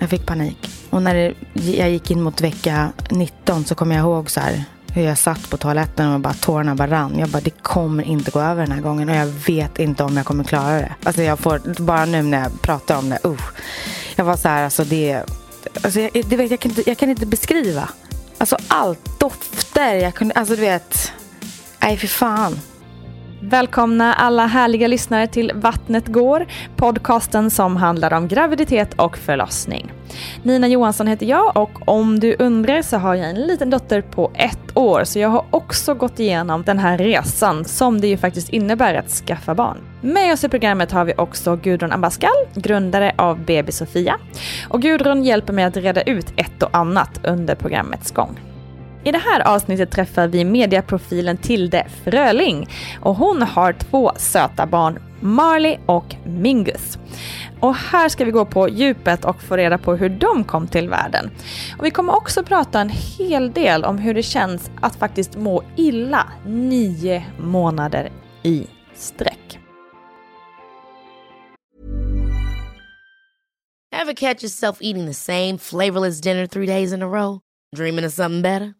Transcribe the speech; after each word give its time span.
Jag 0.00 0.10
fick 0.10 0.26
panik. 0.26 0.70
Och 0.90 1.02
när 1.02 1.14
det, 1.14 1.34
jag 1.70 1.90
gick 1.90 2.10
in 2.10 2.22
mot 2.22 2.40
vecka 2.40 2.92
19 3.10 3.64
så 3.64 3.74
kommer 3.74 3.96
jag 3.96 4.02
ihåg 4.02 4.30
så 4.30 4.40
här 4.40 4.64
hur 4.92 5.02
jag 5.02 5.18
satt 5.18 5.50
på 5.50 5.56
toaletten 5.56 6.12
och 6.12 6.20
bara 6.20 6.34
tårarna 6.34 6.74
bara 6.74 6.90
rann. 6.90 7.18
Jag 7.18 7.28
bara, 7.28 7.40
det 7.40 7.62
kommer 7.62 8.04
inte 8.04 8.30
gå 8.30 8.40
över 8.40 8.62
den 8.62 8.72
här 8.72 8.80
gången 8.80 9.08
och 9.08 9.14
jag 9.14 9.26
vet 9.26 9.78
inte 9.78 10.04
om 10.04 10.16
jag 10.16 10.26
kommer 10.26 10.44
klara 10.44 10.72
det. 10.72 10.94
Alltså 11.02 11.22
jag 11.22 11.38
får, 11.38 11.82
bara 11.82 12.04
nu 12.04 12.22
när 12.22 12.42
jag 12.42 12.62
pratar 12.62 12.98
om 12.98 13.08
det, 13.08 13.18
uh. 13.24 13.40
Jag 14.16 14.24
var 14.24 14.36
så 14.36 14.48
här, 14.48 14.64
alltså 14.64 14.84
det, 14.84 15.22
alltså 15.82 16.00
jag, 16.00 16.10
det 16.28 16.36
vet, 16.36 16.50
jag, 16.50 16.60
kan 16.60 16.70
inte, 16.70 16.90
jag 16.90 16.98
kan 16.98 17.10
inte 17.10 17.26
beskriva. 17.26 17.88
Alltså 18.38 18.56
allt, 18.68 19.20
dofter, 19.20 19.94
jag 19.94 20.14
kunde, 20.14 20.34
alltså 20.34 20.54
du 20.56 20.60
vet, 20.60 21.12
nej 21.80 21.96
för 21.96 22.06
fan. 22.06 22.60
Välkomna 23.42 24.14
alla 24.14 24.46
härliga 24.46 24.88
lyssnare 24.88 25.26
till 25.26 25.52
Vattnet 25.54 26.06
går, 26.06 26.46
podcasten 26.76 27.50
som 27.50 27.76
handlar 27.76 28.12
om 28.12 28.28
graviditet 28.28 28.94
och 28.94 29.18
förlossning. 29.18 29.92
Nina 30.42 30.68
Johansson 30.68 31.06
heter 31.06 31.26
jag 31.26 31.56
och 31.56 31.88
om 31.88 32.20
du 32.20 32.36
undrar 32.38 32.82
så 32.82 32.96
har 32.96 33.14
jag 33.14 33.30
en 33.30 33.40
liten 33.46 33.70
dotter 33.70 34.02
på 34.02 34.30
ett 34.34 34.76
år 34.76 35.04
så 35.04 35.18
jag 35.18 35.28
har 35.28 35.44
också 35.50 35.94
gått 35.94 36.20
igenom 36.20 36.62
den 36.62 36.78
här 36.78 36.98
resan 36.98 37.64
som 37.64 38.00
det 38.00 38.06
ju 38.06 38.16
faktiskt 38.16 38.48
innebär 38.48 38.94
att 38.94 39.10
skaffa 39.10 39.54
barn. 39.54 39.78
Med 40.00 40.32
oss 40.32 40.44
i 40.44 40.48
programmet 40.48 40.92
har 40.92 41.04
vi 41.04 41.14
också 41.16 41.56
Gudrun 41.56 41.92
Abascal, 41.92 42.46
grundare 42.54 43.14
av 43.18 43.44
BB 43.44 43.72
Sofia. 43.72 44.16
Och 44.68 44.82
Gudrun 44.82 45.24
hjälper 45.24 45.52
mig 45.52 45.64
att 45.64 45.76
reda 45.76 46.02
ut 46.02 46.32
ett 46.36 46.62
och 46.62 46.76
annat 46.76 47.20
under 47.24 47.54
programmets 47.54 48.10
gång. 48.10 48.49
I 49.04 49.12
det 49.12 49.18
här 49.18 49.48
avsnittet 49.48 49.90
träffar 49.90 50.28
vi 50.28 50.44
mediaprofilen 50.44 51.36
Tilde 51.36 51.86
Fröling 52.04 52.68
och 53.00 53.14
hon 53.14 53.42
har 53.42 53.72
två 53.72 54.12
söta 54.16 54.66
barn, 54.66 55.02
Marley 55.20 55.78
och 55.86 56.16
Mingus. 56.24 56.98
Och 57.60 57.74
här 57.74 58.08
ska 58.08 58.24
vi 58.24 58.30
gå 58.30 58.44
på 58.44 58.68
djupet 58.68 59.24
och 59.24 59.42
få 59.42 59.56
reda 59.56 59.78
på 59.78 59.94
hur 59.94 60.08
de 60.08 60.44
kom 60.44 60.68
till 60.68 60.88
världen. 60.88 61.30
Och 61.78 61.84
vi 61.84 61.90
kommer 61.90 62.16
också 62.16 62.42
prata 62.42 62.80
en 62.80 62.88
hel 62.88 63.52
del 63.52 63.84
om 63.84 63.98
hur 63.98 64.14
det 64.14 64.22
känns 64.22 64.70
att 64.80 64.96
faktiskt 64.96 65.36
må 65.36 65.62
illa 65.76 66.26
nio 66.46 67.24
månader 67.38 68.10
i 68.42 68.66
sträck. 68.94 69.58
Have 73.96 74.14
catch 74.14 74.42
yourself 74.42 74.78
eating 74.80 75.06
the 75.06 75.14
same 75.14 75.58
flavorless 75.58 76.20
dinner 76.20 76.46
three 76.46 76.66
days 76.66 76.92
in 76.92 77.02
a 77.02 77.06
row? 77.06 77.40
Dreaming 77.76 78.06
of 78.06 78.12
something 78.12 78.42
better? 78.42 78.79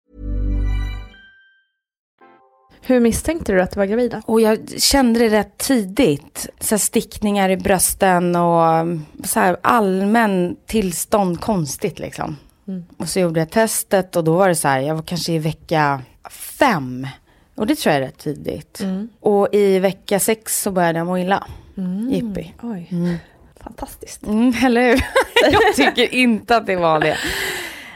Hur 2.81 2.99
misstänkte 2.99 3.51
du 3.51 3.61
att 3.61 3.71
du 3.71 3.79
var 3.79 3.85
gravid? 3.85 4.21
Och 4.25 4.41
jag 4.41 4.81
kände 4.81 5.19
det 5.19 5.29
rätt 5.29 5.57
tidigt. 5.57 6.49
Så 6.59 6.77
stickningar 6.77 7.49
i 7.49 7.57
brösten 7.57 8.35
och 8.35 8.87
så 9.23 9.39
här 9.39 9.57
allmän 9.61 10.55
tillstånd 10.65 11.41
konstigt 11.41 11.99
liksom. 11.99 12.37
Och 12.97 13.09
så 13.09 13.19
gjorde 13.19 13.39
jag 13.39 13.49
testet 13.49 14.15
och 14.15 14.23
då 14.23 14.33
var 14.37 14.47
det 14.47 14.55
så 14.55 14.67
här, 14.67 14.79
jag 14.79 14.95
var 14.95 15.01
kanske 15.01 15.31
i 15.33 15.39
vecka 15.39 16.01
fem. 16.59 17.07
Och 17.55 17.67
det 17.67 17.75
tror 17.75 17.93
jag 17.93 18.01
är 18.01 18.05
rätt 18.07 18.17
tidigt. 18.17 18.81
Och 19.19 19.47
i 19.51 19.79
vecka 19.79 20.19
sex 20.19 20.61
så 20.61 20.71
började 20.71 20.99
jag 20.99 21.07
må 21.07 21.17
illa. 21.17 21.47
Jippi. 22.11 22.53
Oj, 22.61 22.89
fantastiskt. 23.63 24.23
Mm, 24.23 24.53
eller 24.65 24.81
hur? 24.81 25.01
jag 25.51 25.75
tycker 25.75 26.13
inte 26.15 26.55
att 26.57 26.65
det 26.65 26.75
var 26.75 26.99
det. 26.99 27.17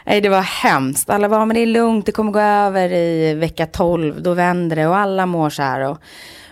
Nej, 0.06 0.20
det 0.20 0.28
var 0.28 0.42
hemskt. 0.42 1.10
Alla 1.10 1.28
var, 1.28 1.46
men 1.46 1.54
det 1.54 1.60
är 1.60 1.66
lugnt, 1.66 2.06
det 2.06 2.12
kommer 2.12 2.32
gå 2.32 2.40
över 2.40 2.92
i 2.92 3.34
vecka 3.34 3.66
12, 3.66 4.22
då 4.22 4.34
vänder 4.34 4.76
det 4.76 4.86
och 4.86 4.96
alla 4.96 5.26
mår 5.26 5.50
så 5.50 5.62
här. 5.62 5.80
Och, 5.90 5.98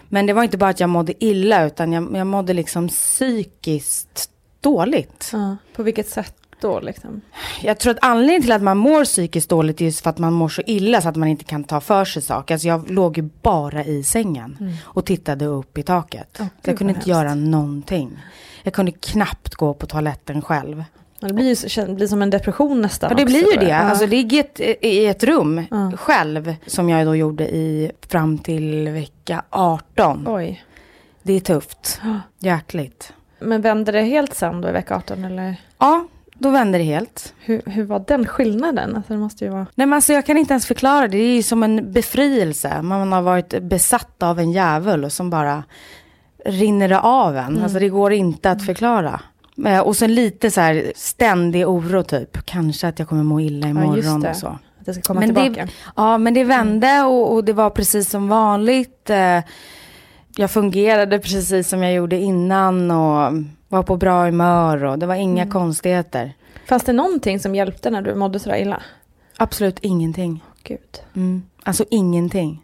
men 0.09 0.27
det 0.27 0.33
var 0.33 0.43
inte 0.43 0.59
bara 0.59 0.71
att 0.71 0.81
jag 0.81 0.91
mådde 0.91 1.25
illa, 1.25 1.65
utan 1.65 1.93
jag, 1.93 2.17
jag 2.17 2.27
mådde 2.27 2.53
liksom 2.53 2.89
psykiskt 2.89 4.31
dåligt. 4.61 5.31
Ja, 5.33 5.56
på 5.77 5.83
vilket 5.83 6.09
sätt 6.09 6.35
då 6.61 6.81
liksom? 6.81 7.21
Jag 7.62 7.79
tror 7.79 7.91
att 7.91 7.99
anledningen 8.03 8.43
till 8.43 8.53
att 8.53 8.62
man 8.62 8.77
mår 8.79 9.05
psykiskt 9.05 9.51
dåligt 9.51 9.81
är 9.81 9.85
just 9.85 10.01
för 10.01 10.11
att 10.11 10.19
man 10.19 10.33
mår 10.33 10.49
så 10.49 10.62
illa 10.67 11.01
så 11.01 11.09
att 11.09 11.17
man 11.17 11.29
inte 11.29 11.45
kan 11.45 11.65
ta 11.65 11.81
för 11.81 12.05
sig 12.05 12.23
saker. 12.23 12.55
Alltså 12.55 12.69
jag 12.69 12.91
låg 12.91 13.17
ju 13.17 13.29
bara 13.43 13.85
i 13.85 14.03
sängen 14.03 14.77
och 14.83 15.05
tittade 15.05 15.47
upp 15.47 15.79
i 15.79 15.83
taket. 15.83 16.37
Gud, 16.39 16.49
jag 16.62 16.79
kunde 16.79 16.93
inte 16.93 17.11
göra 17.11 17.35
någonting. 17.35 18.19
Jag 18.62 18.75
kunde 18.75 18.93
knappt 18.93 19.55
gå 19.55 19.75
på 19.75 19.87
toaletten 19.87 20.43
själv. 20.43 20.85
Ja, 21.25 21.29
Det 21.29 21.35
blir 21.35 21.76
ju 21.87 21.94
blir 21.94 22.06
som 22.06 22.23
en 22.23 22.31
depression 22.31 22.81
nästan. 22.82 23.11
Ja, 23.11 23.17
det 23.17 23.23
också, 23.23 23.32
blir 23.32 23.53
ju 23.53 23.59
det. 23.61 23.65
jag. 23.73 23.81
Ja. 23.81 23.91
Alltså 23.91 24.06
ligga 24.06 24.44
i 24.81 25.06
ett, 25.06 25.25
rum 25.25 25.65
Ja. 25.71 25.93
själv, 25.97 26.55
som 26.67 26.88
jag 26.88 27.06
då 27.06 27.17
gjorde 27.17 27.44
i 27.49 27.91
fram 28.09 28.38
till 28.38 28.88
vecka 28.88 29.43
18. 29.50 30.25
Oj. 30.29 30.65
Det 31.23 31.32
är 31.32 31.41
tufft. 31.41 32.00
Jäkligt. 32.38 33.12
Men 33.41 33.61
vände 33.61 33.93
det 33.93 34.03
helt 34.03 34.35
sen 34.35 34.61
då 34.61 34.69
i 34.69 34.73
vecka 34.73 34.97
18 34.97 35.25
eller? 35.25 35.56
Ja, 35.79 36.06
då 36.38 36.50
vände 36.50 36.79
det 36.79 36.85
helt. 36.85 37.35
Hur, 37.41 37.62
hur 37.67 37.85
var 37.85 38.05
den 38.06 38.27
skillnaden? 38.27 38.97
Alltså 38.97 39.12
det 39.12 39.19
måste 39.19 39.44
ju 39.44 39.50
vara... 39.50 39.67
Nej 39.75 39.87
men 39.87 39.93
alltså 39.93 40.12
jag 40.12 40.27
kan 40.27 40.37
inte 40.38 40.53
ens 40.53 40.67
förklara 40.67 41.00
det. 41.00 41.09
Det 41.19 41.25
är 41.25 41.37
ju 41.37 41.43
som 41.43 41.62
en 41.62 41.93
befrielse. 41.93 42.82
Man 42.82 43.12
har 43.12 43.23
varit 43.23 43.62
besatt 43.62 44.23
av 44.23 44.38
en 44.38 44.53
djävul 44.53 45.05
och 45.05 45.12
som 45.12 45.31
bara 45.31 45.62
rinner 46.44 46.88
det 46.88 47.00
av 47.00 47.37
en. 47.37 47.62
Alltså 47.62 47.79
det 47.79 47.88
går 47.88 48.12
inte 48.12 48.50
att 48.50 48.67
förklara. 48.67 49.20
Eh, 49.67 49.79
Och 49.81 49.97
sen 49.97 50.15
lite 50.15 50.51
så 50.51 50.61
här 50.61 50.93
ständig 50.97 51.69
oro 51.69 52.03
typ. 52.03 52.45
Kanske 52.45 52.89
att 52.89 52.99
jag 52.99 53.09
kommer 53.09 53.23
må 53.23 53.41
illa 53.41 53.67
Ja, 53.67 53.71
imorgon 53.71 54.21
det. 54.21 54.31
och 54.31 54.37
så. 54.37 54.47
Att 54.47 54.87
det 54.87 54.95
ska 54.95 55.03
komma 55.03 55.21
Men 55.21 55.29
tillbaka. 55.35 55.65
det, 55.67 55.73
ja, 55.97 56.19
men 56.19 56.35
det 56.35 56.45
vände 56.45 57.03
och, 57.03 57.33
och 57.33 57.45
det 57.45 57.53
var 57.53 57.71
precis 57.71 58.11
som 58.11 58.29
vanligt. 58.29 59.11
Eh, 59.11 59.41
Jag 60.37 60.51
fungerade 60.51 61.19
precis 61.19 61.69
som 61.69 61.83
jag 61.83 61.93
gjorde 61.93 62.17
innan 62.17 62.91
och 62.91 63.33
var 63.69 63.83
på 63.83 63.97
bra 63.97 64.25
humör 64.25 64.85
och 64.85 64.99
det 64.99 65.06
var 65.06 65.15
inga 65.15 65.51
konstigheter. 65.51 66.33
Fanns 66.69 66.85
det 66.85 66.93
någonting 66.93 67.41
som 67.41 67.55
hjälpte 67.55 67.91
när 67.91 68.03
du 68.03 68.15
mådde 68.15 68.39
sådär 68.39 68.56
illa? 68.56 68.83
Absolut 69.37 69.79
ingenting. 69.81 70.45
Gud. 70.62 70.79
Mm. 71.17 71.43
Alltså 71.62 71.85
ingenting. 71.91 72.61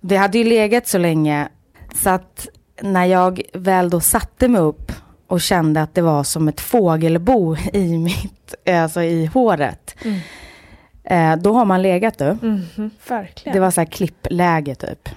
Det 0.00 0.16
hade 0.16 0.38
ju 0.38 0.44
legat 0.44 0.86
så 0.88 0.98
länge 0.98 1.48
så 1.94 2.10
att 2.10 2.48
när 2.82 3.04
jag 3.04 3.42
väl 3.54 3.90
då 3.90 4.00
satte 4.00 4.48
mig 4.48 4.60
upp 4.60 4.92
och 5.32 5.40
kände 5.40 5.82
att 5.82 5.94
det 5.94 6.02
var 6.02 6.24
som 6.24 6.48
ett 6.48 6.60
fågelbo 6.60 7.56
i 7.72 7.98
mitt, 7.98 8.54
alltså 8.68 9.02
i 9.02 9.26
håret. 9.26 9.94
Eh, 11.04 11.36
då 11.36 11.52
har 11.52 11.64
man 11.64 11.82
legat 11.82 12.18
du. 12.18 12.38
Mhm, 12.42 12.90
verkligen. 13.08 13.54
Det 13.54 13.60
var 13.60 13.70
så 13.70 13.80
här 13.80 13.86
klippläge 13.86 14.74
typ. 14.74 15.08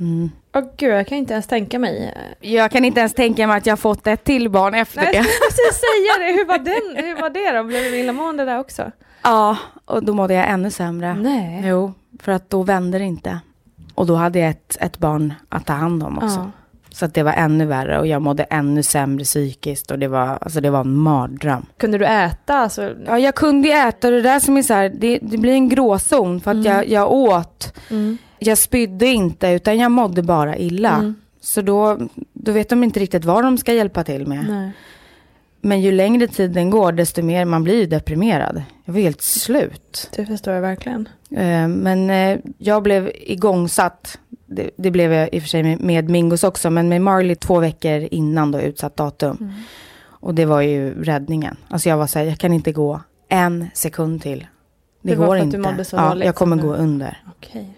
Mm. 0.00 0.30
Åh 0.54 0.64
gud, 0.76 0.90
jag 0.94 1.06
kan 1.06 1.18
inte 1.18 1.32
ens 1.32 1.46
tänka 1.46 1.78
mig. 1.78 2.14
Jag 2.40 2.70
kan 2.70 2.84
inte 2.84 3.00
ens 3.00 3.14
tänka 3.14 3.46
mig 3.46 3.56
att 3.58 3.66
jag 3.66 3.78
fått 3.78 4.06
ett 4.06 4.24
till 4.24 4.50
barn 4.50 4.74
efter 4.74 4.96
Nej, 5.02 5.10
jag 5.14 5.24
det. 5.24 5.28
skulle 5.28 5.48
precis 5.50 5.80
säga 5.80 6.26
det. 6.26 6.32
Hur 6.32 6.44
var, 6.46 6.58
den, 6.58 7.04
hur 7.04 7.20
var 7.20 7.30
det 7.30 7.58
då? 7.58 7.64
Blev 7.64 7.82
du 7.82 7.98
illamående 7.98 8.44
där 8.44 8.58
också? 8.58 8.90
Ja, 9.22 9.56
och 9.84 10.04
då 10.04 10.14
mådde 10.14 10.34
jag 10.34 10.48
ännu 10.48 10.70
sämre. 10.70 11.14
Nej. 11.14 11.62
Jo, 11.64 11.92
för 12.20 12.32
att 12.32 12.50
då 12.50 12.62
vände 12.62 12.98
det 12.98 13.04
inte. 13.04 13.40
Och 13.94 14.06
då 14.06 14.14
hade 14.14 14.38
jag 14.38 14.50
ett, 14.50 14.76
ett 14.80 14.98
barn 14.98 15.34
att 15.48 15.66
ta 15.66 15.72
hand 15.72 16.02
om 16.02 16.18
också. 16.18 16.38
Ja. 16.38 16.50
Så 16.98 17.04
att 17.04 17.14
det 17.14 17.22
var 17.22 17.32
ännu 17.32 17.64
värre 17.66 17.98
och 17.98 18.06
jag 18.06 18.22
mådde 18.22 18.42
ännu 18.42 18.82
sämre 18.82 19.24
psykiskt 19.24 19.90
och 19.90 19.98
det 19.98 20.08
var, 20.08 20.38
alltså 20.40 20.60
det 20.60 20.70
var 20.70 20.80
en 20.80 20.94
mardröm. 20.96 21.66
Kunde 21.76 21.98
du 21.98 22.06
äta? 22.06 22.54
Alltså, 22.54 22.94
Ja, 23.06 23.18
jag 23.18 23.34
kunde 23.34 23.68
äta 23.68 24.10
det 24.10 24.22
där 24.22 24.40
som 24.40 24.56
är 24.56 24.62
så 24.62 24.74
här, 24.74 24.88
det, 24.98 25.18
det 25.22 25.38
blir 25.38 25.52
en 25.52 25.68
gråzon 25.68 26.40
för 26.40 26.50
att 26.50 26.64
jag, 26.64 26.88
jag 26.88 27.12
åt. 27.12 27.74
mm. 27.90 28.18
Jag 28.38 28.58
spydde 28.58 29.06
inte 29.06 29.48
utan 29.48 29.78
jag 29.78 29.90
mådde 29.90 30.22
bara 30.22 30.56
illa. 30.56 30.94
Mm. 30.96 31.14
Så 31.40 31.62
då, 31.62 31.98
då 32.32 32.52
vet 32.52 32.68
de 32.68 32.84
inte 32.84 33.00
riktigt 33.00 33.24
vad 33.24 33.44
de 33.44 33.58
ska 33.58 33.72
hjälpa 33.72 34.04
till 34.04 34.26
med. 34.26 34.46
Nej. 34.48 34.70
Men 35.60 35.80
ju 35.80 35.92
längre 35.92 36.26
tiden 36.26 36.70
går 36.70 36.92
desto 36.92 37.22
mer 37.22 37.44
man 37.44 37.64
blir 37.64 37.86
deprimerad. 37.86 38.62
Jag 38.84 38.92
var 38.92 39.00
helt 39.00 39.22
slut. 39.22 40.10
Det 40.16 40.26
förstår 40.26 40.54
jag 40.54 40.60
verkligen. 40.60 41.08
Eh, 41.30 41.68
Men 41.68 42.10
eh, 42.10 42.38
jag 42.58 42.82
blev 42.82 43.10
igångsatt. 43.14 44.18
Det, 44.50 44.70
det 44.76 44.90
blev 44.90 45.12
jag 45.12 45.28
i 45.34 45.38
och 45.38 45.42
för 45.42 45.48
sig 45.48 45.62
med, 45.62 45.80
med 45.80 46.10
Mingos 46.10 46.44
också. 46.44 46.70
Men 46.70 46.88
med 46.88 47.02
Marley 47.02 47.34
två 47.34 47.60
veckor 47.60 48.08
innan 48.10 48.52
då 48.52 48.60
utsatt 48.60 48.96
datum. 48.96 49.36
Mm. 49.40 49.52
Och 50.20 50.34
det 50.34 50.44
var 50.46 50.60
ju 50.60 51.04
räddningen. 51.04 51.56
Alltså 51.68 51.88
jag 51.88 51.96
var 51.96 52.06
så 52.06 52.18
här, 52.18 52.26
jag 52.26 52.38
kan 52.38 52.52
inte 52.52 52.72
gå 52.72 53.00
en 53.28 53.66
sekund 53.74 54.22
till. 54.22 54.46
Det, 55.02 55.10
Det 55.10 55.16
går 55.16 55.36
inte. 55.36 55.56
du 55.56 55.62
mådde 55.62 55.84
så 55.84 55.96
ja, 55.96 56.08
dåligt 56.08 56.26
jag 56.26 56.34
kommer 56.34 56.56
gå 56.56 56.72
du- 56.72 56.78
under. 56.78 57.22
Okej. 57.36 57.68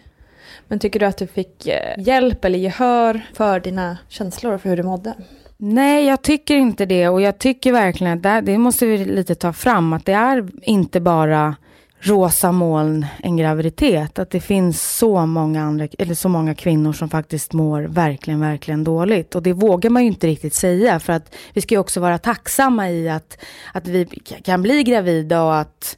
Men 0.68 0.78
tycker 0.78 1.00
du 1.00 1.06
att 1.06 1.16
du 1.16 1.26
fick 1.26 1.66
eh, 1.66 1.74
hjälp 1.98 2.44
eller 2.44 2.58
gehör 2.58 3.20
för 3.34 3.60
dina 3.60 3.98
känslor 4.08 4.52
och 4.54 4.60
för 4.60 4.68
hur 4.68 4.76
du 4.76 4.82
mådde? 4.82 5.14
Nej, 5.56 6.06
jag 6.06 6.22
tycker 6.22 6.56
inte 6.56 6.86
det. 6.86 7.08
Och 7.08 7.20
jag 7.20 7.38
tycker 7.38 7.72
verkligen 7.72 8.16
att 8.16 8.22
det, 8.22 8.40
det 8.52 8.58
måste 8.58 8.86
vi 8.86 9.04
lite 9.04 9.34
ta 9.34 9.52
fram. 9.52 9.92
Att 9.92 10.06
det 10.06 10.12
är 10.12 10.48
inte 10.62 11.00
bara 11.00 11.56
rosa 12.00 12.52
moln 12.52 13.06
en 13.18 13.36
graviditet. 13.36 14.18
Att 14.18 14.30
det 14.30 14.40
finns 14.40 14.96
så 14.96 15.26
många, 15.26 15.62
andra, 15.62 15.88
eller 15.98 16.14
så 16.14 16.28
många 16.28 16.54
kvinnor 16.54 16.92
som 16.92 17.08
faktiskt 17.08 17.52
mår 17.52 17.82
verkligen, 17.82 18.40
verkligen 18.40 18.84
dåligt. 18.84 19.34
Och 19.34 19.42
det 19.42 19.52
vågar 19.52 19.90
man 19.90 20.02
ju 20.02 20.08
inte 20.08 20.26
riktigt 20.26 20.54
säga. 20.54 21.00
För 21.00 21.12
att 21.12 21.34
vi 21.52 21.60
ska 21.60 21.74
ju 21.74 21.78
också 21.78 22.00
vara 22.00 22.18
tacksamma 22.18 22.90
i 22.90 23.08
att, 23.08 23.38
att 23.72 23.86
vi 23.86 24.04
kan 24.44 24.62
bli 24.62 24.82
gravida 24.82 25.42
och 25.42 25.56
att 25.56 25.96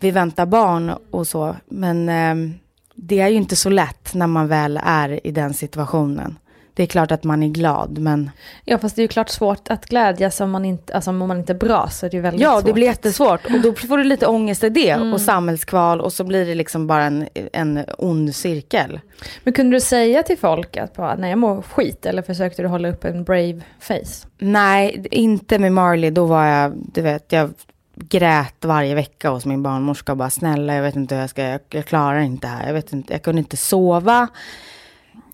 vi 0.00 0.10
väntar 0.10 0.46
barn 0.46 0.92
och 1.10 1.26
så. 1.26 1.56
Men 1.68 2.08
eh, 2.08 2.56
det 2.94 3.20
är 3.20 3.28
ju 3.28 3.36
inte 3.36 3.56
så 3.56 3.70
lätt 3.70 4.14
när 4.14 4.26
man 4.26 4.48
väl 4.48 4.80
är 4.84 5.26
i 5.26 5.30
den 5.30 5.54
situationen. 5.54 6.38
Det 6.76 6.82
är 6.82 6.86
klart 6.86 7.12
att 7.12 7.24
man 7.24 7.42
är 7.42 7.48
glad, 7.48 7.98
men 7.98 8.30
Ja, 8.64 8.78
fast 8.78 8.96
det 8.96 9.00
är 9.00 9.04
ju 9.04 9.08
klart 9.08 9.28
svårt 9.28 9.70
att 9.70 9.86
glädjas 9.86 10.40
om 10.40 10.50
man 10.50 10.64
inte, 10.64 10.94
alltså 10.94 11.10
om 11.10 11.18
man 11.18 11.38
inte 11.38 11.52
är 11.52 11.58
bra 11.58 11.88
så 11.90 12.06
är 12.06 12.10
det 12.10 12.16
ju 12.16 12.20
väldigt 12.20 12.42
Ja, 12.42 12.54
svårt. 12.56 12.64
det 12.66 12.72
blir 12.72 12.86
jättesvårt. 12.86 13.44
Och 13.44 13.60
då 13.62 13.72
får 13.72 13.98
du 13.98 14.04
lite 14.04 14.26
ångest 14.26 14.64
i 14.64 14.68
det 14.68 14.94
och 14.96 15.20
samhällskval 15.20 16.00
och 16.00 16.12
så 16.12 16.24
blir 16.24 16.46
det 16.46 16.54
liksom 16.54 16.86
bara 16.86 17.04
en, 17.04 17.28
en 17.52 17.84
ond 17.98 18.34
cirkel. 18.34 19.00
Men 19.44 19.52
kunde 19.54 19.76
du 19.76 19.80
säga 19.80 20.22
till 20.22 20.38
folk 20.38 20.76
att 20.76 20.96
bara, 20.96 21.14
nej 21.16 21.30
jag 21.30 21.38
mår 21.38 21.62
skit 21.62 22.06
eller 22.06 22.22
försökte 22.22 22.62
du 22.62 22.68
hålla 22.68 22.88
upp 22.88 23.04
en 23.04 23.24
brave 23.24 23.60
face? 23.80 24.28
Nej, 24.38 25.06
inte 25.10 25.58
med 25.58 25.72
Marley. 25.72 26.10
Då 26.10 26.26
var 26.26 26.44
jag, 26.46 26.72
du 26.94 27.02
vet, 27.02 27.32
jag 27.32 27.50
grät 27.96 28.64
varje 28.64 28.94
vecka 28.94 29.30
hos 29.30 29.46
min 29.46 29.62
barnmorska 29.62 30.12
och 30.12 30.18
bara 30.18 30.30
snälla, 30.30 30.74
jag 30.74 30.82
vet 30.82 30.96
inte 30.96 31.14
hur 31.14 31.22
jag 31.22 31.30
ska, 31.30 31.42
jag, 31.42 31.60
jag 31.70 31.84
klarar 31.86 32.18
inte 32.20 32.46
det 32.46 32.50
här. 32.50 32.66
Jag 32.66 32.74
vet 32.74 32.92
inte, 32.92 33.12
jag 33.12 33.22
kunde 33.22 33.38
inte 33.38 33.56
sova. 33.56 34.28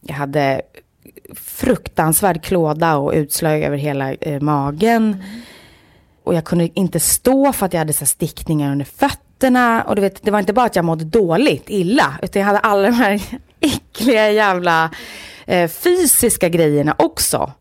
Jag 0.00 0.14
hade 0.14 0.62
fruktansvärd 1.34 2.42
klåda 2.44 2.96
och 2.96 3.12
utslag 3.12 3.62
över 3.62 3.76
hela 3.76 4.12
eh, 4.12 4.40
magen. 4.40 5.24
Och 6.24 6.34
jag 6.34 6.44
kunde 6.44 6.68
inte 6.74 7.00
stå 7.00 7.52
för 7.52 7.66
att 7.66 7.72
jag 7.72 7.78
hade 7.78 7.92
så 7.92 8.06
stickningar 8.06 8.72
under 8.72 8.84
fötterna. 8.84 9.82
Och 9.82 9.96
du 9.96 10.02
vet, 10.02 10.22
det 10.22 10.30
var 10.30 10.38
inte 10.38 10.52
bara 10.52 10.66
att 10.66 10.76
jag 10.76 10.84
mådde 10.84 11.04
dåligt, 11.04 11.64
illa. 11.66 12.14
Utan 12.22 12.40
jag 12.40 12.46
hade 12.46 12.58
alla 12.58 12.82
de 12.82 12.94
här 12.94 13.22
äckliga 13.60 14.30
jävla 14.30 14.90
eh, 15.46 15.68
fysiska 15.70 16.48
grejerna 16.48 16.94
också. 16.98 17.52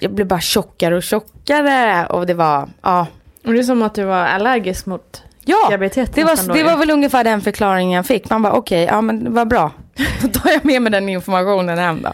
Jag 0.00 0.14
blev 0.14 0.26
bara 0.26 0.40
tjockare 0.40 0.96
och 0.96 1.02
tjockare. 1.02 2.06
Och 2.06 2.26
det 2.26 2.34
var, 2.34 2.68
ja. 2.82 3.06
Och 3.44 3.52
det 3.52 3.58
är 3.58 3.62
som 3.62 3.82
att 3.82 3.94
du 3.94 4.04
var 4.04 4.26
allergisk 4.26 4.86
mot 4.86 5.22
Ja, 5.48 5.68
det 5.70 6.24
var, 6.24 6.54
det 6.54 6.62
var 6.62 6.76
väl 6.76 6.90
ungefär 6.90 7.24
den 7.24 7.40
förklaringen 7.40 7.92
jag 7.92 8.06
fick. 8.06 8.30
Man 8.30 8.42
bara 8.42 8.52
okej, 8.52 8.84
ja 8.84 9.00
men 9.00 9.34
vad 9.34 9.48
bra. 9.48 9.72
Då 10.22 10.28
tar 10.28 10.50
jag 10.50 10.64
med 10.64 10.82
mig 10.82 10.92
den 10.92 11.08
informationen 11.08 11.78
hem 11.78 12.02
då. 12.02 12.12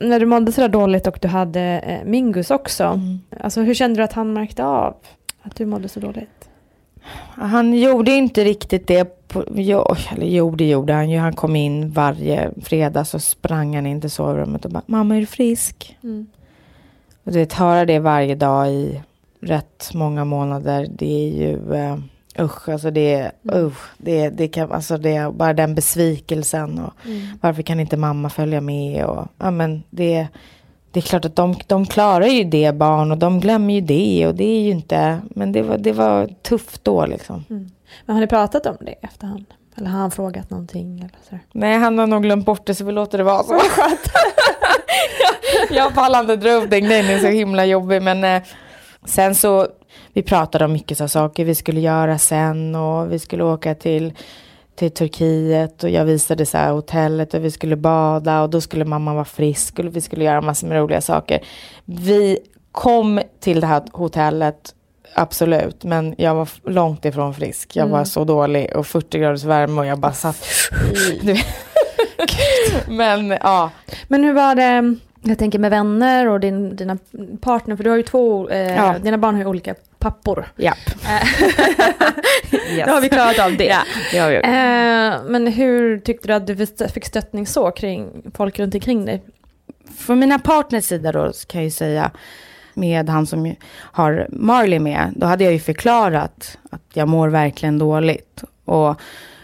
När 0.00 0.20
du 0.20 0.26
mådde 0.26 0.52
sådär 0.52 0.68
dåligt 0.68 1.06
och 1.06 1.18
du 1.22 1.28
hade 1.28 1.60
eh, 1.60 2.04
Mingus 2.04 2.50
också, 2.50 2.84
Mm. 2.84 3.20
alltså 3.40 3.60
hur 3.60 3.74
kände 3.74 4.00
du 4.00 4.04
att 4.04 4.12
han 4.12 4.32
märkte 4.32 4.64
av 4.64 4.94
att 5.42 5.56
du 5.56 5.66
mådde 5.66 5.88
så 5.88 6.00
dåligt? 6.00 6.48
Han 7.34 7.74
gjorde 7.74 8.10
inte 8.10 8.44
riktigt 8.44 8.86
det. 8.86 9.28
På, 9.28 9.44
jo, 9.54 9.94
eller 10.12 10.26
jo, 10.26 10.50
det 10.50 10.68
gjorde 10.68 10.92
han 10.92 11.10
ju. 11.10 11.18
Han 11.18 11.32
kom 11.32 11.56
in 11.56 11.90
varje 11.90 12.50
fredag 12.62 13.04
så 13.04 13.18
sprang 13.18 13.74
han 13.74 13.86
in 13.86 14.00
till 14.00 14.10
sovrummet 14.10 14.64
och 14.64 14.70
bara, 14.70 14.82
mamma 14.86 15.16
är 15.16 15.20
du 15.20 15.26
frisk? 15.26 15.96
Mm. 16.02 16.26
Och 17.24 17.32
du 17.32 17.38
vet, 17.38 17.52
höra 17.52 17.84
det 17.84 17.98
varje 17.98 18.34
dag 18.34 18.70
i 18.70 19.00
rätt 19.40 19.90
många 19.94 20.24
månader, 20.24 20.86
det 20.90 21.26
är 21.26 21.28
ju, 21.42 21.56
uh, 21.56 21.96
usch, 22.38 22.68
alltså 22.68 22.90
det 22.90 23.14
är, 23.14 23.32
usch, 23.54 23.90
det, 23.98 24.28
det 24.28 24.48
kan, 24.48 24.72
alltså 24.72 24.98
det 24.98 25.32
bara 25.34 25.52
den 25.52 25.74
besvikelsen 25.74 26.78
och 26.78 26.92
varför 27.40 27.62
kan 27.62 27.80
inte 27.80 27.96
mamma 27.96 28.30
följa 28.30 28.60
med 28.60 29.04
och, 29.04 29.28
ja 29.38 29.50
men 29.50 29.82
det, 29.90 30.26
det 30.90 31.00
är 31.00 31.02
klart 31.02 31.24
att 31.24 31.36
de, 31.36 31.54
de 31.66 31.86
klarar 31.86 32.26
ju 32.26 32.44
det 32.44 32.74
barn 32.74 33.10
och 33.12 33.18
de 33.18 33.40
glömmer 33.40 33.74
ju 33.74 33.80
det 33.80 34.26
och 34.26 34.34
det 34.34 34.44
är 34.44 34.60
ju 34.60 34.70
inte, 34.70 35.20
men 35.30 35.52
det 35.52 35.62
var, 35.62 35.78
det 35.78 35.92
var 35.92 36.26
tufft 36.42 36.84
då 36.84 37.06
liksom. 37.06 37.44
Men 38.06 38.16
har 38.16 38.20
ni 38.20 38.26
pratat 38.26 38.66
om 38.66 38.76
det 38.80 38.92
efterhand? 38.92 39.46
Eller 39.76 39.90
har 39.90 39.98
han 39.98 40.10
frågat 40.10 40.50
någonting? 40.50 40.98
Eller 40.98 41.10
sådär? 41.28 41.40
Nej, 41.52 41.78
han 41.78 41.98
har 41.98 42.06
nog 42.06 42.22
glömt 42.22 42.46
bort 42.46 42.66
det 42.66 42.74
så 42.74 42.84
vi 42.84 42.92
låter 42.92 43.18
det 43.18 43.24
vara 43.24 43.42
så. 43.42 43.52
jag, 45.68 45.78
jag 45.78 45.94
pallar 45.94 46.20
inte 46.20 46.36
dra 46.36 46.50
upp 46.50 46.70
den 46.70 46.84
grejen, 46.84 47.06
den 47.06 47.16
är 47.16 47.20
så 47.20 47.26
himla 47.26 47.64
jobbig. 47.64 48.02
Men 48.02 48.24
eh, 48.24 48.42
sen 49.04 49.34
så, 49.34 49.66
vi 50.20 50.24
pratade 50.24 50.64
om 50.64 50.72
mycket 50.72 50.98
så 50.98 51.08
saker 51.08 51.44
vi 51.44 51.54
skulle 51.54 51.80
göra 51.80 52.18
sen 52.18 52.74
och 52.74 53.12
vi 53.12 53.18
skulle 53.18 53.44
åka 53.44 53.74
till, 53.74 54.12
till 54.74 54.90
Turkiet 54.90 55.84
och 55.84 55.90
jag 55.90 56.04
visade 56.04 56.46
så 56.46 56.58
här 56.58 56.72
hotellet 56.72 57.34
och 57.34 57.44
vi 57.44 57.50
skulle 57.50 57.76
bada 57.76 58.42
och 58.42 58.50
då 58.50 58.60
skulle 58.60 58.84
mamma 58.84 59.14
vara 59.14 59.24
frisk 59.24 59.78
och 59.78 59.96
vi 59.96 60.00
skulle 60.00 60.24
göra 60.24 60.40
massor 60.40 60.66
med 60.68 60.78
roliga 60.78 61.00
saker. 61.00 61.40
Vi 61.84 62.38
kom 62.72 63.20
till 63.40 63.60
det 63.60 63.66
här 63.66 63.82
hotellet 63.92 64.74
Absolut, 65.14 65.84
men 65.84 66.14
jag 66.18 66.34
var 66.34 66.48
långt 66.64 67.04
ifrån 67.04 67.34
frisk. 67.34 67.76
Jag 67.76 67.86
var 67.86 68.04
så 68.04 68.24
dålig 68.24 68.76
och 68.76 68.86
40 68.86 69.18
graders 69.18 69.44
värme 69.44 69.80
och 69.80 69.86
jag 69.86 69.98
bara 69.98 70.12
satt. 70.12 70.46
Men 72.88 73.30
ja, 73.30 73.70
Men 74.08 74.24
hur 74.24 74.32
var 74.32 74.54
det, 74.54 74.96
jag 75.22 75.38
tänker 75.38 75.58
med 75.58 75.70
vänner 75.70 76.28
och 76.28 76.40
din, 76.40 76.76
dina 76.76 76.98
partner, 77.40 77.76
för 77.76 77.84
du 77.84 77.90
har 77.90 77.96
ju 77.96 78.02
två, 78.02 78.48
eh, 78.48 78.76
Ja. 78.76 78.94
dina 79.02 79.18
barn 79.18 79.34
har 79.34 79.42
ju 79.42 79.48
olika 79.48 79.74
pappor. 80.00 80.46
japp. 80.56 80.78
Då 82.86 82.92
har 82.92 83.00
vi 83.00 83.08
klarat 83.08 83.38
av 83.38 83.56
det. 83.56 83.64
Ja, 83.64 83.82
det 84.12 84.18
har 84.18 84.28
vi 84.28 84.34
gjort. 84.34 84.44
Eh, 84.44 85.30
men 85.30 85.46
hur 85.46 85.98
tyckte 85.98 86.28
du 86.28 86.34
att 86.34 86.46
du 86.46 86.66
fick 86.66 87.04
stöttning 87.04 87.46
så 87.46 87.70
kring 87.70 88.22
folk 88.34 88.58
runt 88.58 88.74
omkring 88.74 89.04
dig? 89.04 89.22
Från 89.98 90.18
mina 90.18 90.38
partners 90.38 90.84
sida 90.84 91.12
då 91.12 91.32
kan 91.46 91.60
jag 91.60 91.64
ju 91.64 91.70
säga 91.70 92.10
med 92.74 93.08
han 93.08 93.26
som 93.26 93.54
har 93.74 94.26
Marley 94.30 94.78
med, 94.78 95.12
då 95.16 95.26
hade 95.26 95.44
jag 95.44 95.52
ju 95.52 95.58
förklarat 95.58 96.58
att 96.70 96.82
jag 96.92 97.08
mår 97.08 97.28
verkligen 97.28 97.78
dåligt. 97.78 98.44
Och 98.64 99.00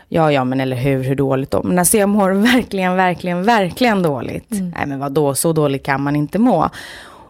ja, 0.08 0.32
ja, 0.32 0.44
men 0.44 0.60
eller 0.60 0.76
hur, 0.76 1.02
hur 1.02 1.14
dåligt 1.14 1.50
då? 1.50 1.62
Men 1.62 1.78
alltså 1.78 1.98
jag 1.98 2.08
mår 2.08 2.30
verkligen, 2.30 2.96
verkligen, 2.96 3.42
verkligen 3.42 4.02
dåligt. 4.02 4.46
Nej, 4.50 4.86
men 4.86 4.98
vad 4.98 5.12
då 5.12 5.34
så 5.34 5.52
dåligt 5.52 5.82
kan 5.82 6.02
man 6.02 6.16
inte 6.16 6.38
må. 6.38 6.70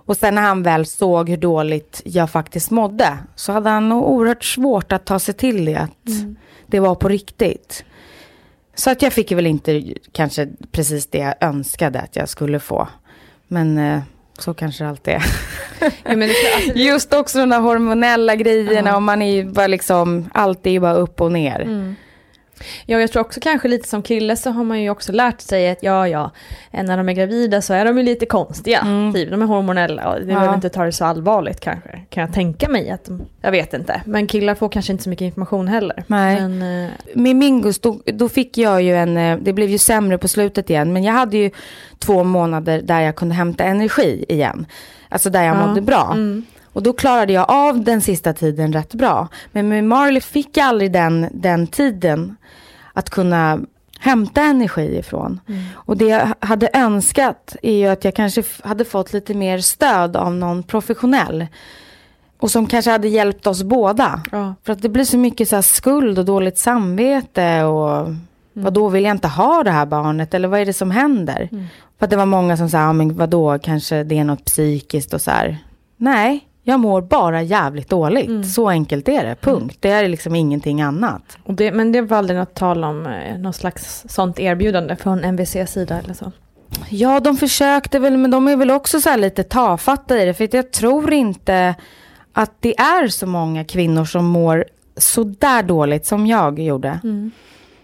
Och 0.06 0.16
sen 0.16 0.34
när 0.34 0.42
han 0.42 0.62
väl 0.62 0.86
såg 0.86 1.28
hur 1.28 1.36
dåligt 1.36 2.02
jag 2.04 2.30
faktiskt 2.30 2.70
mådde, 2.70 3.18
så 3.34 3.52
hade 3.52 3.70
han 3.70 3.88
nog 3.88 4.08
oerhört 4.08 4.44
svårt 4.44 4.92
att 4.92 5.04
ta 5.04 5.18
sig 5.18 5.34
till 5.34 5.64
det, 5.64 5.76
att 5.76 6.10
det 6.66 6.80
var 6.80 6.94
på 6.94 7.08
riktigt. 7.08 7.84
Så 8.74 8.90
att 8.90 9.02
jag 9.02 9.12
fick 9.12 9.32
väl 9.32 9.46
inte 9.46 9.82
kanske 10.12 10.48
precis 10.72 11.06
det 11.06 11.18
jag 11.18 11.34
önskade 11.40 12.00
att 12.00 12.16
jag 12.16 12.28
skulle 12.28 12.60
få. 12.60 12.88
Men 13.48 13.78
eh, 13.78 14.00
så 14.38 14.54
kanske 14.54 14.84
det 14.84 14.90
alltid 14.90 15.14
är. 15.14 15.24
Alltså, 16.04 16.72
Just 16.74 17.12
också 17.12 17.38
de 17.38 17.48
där 17.48 17.60
hormonella 17.60 18.36
grejerna 18.36 18.96
och 18.96 19.02
man 19.02 19.22
är 19.22 19.32
ju 19.32 19.44
bara 19.44 19.66
liksom, 19.66 20.30
allt 20.34 20.66
är 20.66 20.70
ju 20.70 20.80
bara 20.80 20.94
upp 20.94 21.20
och 21.20 21.32
ner. 21.32 21.60
Mm. 21.60 21.96
Ja, 22.86 23.00
jag 23.00 23.12
tror 23.12 23.20
också 23.20 23.40
kanske 23.40 23.68
lite 23.68 23.88
som 23.88 24.02
kille 24.02 24.36
så 24.36 24.50
har 24.50 24.64
man 24.64 24.82
ju 24.82 24.90
också 24.90 25.12
lärt 25.12 25.40
sig 25.40 25.70
att 25.70 25.82
ja, 25.82 26.08
ja, 26.08 26.30
när 26.70 26.96
de 26.96 27.08
är 27.08 27.12
gravida 27.12 27.62
så 27.62 27.74
är 27.74 27.84
de 27.84 27.98
ju 27.98 28.02
lite 28.04 28.26
konstiga. 28.26 28.86
Typ, 29.14 29.30
de 29.30 29.42
är 29.42 29.46
hormonella 29.46 30.08
och 30.08 30.14
det 30.14 30.20
Mm. 30.22 30.28
Ja. 30.30 30.34
behöver 30.34 30.54
inte 30.54 30.68
ta 30.68 30.84
det 30.84 30.92
så 30.92 31.04
allvarligt 31.04 31.60
kanske. 31.60 32.00
Kan 32.10 32.20
jag 32.20 32.32
tänka 32.32 32.68
mig 32.68 32.90
att 32.90 33.04
de, 33.04 33.22
jag 33.40 33.50
vet 33.50 33.74
inte. 33.74 34.02
Men 34.06 34.26
killar 34.26 34.54
får 34.54 34.68
kanske 34.68 34.92
inte 34.92 35.04
så 35.04 35.10
mycket 35.10 35.24
information 35.24 35.68
heller. 35.68 36.04
Nej. 36.06 36.40
Men, 36.48 36.84
eh, 36.84 36.90
Med 37.14 37.36
Mingus, 37.36 37.78
då, 37.78 38.00
då 38.04 38.28
fick 38.28 38.58
jag 38.58 38.82
ju 38.82 38.96
en, 38.96 39.16
eh, 39.16 39.38
det 39.42 39.52
blev 39.52 39.68
ju 39.68 39.78
sämre 39.78 40.18
på 40.18 40.28
slutet 40.28 40.70
igen, 40.70 40.92
men 40.92 41.04
jag 41.04 41.12
hade 41.12 41.36
ju 41.36 41.50
två 41.98 42.24
månader 42.24 42.82
där 42.82 43.00
jag 43.00 43.16
kunde 43.16 43.34
hämta 43.34 43.64
energi 43.64 44.24
igen. 44.28 44.66
Alltså 45.08 45.30
där 45.30 45.42
jag 45.42 45.56
Ja. 45.56 45.66
mådde 45.66 45.80
bra. 45.80 46.10
Mm. 46.14 46.44
Och 46.76 46.82
då 46.82 46.92
klarade 46.92 47.32
jag 47.32 47.50
av 47.50 47.84
den 47.84 48.00
sista 48.00 48.32
tiden 48.32 48.72
rätt 48.72 48.94
bra. 48.94 49.28
Men 49.52 49.68
med 49.68 49.84
Marley 49.84 50.20
fick 50.20 50.56
jag 50.56 50.66
aldrig 50.66 50.92
den, 50.92 51.28
den 51.32 51.66
tiden 51.66 52.36
att 52.92 53.10
kunna 53.10 53.60
hämta 53.98 54.42
energi 54.42 54.98
ifrån. 54.98 55.40
Och 55.74 55.96
det 55.96 56.04
jag 56.04 56.28
hade 56.40 56.70
önskat 56.72 57.56
är 57.62 57.72
ju 57.72 57.86
att 57.86 58.04
jag 58.04 58.14
kanske 58.14 58.42
hade 58.64 58.84
fått 58.84 59.12
lite 59.12 59.34
mer 59.34 59.58
stöd 59.58 60.16
av 60.16 60.34
någon 60.34 60.62
professionell. 60.62 61.46
Och 62.38 62.50
som 62.50 62.66
kanske 62.66 62.90
hade 62.90 63.08
hjälpt 63.08 63.46
oss 63.46 63.62
båda. 63.62 64.22
ja. 64.32 64.54
För 64.64 64.72
att 64.72 64.82
det 64.82 64.88
blir 64.88 65.04
så 65.04 65.18
mycket 65.18 65.48
så 65.48 65.54
här 65.54 65.62
skuld 65.62 66.18
och 66.18 66.24
dåligt 66.24 66.58
samvete 66.58 67.64
och 67.64 68.14
vad 68.52 68.72
då 68.72 68.88
vill 68.88 69.04
jag 69.04 69.10
inte 69.10 69.28
ha 69.28 69.62
det 69.62 69.70
här 69.70 69.86
barnet 69.86 70.34
eller 70.34 70.48
vad 70.48 70.60
är 70.60 70.66
det 70.66 70.72
som 70.72 70.90
händer? 70.90 71.48
För 71.98 72.06
att 72.06 72.10
det 72.10 72.16
var 72.16 72.26
många 72.26 72.56
som 72.56 72.70
sa, 72.70 72.78
ja, 72.78 72.92
men 72.92 73.16
vad 73.16 73.30
då 73.30 73.58
kanske 73.58 74.04
det 74.04 74.18
är 74.18 74.24
något 74.24 74.44
psykiskt 74.44 75.14
och 75.14 75.20
så 75.20 75.30
här. 75.30 75.58
Nej, 75.96 76.46
jag 76.68 76.80
mår 76.80 77.02
bara 77.02 77.42
jävligt 77.42 77.88
dåligt. 77.88 78.50
Så 78.50 78.68
enkelt 78.68 79.08
är 79.08 79.24
det, 79.24 79.36
punkt. 79.40 79.76
Det 79.80 79.90
är 79.90 80.08
liksom 80.08 80.34
ingenting 80.34 80.82
annat. 80.82 81.38
Det, 81.46 81.72
men 81.72 81.92
det 81.92 82.00
var 82.00 82.16
aldrig 82.16 82.38
något 82.38 82.54
tal 82.54 82.84
om 82.84 83.06
eh, 83.06 83.38
något 83.38 83.56
slags 83.56 84.04
sånt 84.08 84.38
erbjudande 84.38 84.96
från 84.96 85.24
MVCs 85.24 85.72
sida 85.72 85.98
eller 85.98 86.14
så? 86.14 86.32
Ja, 86.88 87.20
de 87.20 87.36
försökte 87.36 87.98
väl, 87.98 88.16
men 88.16 88.30
de 88.30 88.48
är 88.48 88.56
väl 88.56 88.70
också 88.70 89.00
så 89.00 89.08
här 89.08 89.16
lite 89.16 89.42
tafatta 89.42 90.22
i 90.22 90.24
det. 90.24 90.34
För 90.34 90.48
jag 90.56 90.72
tror 90.72 91.12
inte 91.12 91.74
att 92.32 92.52
det 92.60 92.78
är 92.78 93.08
så 93.08 93.26
många 93.26 93.64
kvinnor 93.64 94.04
som 94.04 94.24
mår 94.24 94.64
så 94.96 95.24
där 95.24 95.62
dåligt 95.62 96.06
som 96.06 96.26
jag 96.26 96.58
gjorde. 96.58 97.00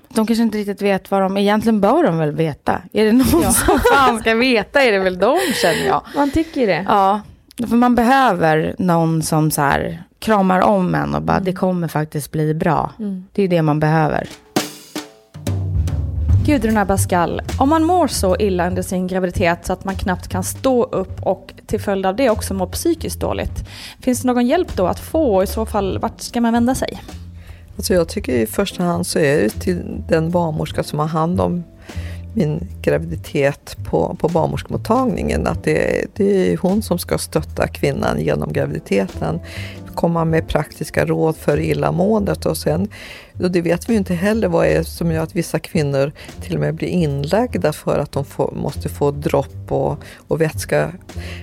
De 0.08 0.26
kanske 0.26 0.42
inte 0.42 0.58
riktigt 0.58 0.82
vet 0.82 1.10
vad 1.10 1.20
de, 1.20 1.36
egentligen 1.36 1.80
bör 1.80 2.04
de 2.04 2.18
väl 2.18 2.32
veta. 2.32 2.82
Är 2.92 3.04
det 3.04 3.12
någon 3.12 3.52
som 3.52 3.78
fan 3.92 4.20
ska 4.20 4.34
veta 4.34 4.82
är 4.82 4.92
det 4.92 4.98
väl 4.98 5.18
de 5.18 5.38
känner 5.62 5.86
jag. 5.86 6.02
Man 6.16 6.30
tycker 6.30 6.66
det. 6.66 6.86
Ja, 6.88 7.20
för 7.58 7.76
man 7.76 7.94
behöver 7.94 8.74
någon 8.78 9.22
som 9.22 9.50
så 9.50 9.60
här 9.60 10.02
kramar 10.18 10.60
om 10.60 10.94
en 10.94 11.14
och 11.14 11.22
bara 11.22 11.40
det 11.40 11.52
kommer 11.52 11.88
faktiskt 11.88 12.32
bli 12.32 12.54
bra. 12.54 12.92
Det 13.32 13.42
är 13.42 13.48
det 13.48 13.62
man 13.62 13.80
behöver. 13.80 14.28
Gudrun 16.46 16.76
Abascal, 16.76 17.42
om 17.58 17.68
man 17.68 17.84
mår 17.84 18.06
så 18.06 18.36
illa 18.36 18.66
under 18.66 18.82
sin 18.82 19.06
graviditet 19.06 19.66
så 19.66 19.72
att 19.72 19.84
man 19.84 19.94
knappt 19.94 20.28
kan 20.28 20.44
stå 20.44 20.84
upp 20.84 21.22
och 21.22 21.52
till 21.66 21.80
följd 21.80 22.06
av 22.06 22.16
det 22.16 22.30
också 22.30 22.54
mår 22.54 22.66
psykiskt 22.66 23.20
dåligt. 23.20 23.68
Finns 24.00 24.22
det 24.22 24.26
någon 24.26 24.46
hjälp 24.46 24.76
då 24.76 24.86
att 24.86 25.00
få 25.00 25.36
och 25.36 25.42
i 25.42 25.46
så 25.46 25.66
fall 25.66 25.98
vart 25.98 26.20
ska 26.20 26.40
man 26.40 26.52
vända 26.52 26.74
sig? 26.74 27.02
Alltså 27.76 27.94
jag 27.94 28.08
tycker 28.08 28.32
i 28.32 28.46
första 28.46 28.82
hand 28.82 29.06
så 29.06 29.18
är 29.18 29.42
det 29.42 29.48
till 29.50 30.02
den 30.08 30.30
barnmorska 30.30 30.82
som 30.82 30.98
har 30.98 31.06
hand 31.06 31.40
om 31.40 31.64
min 32.34 32.68
graviditet 32.82 33.76
på, 33.90 34.16
på 34.20 34.28
barnmorskemottagningen. 34.28 35.46
Att 35.46 35.64
det, 35.64 36.06
det 36.16 36.52
är 36.52 36.56
hon 36.56 36.82
som 36.82 36.98
ska 36.98 37.18
stötta 37.18 37.66
kvinnan 37.68 38.20
genom 38.20 38.52
graviditeten. 38.52 39.40
Komma 39.94 40.24
med 40.24 40.48
praktiska 40.48 41.06
råd 41.06 41.36
för 41.36 41.60
illamåendet 41.60 42.46
och 42.46 42.56
sen, 42.56 42.88
och 43.38 43.50
det 43.50 43.60
vet 43.60 43.88
vi 43.88 43.92
ju 43.92 43.98
inte 43.98 44.14
heller 44.14 44.48
vad 44.48 44.66
är 44.66 44.82
som 44.82 45.12
gör 45.12 45.22
att 45.22 45.36
vissa 45.36 45.58
kvinnor 45.58 46.12
till 46.40 46.54
och 46.54 46.60
med 46.60 46.74
blir 46.74 46.88
inlagda 46.88 47.72
för 47.72 47.98
att 47.98 48.12
de 48.12 48.24
får, 48.24 48.52
måste 48.56 48.88
få 48.88 49.10
dropp 49.10 49.72
och, 49.72 49.98
och 50.28 50.40
vätska. 50.40 50.92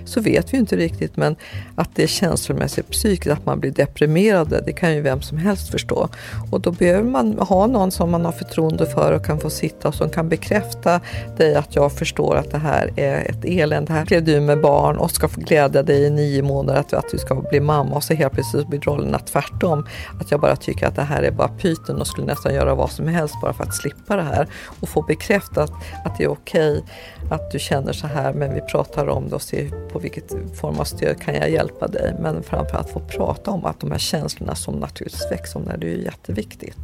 Så 0.05 0.21
vet 0.21 0.53
vi 0.53 0.57
ju 0.57 0.59
inte 0.59 0.75
riktigt 0.75 1.17
men 1.17 1.35
att 1.75 1.89
det 1.95 2.03
är 2.03 2.07
känslomässigt 2.07 2.89
psykiskt, 2.89 3.31
att 3.31 3.45
man 3.45 3.59
blir 3.59 3.71
deprimerad, 3.71 4.63
det 4.65 4.73
kan 4.73 4.95
ju 4.95 5.01
vem 5.01 5.21
som 5.21 5.37
helst 5.37 5.71
förstå. 5.71 6.09
Och 6.51 6.61
då 6.61 6.71
behöver 6.71 7.09
man 7.09 7.39
ha 7.39 7.67
någon 7.67 7.91
som 7.91 8.11
man 8.11 8.25
har 8.25 8.31
förtroende 8.31 8.85
för 8.85 9.13
och 9.13 9.25
kan 9.25 9.39
få 9.39 9.49
sitta 9.49 9.87
och 9.87 9.95
som 9.95 10.09
kan 10.09 10.29
bekräfta 10.29 11.01
dig 11.37 11.55
att 11.55 11.75
jag 11.75 11.91
förstår 11.91 12.35
att 12.35 12.51
det 12.51 12.57
här 12.57 12.91
är 12.95 13.29
ett 13.29 13.45
elände. 13.45 13.93
Här 13.93 14.05
blev 14.05 14.23
du 14.23 14.39
med 14.39 14.61
barn 14.61 14.97
och 14.97 15.11
ska 15.11 15.27
få 15.27 15.41
glädja 15.41 15.83
dig 15.83 16.03
i 16.03 16.09
nio 16.09 16.41
månader 16.41 16.79
att, 16.79 16.93
att 16.93 17.11
du 17.11 17.17
ska 17.17 17.35
bli 17.35 17.59
mamma 17.59 17.95
och 17.95 18.03
så 18.03 18.13
helt 18.13 18.33
plötsligt 18.33 18.67
blir 18.67 18.79
rollerna 18.79 19.19
tvärtom. 19.19 19.85
Att 20.19 20.31
jag 20.31 20.39
bara 20.39 20.55
tycker 20.55 20.87
att 20.87 20.95
det 20.95 21.01
här 21.01 21.23
är 21.23 21.31
bara 21.31 21.47
pyton 21.47 21.88
och 21.95 22.07
skulle 22.07 22.27
nästan 22.27 22.53
göra 22.53 22.75
vad 22.75 22.91
som 22.91 23.07
helst 23.07 23.35
bara 23.41 23.53
för 23.53 23.63
att 23.63 23.75
slippa 23.75 24.15
det 24.15 24.21
här. 24.21 24.47
Och 24.81 24.89
få 24.89 25.01
bekräftat 25.01 25.71
att 26.05 26.17
det 26.17 26.23
är 26.23 26.27
okej 26.27 26.83
att 27.31 27.51
du 27.51 27.59
känner 27.59 27.93
så 27.93 28.07
här 28.07 28.33
men 28.33 28.53
vi 28.53 28.61
pratar 28.61 29.07
om 29.07 29.29
det 29.29 29.35
och 29.35 29.41
ser 29.41 29.89
på 29.89 29.99
vilket 29.99 30.33
form 30.59 30.79
av 30.79 30.83
stöd 30.83 31.21
kan 31.21 31.35
jag 31.35 31.49
hjälpa 31.49 31.87
dig. 31.87 32.15
Men 32.19 32.43
framförallt 32.43 32.89
få 32.89 32.99
prata 32.99 33.51
om 33.51 33.65
att 33.65 33.79
de 33.79 33.91
här 33.91 33.99
känslorna 33.99 34.55
som 34.55 34.75
naturligtvis 34.75 35.31
växer 35.31 35.59
om 35.59 35.65
det, 35.65 35.77
det 35.77 35.87
är 35.87 35.97
ju 35.97 36.03
jätteviktigt. 36.03 36.77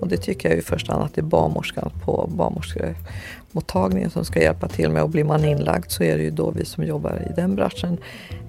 Och 0.00 0.08
det 0.08 0.16
tycker 0.16 0.48
jag 0.48 0.58
i 0.58 0.62
första 0.62 0.92
hand 0.92 1.04
att 1.04 1.14
det 1.14 1.20
är 1.20 1.22
barnmorskan 1.22 1.90
på 2.04 2.30
barnmorskemottagningen 3.52 4.10
som 4.10 4.24
ska 4.24 4.40
hjälpa 4.40 4.68
till 4.68 4.90
med. 4.90 5.02
Och 5.02 5.10
blir 5.10 5.24
man 5.24 5.44
inlagd 5.44 5.90
så 5.90 6.02
är 6.02 6.16
det 6.18 6.24
ju 6.24 6.30
då 6.30 6.50
vi 6.50 6.64
som 6.64 6.84
jobbar 6.84 7.22
i 7.30 7.32
den 7.36 7.54
branschen. 7.54 7.98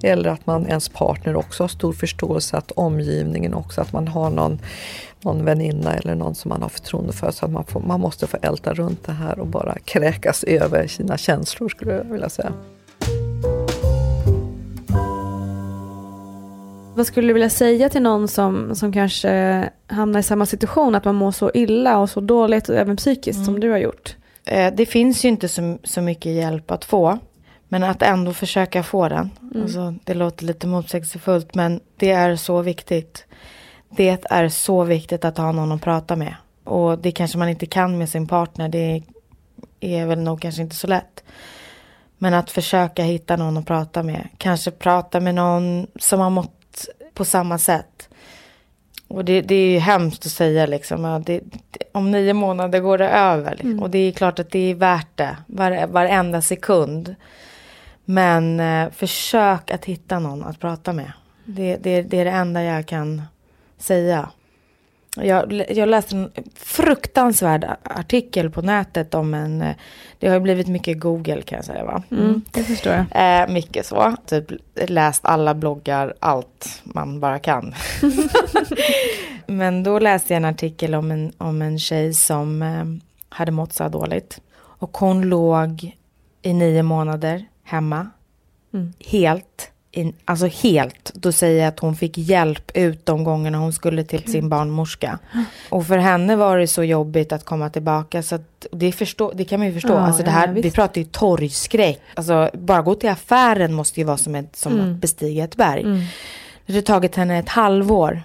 Eller 0.02 0.30
att 0.30 0.46
man, 0.46 0.66
ens 0.66 0.88
partner 0.88 1.36
också 1.36 1.62
har 1.62 1.68
stor 1.68 1.92
förståelse, 1.92 2.56
att 2.56 2.70
omgivningen 2.70 3.54
också, 3.54 3.80
att 3.80 3.92
man 3.92 4.08
har 4.08 4.30
någon, 4.30 4.58
någon 5.20 5.44
väninna 5.44 5.94
eller 5.94 6.14
någon 6.14 6.34
som 6.34 6.48
man 6.48 6.62
har 6.62 6.68
förtroende 6.68 7.12
för. 7.12 7.30
Så 7.30 7.44
att 7.44 7.50
man, 7.50 7.64
får, 7.64 7.80
man 7.80 8.00
måste 8.00 8.26
få 8.26 8.38
älta 8.42 8.74
runt 8.74 9.04
det 9.06 9.12
här 9.12 9.38
och 9.38 9.46
bara 9.46 9.76
kräkas 9.84 10.44
över 10.44 10.86
sina 10.86 11.16
känslor 11.16 11.68
skulle 11.68 11.92
jag 11.92 12.04
vilja 12.04 12.28
säga. 12.28 12.52
Vad 16.96 17.06
skulle 17.06 17.26
du 17.28 17.32
vilja 17.32 17.50
säga 17.50 17.88
till 17.88 18.02
någon 18.02 18.28
som, 18.28 18.74
som 18.74 18.92
kanske 18.92 19.64
hamnar 19.86 20.20
i 20.20 20.22
samma 20.22 20.46
situation, 20.46 20.94
att 20.94 21.04
man 21.04 21.14
mår 21.14 21.32
så 21.32 21.50
illa 21.54 21.98
och 21.98 22.10
så 22.10 22.20
dåligt, 22.20 22.68
och 22.68 22.76
även 22.76 22.96
psykiskt, 22.96 23.44
som 23.44 23.60
du 23.60 23.70
har 23.70 23.78
gjort? 23.78 24.16
Eh, 24.44 24.74
det 24.74 24.86
finns 24.86 25.24
ju 25.24 25.28
inte 25.28 25.48
så, 25.48 25.78
så 25.84 26.00
mycket 26.00 26.32
hjälp 26.32 26.70
att 26.70 26.84
få. 26.84 27.18
Men 27.68 27.82
att 27.82 28.02
ändå 28.02 28.32
försöka 28.32 28.82
få 28.82 29.08
den. 29.08 29.30
Alltså, 29.54 29.94
det 30.04 30.14
låter 30.14 30.44
lite 30.44 30.66
motsägelsefullt 30.66 31.54
men 31.54 31.80
det 31.96 32.10
är 32.10 32.36
så 32.36 32.62
viktigt. 32.62 33.24
Det 33.90 34.26
är 34.30 34.48
så 34.48 34.84
viktigt 34.84 35.24
att 35.24 35.38
ha 35.38 35.52
någon 35.52 35.72
att 35.72 35.82
prata 35.82 36.16
med. 36.16 36.34
Och 36.64 36.98
det 36.98 37.12
kanske 37.12 37.38
man 37.38 37.48
inte 37.48 37.66
kan 37.66 37.98
med 37.98 38.08
sin 38.08 38.26
partner. 38.26 38.68
Det 38.68 39.02
är 39.80 40.06
väl 40.06 40.18
nog 40.18 40.40
kanske 40.40 40.62
inte 40.62 40.76
så 40.76 40.86
lätt. 40.86 41.24
Men 42.18 42.34
att 42.34 42.50
försöka 42.50 43.02
hitta 43.02 43.36
någon 43.36 43.56
att 43.56 43.66
prata 43.66 44.02
med. 44.02 44.28
Kanske 44.38 44.70
prata 44.70 45.20
med 45.20 45.34
någon 45.34 45.86
som 45.96 46.20
har 46.20 46.30
mått 46.30 46.88
på 47.14 47.24
samma 47.24 47.58
sätt. 47.58 48.08
Och 49.14 49.24
det, 49.24 49.40
det 49.40 49.54
är 49.54 49.70
ju 49.70 49.78
hemskt 49.78 50.26
att 50.26 50.32
säga 50.32 50.66
liksom. 50.66 51.04
ja, 51.04 51.22
Det, 51.26 51.40
om 51.92 52.10
nio 52.10 52.32
månader 52.32 52.80
går 52.80 52.98
det 52.98 53.08
över. 53.08 53.50
Liksom. 53.50 53.82
Och 53.82 53.90
det 53.90 53.98
är 53.98 54.12
klart 54.12 54.38
att 54.38 54.50
det 54.50 54.70
är 54.70 54.74
värt 54.74 55.16
det. 55.16 55.36
Var, 55.46 55.86
varenda 55.86 56.42
sekund. 56.42 57.14
Men 58.04 58.60
eh, 58.60 58.90
försök 58.90 59.70
att 59.70 59.84
hitta 59.84 60.18
någon 60.18 60.44
att 60.44 60.60
prata 60.60 60.92
med. 60.92 61.12
Det, 61.44 61.76
det, 61.76 62.02
det 62.02 62.20
är 62.20 62.24
det 62.24 62.30
enda 62.30 62.62
jag 62.62 62.86
kan 62.86 63.22
säga. 63.78 64.28
Jag, 65.16 65.64
jag 65.70 65.88
läste 65.88 66.16
en 66.16 66.30
fruktansvärd 66.54 67.66
artikel 67.82 68.50
på 68.50 68.62
nätet 68.62 69.14
om 69.14 69.34
en... 69.34 69.62
eh, 69.62 69.74
Det 70.18 70.26
har 70.28 70.34
ju 70.34 70.40
blivit 70.40 70.66
mycket 70.68 71.00
Google 71.00 71.42
kan 71.42 71.56
jag 71.56 71.64
säga 71.64 71.84
va? 71.84 72.02
Mm, 72.10 72.42
det 72.52 72.62
förstår 72.64 72.92
jag. 72.92 73.42
Eh, 73.42 73.48
mycket 73.52 73.86
så. 73.86 74.16
Typ 74.26 74.44
läst 74.88 75.24
alla 75.24 75.54
bloggar, 75.54 76.14
allt 76.20 76.82
man 76.84 77.20
bara 77.20 77.38
kan. 77.38 77.74
Men 79.46 79.82
då 79.82 79.98
läste 79.98 80.32
jag 80.32 80.36
en 80.36 80.44
artikel 80.44 80.94
om 80.94 81.10
en, 81.10 81.32
om 81.38 81.62
en 81.62 81.78
tjej 81.78 82.14
som 82.14 82.62
eh, 82.62 82.84
hade 83.28 83.52
mått 83.52 83.72
så 83.72 83.88
dåligt. 83.88 84.40
Och 84.56 84.96
hon 84.98 85.22
låg 85.28 85.96
i 86.42 86.52
nio 86.52 86.82
månader 86.82 87.44
hemma. 87.64 88.10
Mm. 88.74 88.92
Helt 88.98 89.70
in, 89.96 90.14
alltså 90.24 90.46
helt. 90.46 91.12
Då 91.14 91.32
säger 91.32 91.60
jag 91.60 91.68
att 91.68 91.80
hon 91.80 91.96
fick 91.96 92.18
hjälp 92.18 92.70
ut 92.74 93.06
de 93.06 93.24
gångerna 93.24 93.58
hon 93.58 93.72
skulle 93.72 94.04
till 94.04 94.32
sin 94.32 94.48
barnmorska. 94.48 95.18
Och 95.68 95.86
för 95.86 95.98
henne 95.98 96.36
var 96.36 96.58
det 96.58 96.66
så 96.66 96.84
jobbigt 96.84 97.32
att 97.32 97.44
komma 97.44 97.70
tillbaka 97.70 98.22
så 98.22 98.34
att 98.34 98.66
det, 98.72 98.92
förstå, 98.92 99.32
det 99.34 99.44
kan 99.44 99.60
man 99.60 99.66
ju 99.66 99.74
förstå. 99.74 99.92
Ja, 99.92 99.98
alltså 100.00 100.22
det 100.22 100.30
ja, 100.30 100.36
här, 100.36 100.48
vi 100.48 100.60
visst. 100.60 100.76
pratar 100.76 101.00
ju 101.00 101.04
torgskräck. 101.06 102.00
Alltså 102.14 102.50
bara 102.54 102.82
gå 102.82 102.94
till 102.94 103.10
affären 103.10 103.72
måste 103.72 104.00
ju 104.00 104.06
vara 104.06 104.16
som, 104.16 104.34
ett, 104.34 104.56
som 104.56 104.72
Mm. 104.72 104.92
att 104.94 105.00
bestiga 105.00 105.44
ett 105.44 105.56
berg. 105.56 106.08
Det 106.66 106.74
har 106.74 106.80
tagit 106.80 107.16
henne 107.16 107.38
ett 107.38 107.48
halvår 107.48 108.22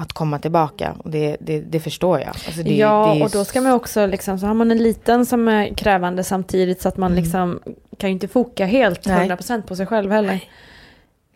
att 0.00 0.12
komma 0.12 0.38
tillbaka 0.38 0.94
och 0.98 1.10
det, 1.10 1.36
det, 1.40 1.60
det 1.60 1.80
förstår 1.80 2.18
jag. 2.18 2.28
Alltså 2.28 2.62
det, 2.62 2.76
ja, 2.76 3.14
det 3.14 3.24
och 3.24 3.30
då 3.30 3.44
ska 3.44 3.60
man 3.60 3.72
också 3.72 4.06
liksom, 4.06 4.38
så 4.38 4.46
har 4.46 4.54
man 4.54 4.70
en 4.70 4.82
liten 4.82 5.26
som 5.26 5.48
är 5.48 5.74
krävande 5.74 6.24
samtidigt 6.24 6.82
så 6.82 6.88
att 6.88 6.96
man 6.96 7.14
liksom 7.14 7.60
kan 7.98 8.10
ju 8.10 8.14
inte 8.14 8.28
foka 8.28 8.66
helt 8.66 9.06
Nej. 9.06 9.28
100% 9.28 9.62
på 9.62 9.76
sig 9.76 9.86
själv 9.86 10.10
heller. 10.12 10.40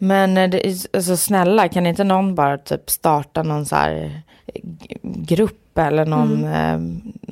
Men 0.05 0.37
eh, 0.39 0.51
det, 0.51 0.67
är- 0.69 0.97
alltså, 0.97 1.17
snälla, 1.17 1.69
kan 1.69 1.87
inte 1.87 2.05
någon 2.05 2.35
bara 2.35 2.59
typ 2.59 2.91
starta 2.91 3.43
någon 3.43 3.67
så 3.67 3.77
här 3.77 4.23
eh, 4.47 4.61
grupp 5.03 5.79
eller 5.79 6.07
någon, 6.07 6.45
eh, 6.45 6.79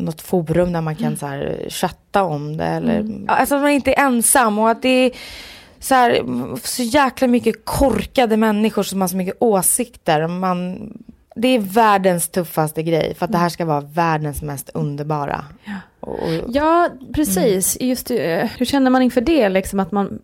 något 0.04 0.20
forum 0.20 0.72
där 0.72 0.80
man 0.80 0.96
kan 0.96 1.16
så 1.16 1.26
här 1.26 1.66
chatta 1.68 2.22
om 2.22 2.56
det 2.56 2.64
eller, 2.64 3.24
Ja, 3.28 3.34
alltså 3.34 3.54
att 3.54 3.60
man 3.62 3.70
inte 3.70 3.94
är 3.94 4.04
ensam 4.06 4.58
och 4.58 4.70
att 4.70 4.82
det 4.82 4.88
är 4.88 5.12
så 5.78 5.94
här, 5.94 6.20
så 6.64 6.82
jäkla 6.82 7.26
mycket 7.28 7.64
korkade 7.64 8.36
människor 8.36 8.82
som 8.82 9.00
har 9.00 9.08
så 9.08 9.16
mycket 9.16 9.36
åsikter. 9.40 10.26
Man, 10.26 10.92
det 11.36 11.48
är 11.48 11.58
världens 11.58 12.28
tuffaste 12.28 12.82
grej 12.82 13.14
för 13.14 13.24
att 13.24 13.32
det 13.32 13.38
här 13.38 13.48
ska 13.48 13.64
vara 13.64 13.80
världens 13.80 14.42
mest 14.42 14.70
underbara. 14.74 15.44
Och, 16.00 16.10
och, 16.10 16.20
Ja, 16.48 16.88
precis. 17.14 17.76
Just 17.80 18.06
det, 18.06 18.50
hur 18.58 18.66
känner 18.66 18.90
man 18.90 19.02
inför 19.02 19.20
det, 19.20 19.48
liksom 19.48 19.80
att 19.80 19.92
man 19.92 20.18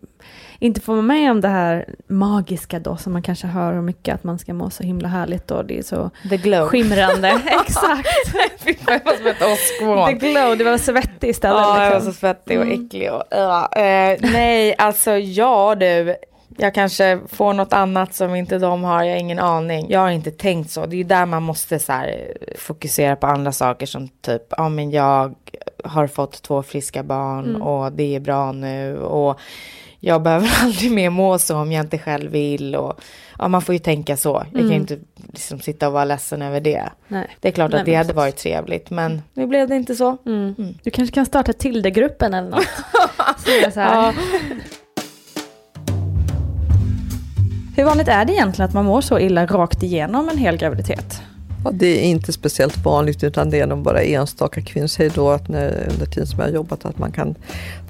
inte 0.59 0.81
får 0.81 0.93
vara 0.93 1.03
med 1.03 1.31
om 1.31 1.41
det 1.41 1.49
här 1.49 1.95
magiska 2.07 2.79
då, 2.79 2.97
som 2.97 3.13
man 3.13 3.23
kanske 3.23 3.47
hör 3.47 3.81
mycket, 3.81 4.15
att 4.15 4.25
man 4.25 4.39
ska 4.39 4.55
må 4.55 4.71
så 4.71 4.83
himla 4.83 5.09
härligt 5.09 5.51
och 5.51 5.65
det 5.65 5.79
är 5.79 5.83
så 5.83 6.11
the 6.31 6.37
glow. 6.37 6.69
skimrande. 6.69 7.29
Exakt. 7.67 8.09
Jag 8.87 9.05
var 9.05 9.17
som 9.17 9.27
ett 9.27 9.43
åskmoln. 9.43 10.19
The 10.19 10.29
glow, 10.29 10.59
det 10.59 10.65
var 10.65 10.79
svettig 10.79 11.29
istället. 11.29 11.61
Ja, 11.61 11.83
jag 11.83 11.91
var 11.91 11.97
liksom. 11.97 12.13
så 12.13 12.19
svettig 12.19 12.59
och 12.59 12.67
äcklig. 12.67 13.13
Och, 13.13 13.23
ja, 13.31 13.69
eh, 13.73 14.19
nej, 14.21 14.75
alltså 14.79 15.11
ja 15.11 15.75
du. 15.75 16.17
Jag 16.59 16.75
kanske 16.75 17.21
får 17.29 17.53
något 17.53 17.73
annat 17.73 18.15
som 18.15 18.35
inte 18.35 18.59
de 18.59 18.85
har, 18.85 19.03
jag 19.03 19.13
har 19.13 19.21
ingen 19.21 19.39
aning. 19.39 19.87
Jag 19.89 20.01
har 20.01 20.11
inte 20.11 20.31
tänkt 20.31 20.71
så. 20.71 20.87
Det 20.87 20.97
är 20.97 20.99
ju 20.99 21.05
där 21.05 21.27
man 21.27 21.43
måste 21.43 21.79
så 21.79 21.93
här, 21.93 22.09
eh, 22.09 22.59
fokusera 22.59 23.17
på 23.17 23.27
andra 23.27 23.53
saker 23.53 23.87
som 23.87 24.09
typ, 24.09 24.43
ja 24.57 24.69
men 24.69 24.91
jag 24.91 25.35
har 25.85 26.07
fått 26.07 26.43
två 26.43 26.63
friska 26.63 27.03
barn 27.03 27.63
och 27.63 27.93
det 27.93 28.17
är 28.17 28.21
bra 28.21 28.53
nu. 28.53 28.99
Och 28.99 29.41
jag 30.07 30.23
behöver 30.23 30.51
aldrig 30.63 30.93
mer 30.93 31.11
må 31.11 31.39
så 31.39 31.57
om 31.57 31.73
jag 31.73 31.85
inte 31.85 31.99
själv 31.99 32.31
vill. 32.31 32.75
Och, 32.75 33.01
ja, 33.39 33.49
man 33.49 33.63
får 33.63 33.73
ju 33.73 33.79
tänka 33.79 34.17
så. 34.17 34.47
Jag 34.53 34.61
kan 34.61 34.71
ju 34.71 34.77
inte 34.77 34.99
liksom, 35.33 35.61
sitta 35.61 35.87
och 35.87 35.93
vara 35.93 36.05
ledsen 36.05 36.43
över 36.43 36.61
det. 36.61 36.89
Nej. 37.09 37.37
Det 37.41 37.49
är 37.49 37.53
klart 37.53 37.71
Nej, 37.71 37.81
att 37.81 37.87
det 37.87 37.95
hade 37.95 38.07
precis. 38.07 38.17
varit 38.17 38.37
trevligt, 38.37 38.91
men 38.91 39.23
nu 39.35 39.47
blev 39.47 39.69
det 39.69 39.77
inte 39.77 39.95
så. 39.95 40.17
Mm. 40.27 40.55
Du 40.83 40.91
kanske 40.91 41.15
kan 41.15 41.27
starta 41.27 41.53
Tilde-gruppen 41.53 42.35
eller 42.35 42.51
något. 42.51 42.67
Säga 43.45 43.71
så 43.71 43.81
här. 43.81 44.15
Hur 47.77 47.85
vanligt 47.85 48.09
är 48.09 48.25
det 48.25 48.33
egentligen 48.33 48.69
att 48.69 48.75
man 48.75 48.85
mår 48.85 49.01
så 49.01 49.19
illa 49.19 49.47
rakt 49.47 49.83
igenom 49.83 50.29
en 50.29 50.39
hel 50.39 50.57
graviditet? 50.57 51.23
Ja, 51.67 51.73
det 51.73 51.87
är 51.87 52.03
inte 52.03 52.33
speciellt 52.33 52.85
vanligt 52.85 53.25
utan 53.25 53.51
det 53.51 53.61
är 53.61 53.67
nog 53.67 53.83
bara 53.83 54.03
enstaka 54.03 54.63
kvinnor. 54.63 54.87
Säger 54.87 55.11
då 55.11 55.31
att 55.31 55.49
när, 55.49 55.89
under 55.93 56.07
tiden 56.07 56.27
som 56.27 56.39
jag 56.39 56.47
har 56.47 56.53
jobbat 56.53 56.85
att 56.85 56.99
man 56.99 57.13
kan 57.13 57.35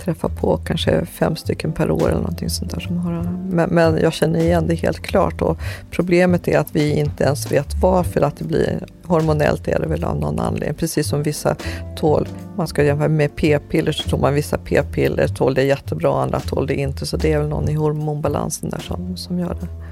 träffa 0.04 0.28
på 0.28 0.56
kanske 0.56 1.06
fem 1.06 1.36
stycken 1.36 1.72
per 1.72 1.90
år 1.90 2.08
eller 2.08 2.20
någonting 2.20 2.50
sånt 2.50 2.70
där. 2.70 2.80
Som 2.80 2.96
har, 2.96 3.22
men, 3.50 3.70
men 3.70 3.98
jag 4.02 4.12
känner 4.12 4.40
igen 4.40 4.66
det 4.66 4.74
helt 4.74 5.00
klart 5.00 5.42
och 5.42 5.58
problemet 5.90 6.48
är 6.48 6.58
att 6.58 6.76
vi 6.76 6.90
inte 6.98 7.24
ens 7.24 7.52
vet 7.52 7.74
varför 7.82 8.20
att 8.20 8.36
det 8.36 8.44
blir 8.44 8.86
hormonellt 9.04 9.68
är 9.68 9.80
det 9.80 9.86
väl 9.86 10.04
av 10.04 10.20
någon 10.20 10.40
anledning. 10.40 10.74
Precis 10.74 11.08
som 11.08 11.22
vissa 11.22 11.56
tål, 11.96 12.28
man 12.56 12.68
ska 12.68 12.84
jämföra 12.84 13.08
med 13.08 13.36
p-piller 13.36 13.92
så 13.92 14.08
tror 14.08 14.20
man 14.20 14.34
vissa 14.34 14.58
p-piller 14.58 15.28
tål 15.28 15.54
det 15.54 15.62
jättebra, 15.62 16.22
andra 16.22 16.40
tål 16.40 16.66
det 16.66 16.74
inte. 16.74 17.06
Så 17.06 17.16
det 17.16 17.32
är 17.32 17.38
väl 17.38 17.48
någon 17.48 17.68
i 17.68 17.74
hormonbalansen 17.74 18.70
där 18.70 18.80
som, 18.80 19.16
som 19.16 19.38
gör 19.38 19.56
det. 19.60 19.85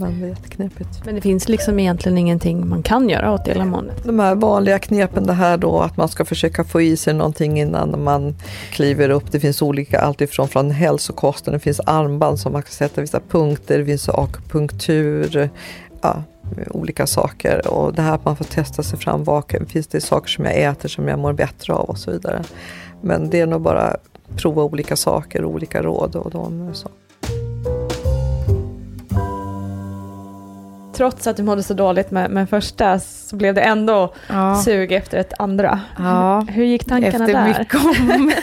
Men 0.00 0.20
det 0.20 0.26
är 0.26 0.28
jätteknepigt. 0.28 1.04
Men 1.04 1.14
det 1.14 1.20
finns 1.20 1.48
liksom 1.48 1.78
egentligen 1.78 2.18
ingenting 2.18 2.68
man 2.68 2.82
kan 2.82 3.08
göra 3.08 3.32
åt 3.32 3.48
illamåendet. 3.48 4.04
De 4.04 4.18
här 4.18 4.34
vanliga 4.34 4.78
knepen, 4.78 5.26
det 5.26 5.32
här 5.32 5.56
då 5.56 5.80
att 5.80 5.96
man 5.96 6.08
ska 6.08 6.24
försöka 6.24 6.64
få 6.64 6.80
i 6.80 6.96
sig 6.96 7.14
någonting 7.14 7.60
innan 7.60 8.04
man 8.04 8.34
kliver 8.70 9.10
upp. 9.10 9.32
Det 9.32 9.40
finns 9.40 9.62
olika, 9.62 10.00
alltifrån 10.00 10.48
från 10.48 10.70
hälsokosten, 10.70 11.52
det 11.52 11.58
finns 11.58 11.80
armband 11.80 12.40
som 12.40 12.52
man 12.52 12.62
kan 12.62 12.70
sätta 12.70 13.00
vissa 13.00 13.20
punkter, 13.20 13.78
det 13.78 13.84
finns 13.84 14.08
akupunktur, 14.08 15.50
ja, 16.00 16.22
olika 16.70 17.06
saker. 17.06 17.68
Och 17.68 17.94
det 17.94 18.02
här 18.02 18.14
att 18.14 18.24
man 18.24 18.36
får 18.36 18.44
testa 18.44 18.82
sig 18.82 18.98
fram, 18.98 19.24
vad 19.24 19.44
finns 19.68 19.86
det 19.86 20.00
saker 20.00 20.28
som 20.28 20.44
jag 20.44 20.62
äter 20.62 20.88
som 20.88 21.08
jag 21.08 21.18
mår 21.18 21.32
bättre 21.32 21.72
av 21.74 21.84
och 21.84 21.98
så 21.98 22.10
vidare. 22.10 22.44
Men 23.00 23.30
det 23.30 23.40
är 23.40 23.46
nog 23.46 23.60
bara 23.60 23.96
prova 24.36 24.62
olika 24.62 24.96
saker, 24.96 25.44
olika 25.44 25.82
råd 25.82 26.16
och 26.16 26.30
de 26.30 26.74
så. 26.74 26.88
Trots 30.98 31.26
att 31.26 31.36
du 31.36 31.42
mådde 31.42 31.62
så 31.62 31.74
dåligt 31.74 32.10
med, 32.10 32.30
med 32.30 32.50
första 32.50 32.98
så 32.98 33.36
blev 33.36 33.54
det 33.54 33.60
ändå 33.60 34.14
Ja. 34.28 34.54
sug 34.64 34.92
efter 34.92 35.18
ett 35.18 35.32
andra. 35.38 35.80
Ja. 35.98 36.40
Hur 36.50 36.64
gick 36.64 36.84
tankarna 36.84 37.24
Efter 37.24 37.34
där? 37.34 37.58
mycket 37.58 37.74
om. 37.74 38.32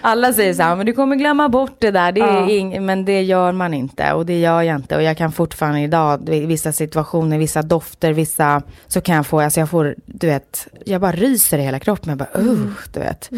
Alla 0.00 0.32
säger 0.32 0.54
så 0.54 0.62
här, 0.62 0.76
men 0.76 0.86
du 0.86 0.92
kommer 0.92 1.16
glömma 1.16 1.48
bort 1.48 1.76
det 1.78 1.90
där. 1.90 2.12
Det 2.12 2.20
är 2.20 2.26
Ja. 2.40 2.46
ing- 2.46 2.80
men 2.80 3.04
det 3.04 3.22
gör 3.22 3.52
man 3.52 3.74
inte 3.74 4.12
och 4.12 4.26
det 4.26 4.40
gör 4.40 4.62
jag 4.62 4.76
inte. 4.76 4.96
Och 4.96 5.02
jag 5.02 5.16
kan 5.16 5.32
fortfarande 5.32 5.80
idag, 5.80 6.28
vissa 6.28 6.72
situationer, 6.72 7.38
vissa 7.38 7.62
dofter, 7.62 8.12
vissa, 8.12 8.62
så 8.86 9.00
kan 9.00 9.16
jag 9.16 9.26
få, 9.26 9.40
alltså 9.40 9.60
jag 9.60 9.70
får, 9.70 9.94
du 10.06 10.26
vet, 10.26 10.68
jag 10.86 11.00
bara 11.00 11.12
ryser 11.12 11.58
i 11.58 11.62
hela 11.62 11.78
kroppen. 11.78 12.08
Jag 12.08 12.18
bara, 12.18 12.40
uh, 12.42 12.66
du 12.92 13.00
vet. 13.00 13.30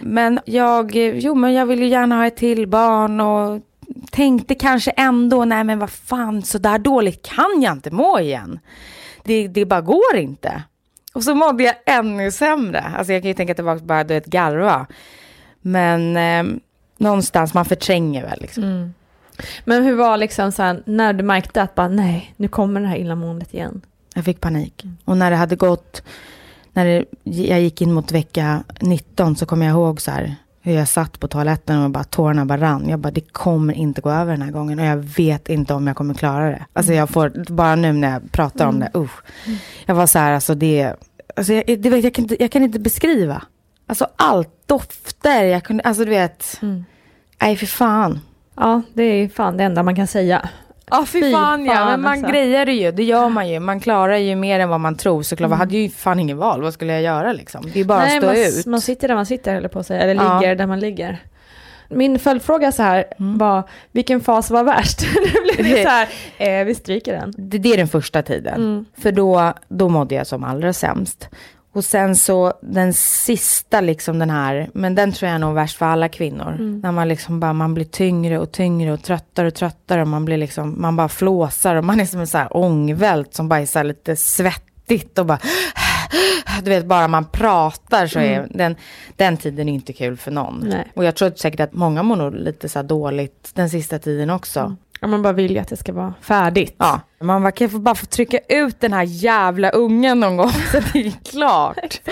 Men 0.00 0.40
jag, 0.44 0.96
jo 0.96 1.34
men 1.34 1.52
jag 1.52 1.66
vill 1.66 1.78
ju 1.80 1.86
gärna 1.88 2.16
ha 2.16 2.26
ett 2.26 2.36
till 2.36 2.68
barn 2.68 3.20
och 3.20 3.60
tänkte 4.10 4.54
kanske 4.54 4.90
ändå, 4.90 5.44
nej 5.44 5.64
men 5.64 5.78
vad 5.78 5.90
fan, 5.90 6.42
så 6.42 6.58
där 6.58 6.78
dåligt 6.78 7.22
kan 7.22 7.62
jag 7.62 7.72
inte 7.72 7.90
må 7.90 8.20
igen. 8.20 8.58
Det, 9.24 9.48
det 9.48 9.64
bara 9.64 9.80
går 9.80 10.16
inte. 10.16 10.62
Och 11.12 11.24
så 11.24 11.34
mådde 11.34 11.62
jag 11.62 11.74
ännu 11.86 12.30
sämre. 12.30 12.80
Alltså 12.80 13.12
jag 13.12 13.22
kan 13.22 13.28
ju 13.28 13.34
tänka 13.34 13.54
tillbaka 13.54 13.84
bara 13.84 14.04
du 14.04 14.14
vet 14.14 14.26
garva. 14.26 14.86
Men 15.60 16.16
eh, 16.16 16.58
någonstans, 16.96 17.54
man 17.54 17.64
förtränger 17.64 18.22
väl 18.22 18.38
liksom. 18.40 18.94
Men 19.64 19.84
hur 19.84 19.94
var 19.94 20.16
liksom 20.16 20.52
så 20.52 20.62
här, 20.62 20.82
när 20.86 21.12
du 21.12 21.24
märkte 21.24 21.62
att 21.62 21.74
bara 21.74 21.88
nej, 21.88 22.34
nu 22.36 22.48
kommer 22.48 22.80
det 22.80 22.86
här 22.86 22.96
illamåendet 22.96 23.54
igen? 23.54 23.80
Jag 24.14 24.24
fick 24.24 24.40
panik. 24.40 24.84
Och 25.04 25.16
när 25.16 25.30
det 25.30 25.36
hade 25.36 25.56
gått, 25.56 26.02
när 26.72 26.86
det, 26.86 27.04
jag 27.22 27.60
gick 27.60 27.80
in 27.80 27.92
mot 27.92 28.12
vecka 28.12 28.64
19 28.80 29.36
så 29.36 29.46
kommer 29.46 29.66
jag 29.66 29.72
ihåg 29.72 30.00
så 30.00 30.10
här 30.10 30.36
hur 30.62 30.72
jag 30.72 30.88
satt 30.88 31.20
på 31.20 31.28
toaletten 31.28 31.82
och 31.82 31.90
bara 31.90 32.04
tårarna 32.04 32.44
bara 32.44 32.60
rann. 32.60 32.88
Jag 32.88 32.98
bara, 32.98 33.10
det 33.10 33.32
kommer 33.32 33.74
inte 33.74 34.00
gå 34.00 34.10
över 34.10 34.32
den 34.32 34.42
här 34.42 34.50
gången 34.50 34.78
och 34.78 34.84
jag 34.84 34.96
vet 34.96 35.48
inte 35.48 35.74
om 35.74 35.86
jag 35.86 35.96
kommer 35.96 36.14
klara 36.14 36.50
det. 36.50 36.66
Alltså 36.72 36.92
jag 36.92 37.10
får, 37.10 37.52
bara 37.52 37.76
nu 37.76 37.92
när 37.92 38.12
jag 38.12 38.32
pratar 38.32 38.66
om 38.66 38.80
det, 38.80 38.90
usch. 38.94 39.22
Jag 39.86 39.94
var 39.94 40.06
så 40.06 40.18
här, 40.18 40.32
alltså 40.32 40.54
det, 40.54 40.94
alltså 41.36 41.52
jag, 41.52 41.80
det 41.80 41.88
jag, 41.88 42.14
kan 42.14 42.24
inte, 42.24 42.42
jag 42.42 42.50
kan 42.52 42.62
inte 42.62 42.78
beskriva. 42.78 43.42
Alltså 43.86 44.06
allt, 44.16 44.68
dofter, 44.68 45.44
jag 45.44 45.64
kunde, 45.64 45.82
alltså 45.82 46.04
du 46.04 46.10
vet, 46.10 46.60
nej 47.40 47.56
för 47.56 47.66
fan. 47.66 48.20
Ja, 48.56 48.82
det 48.94 49.02
är 49.02 49.28
fan 49.28 49.56
det 49.56 49.64
enda 49.64 49.82
man 49.82 49.96
kan 49.96 50.06
säga. 50.06 50.48
Ja 50.92 51.06
fy 51.06 51.20
Fy 51.22 51.32
fan 51.32 51.64
ja, 51.64 51.72
fan, 51.74 51.86
men 51.86 52.00
man 52.00 52.12
alltså. 52.12 52.26
grejer 52.28 52.66
det 52.66 52.72
ju, 52.72 52.92
det 52.92 53.04
gör 53.04 53.28
man 53.28 53.48
ju. 53.48 53.60
Man 53.60 53.80
klarar 53.80 54.16
ju 54.16 54.36
mer 54.36 54.60
än 54.60 54.68
vad 54.68 54.80
man 54.80 54.96
tror 54.96 55.22
såklart. 55.22 55.50
Jag 55.50 55.56
hade 55.56 55.76
ju 55.76 55.90
fan 55.90 56.20
ingen 56.20 56.36
val, 56.38 56.62
vad 56.62 56.74
skulle 56.74 56.92
jag 56.92 57.02
göra 57.02 57.32
liksom? 57.32 57.70
Det 57.72 57.80
är 57.80 57.84
bara 57.84 57.98
Nej, 57.98 58.16
att 58.16 58.22
stå 58.22 58.26
man, 58.26 58.36
ut. 58.36 58.66
man 58.66 58.80
sitter 58.80 59.08
där 59.08 59.14
man 59.14 59.26
sitter, 59.26 59.54
eller 59.54 59.68
på 59.68 59.78
att 59.78 59.86
säga, 59.86 60.00
eller 60.02 60.14
Ja. 60.24 60.40
ligger 60.40 60.56
där 60.56 60.66
man 60.66 60.80
ligger. 60.80 61.18
Min 61.88 62.18
följdfråga 62.18 62.72
så 62.72 62.82
här 62.82 63.04
var, 63.16 63.62
vilken 63.92 64.20
fas 64.20 64.50
var 64.50 64.64
värst? 64.64 65.00
det 65.34 65.62
blev 65.62 65.74
det 65.76 65.82
så 65.82 65.88
här, 65.88 66.08
eh, 66.60 66.64
vi 66.64 66.74
stryker 66.74 67.12
den. 67.12 67.32
Det, 67.36 67.58
det 67.58 67.72
är 67.72 67.76
den 67.76 67.88
första 67.88 68.22
tiden. 68.22 68.86
För 68.98 69.12
då, 69.12 69.52
då 69.68 69.88
mådde 69.88 70.14
jag 70.14 70.26
som 70.26 70.44
allra 70.44 70.72
sämst. 70.72 71.28
Och 71.74 71.84
sen 71.84 72.16
så 72.16 72.52
den 72.62 72.94
sista 72.94 73.80
liksom 73.80 74.18
den 74.18 74.30
här, 74.30 74.70
men 74.74 74.94
den 74.94 75.12
tror 75.12 75.28
jag 75.28 75.34
är 75.34 75.38
nog 75.38 75.54
värst 75.54 75.78
för 75.78 75.86
alla 75.86 76.08
kvinnor. 76.08 76.56
När 76.82 76.92
man 76.92 77.08
liksom 77.08 77.40
bara, 77.40 77.52
man 77.52 77.74
blir 77.74 77.84
tyngre 77.84 78.38
och 78.38 78.52
tyngre 78.52 78.92
och 78.92 79.02
tröttare 79.02 79.46
och 79.46 79.54
tröttare 79.54 80.02
och 80.02 80.08
man 80.08 80.24
blir 80.24 80.36
liksom, 80.36 80.74
man 80.78 80.96
bara 80.96 81.08
flåsar 81.08 81.76
och 81.76 81.84
man 81.84 82.00
är 82.00 82.04
som 82.04 82.20
en 82.20 82.26
så 82.26 82.38
här 82.38 82.56
ångvält 82.56 83.34
som 83.34 83.48
bara 83.48 83.60
är 83.60 83.66
så 83.66 83.82
lite 83.82 84.16
svettigt 84.16 85.18
och 85.18 85.26
bara 85.26 85.38
du 86.62 86.70
vet, 86.70 86.86
bara 86.86 87.08
man 87.08 87.24
pratar 87.24 88.06
så 88.06 88.18
är 88.18 88.46
den, 88.50 88.76
den 89.16 89.36
tiden 89.36 89.68
är 89.68 89.72
inte 89.72 89.92
kul 89.92 90.16
för 90.16 90.30
någon. 90.30 90.64
Nej. 90.68 90.92
Och 90.94 91.04
jag 91.04 91.16
tror 91.16 91.32
säkert 91.36 91.60
att 91.60 91.72
många 91.72 92.02
mår 92.02 92.16
nog 92.16 92.34
lite 92.34 92.68
så 92.68 92.78
här 92.78 92.84
dåligt 92.84 93.50
den 93.54 93.70
sista 93.70 93.98
tiden 93.98 94.30
också. 94.30 94.76
Ja, 95.02 95.08
man 95.08 95.22
bara 95.22 95.32
vill 95.32 95.52
ju 95.52 95.58
att 95.58 95.68
det 95.68 95.76
ska 95.76 95.92
vara 95.92 96.14
färdigt. 96.20 96.74
Ja, 96.78 97.00
man 97.20 97.42
bara, 97.42 97.52
kan 97.52 97.68
jag 97.72 97.80
bara 97.80 97.94
få 97.94 98.06
trycka 98.06 98.38
ut 98.48 98.80
den 98.80 98.92
här 98.92 99.02
jävla 99.02 99.70
ungen 99.70 100.20
någon 100.20 100.36
gång 100.36 100.50
så 100.72 100.80
det 100.92 100.98
är 101.06 101.12
klart. 101.30 102.00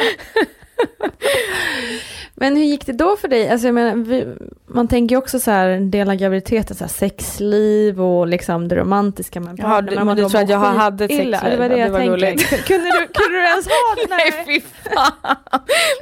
Men 2.35 2.57
hur 2.57 2.65
gick 2.65 2.87
det 2.87 2.93
då 2.93 3.17
för 3.17 3.29
dig? 3.29 3.49
Alltså 3.49 3.67
jag 3.69 3.75
menar, 3.75 3.95
vi, 4.05 4.27
man 4.67 4.89
tänker 4.89 5.15
ju 5.15 5.19
också 5.19 5.39
så 5.41 5.51
här, 5.51 5.69
en 5.69 5.91
del 5.91 6.11
av 6.11 6.17
graviditeten, 6.17 6.77
så 6.77 6.85
här, 6.85 6.89
sexliv 6.89 8.03
och 8.03 8.27
liksom 8.27 8.69
det 8.69 8.77
romantiska 8.77 9.41
med 9.41 9.55
Ja, 9.59 9.81
du- 9.81 9.95
Man 9.97 10.07
men 10.07 10.17
du 10.17 10.29
tror 10.29 10.41
att 10.43 10.49
jag 10.49 10.59
hade 10.59 11.05
ett 11.05 11.11
sexliv? 11.11 11.51
Det 11.51 11.57
var 11.57 11.69
det 11.69 11.77
Ja, 11.77 11.87
jag 11.87 11.93
det 12.03 12.09
var 12.11 12.19
tänkte. 12.19 12.57
Kunde 12.67 12.85
du, 12.91 13.07
kunde 13.07 13.39
du 13.39 13.45
ens 13.47 13.67
ha 13.67 13.95
det? 13.97 14.07
Nej, 14.17 14.45
fy 14.47 14.61
fan. 14.91 15.37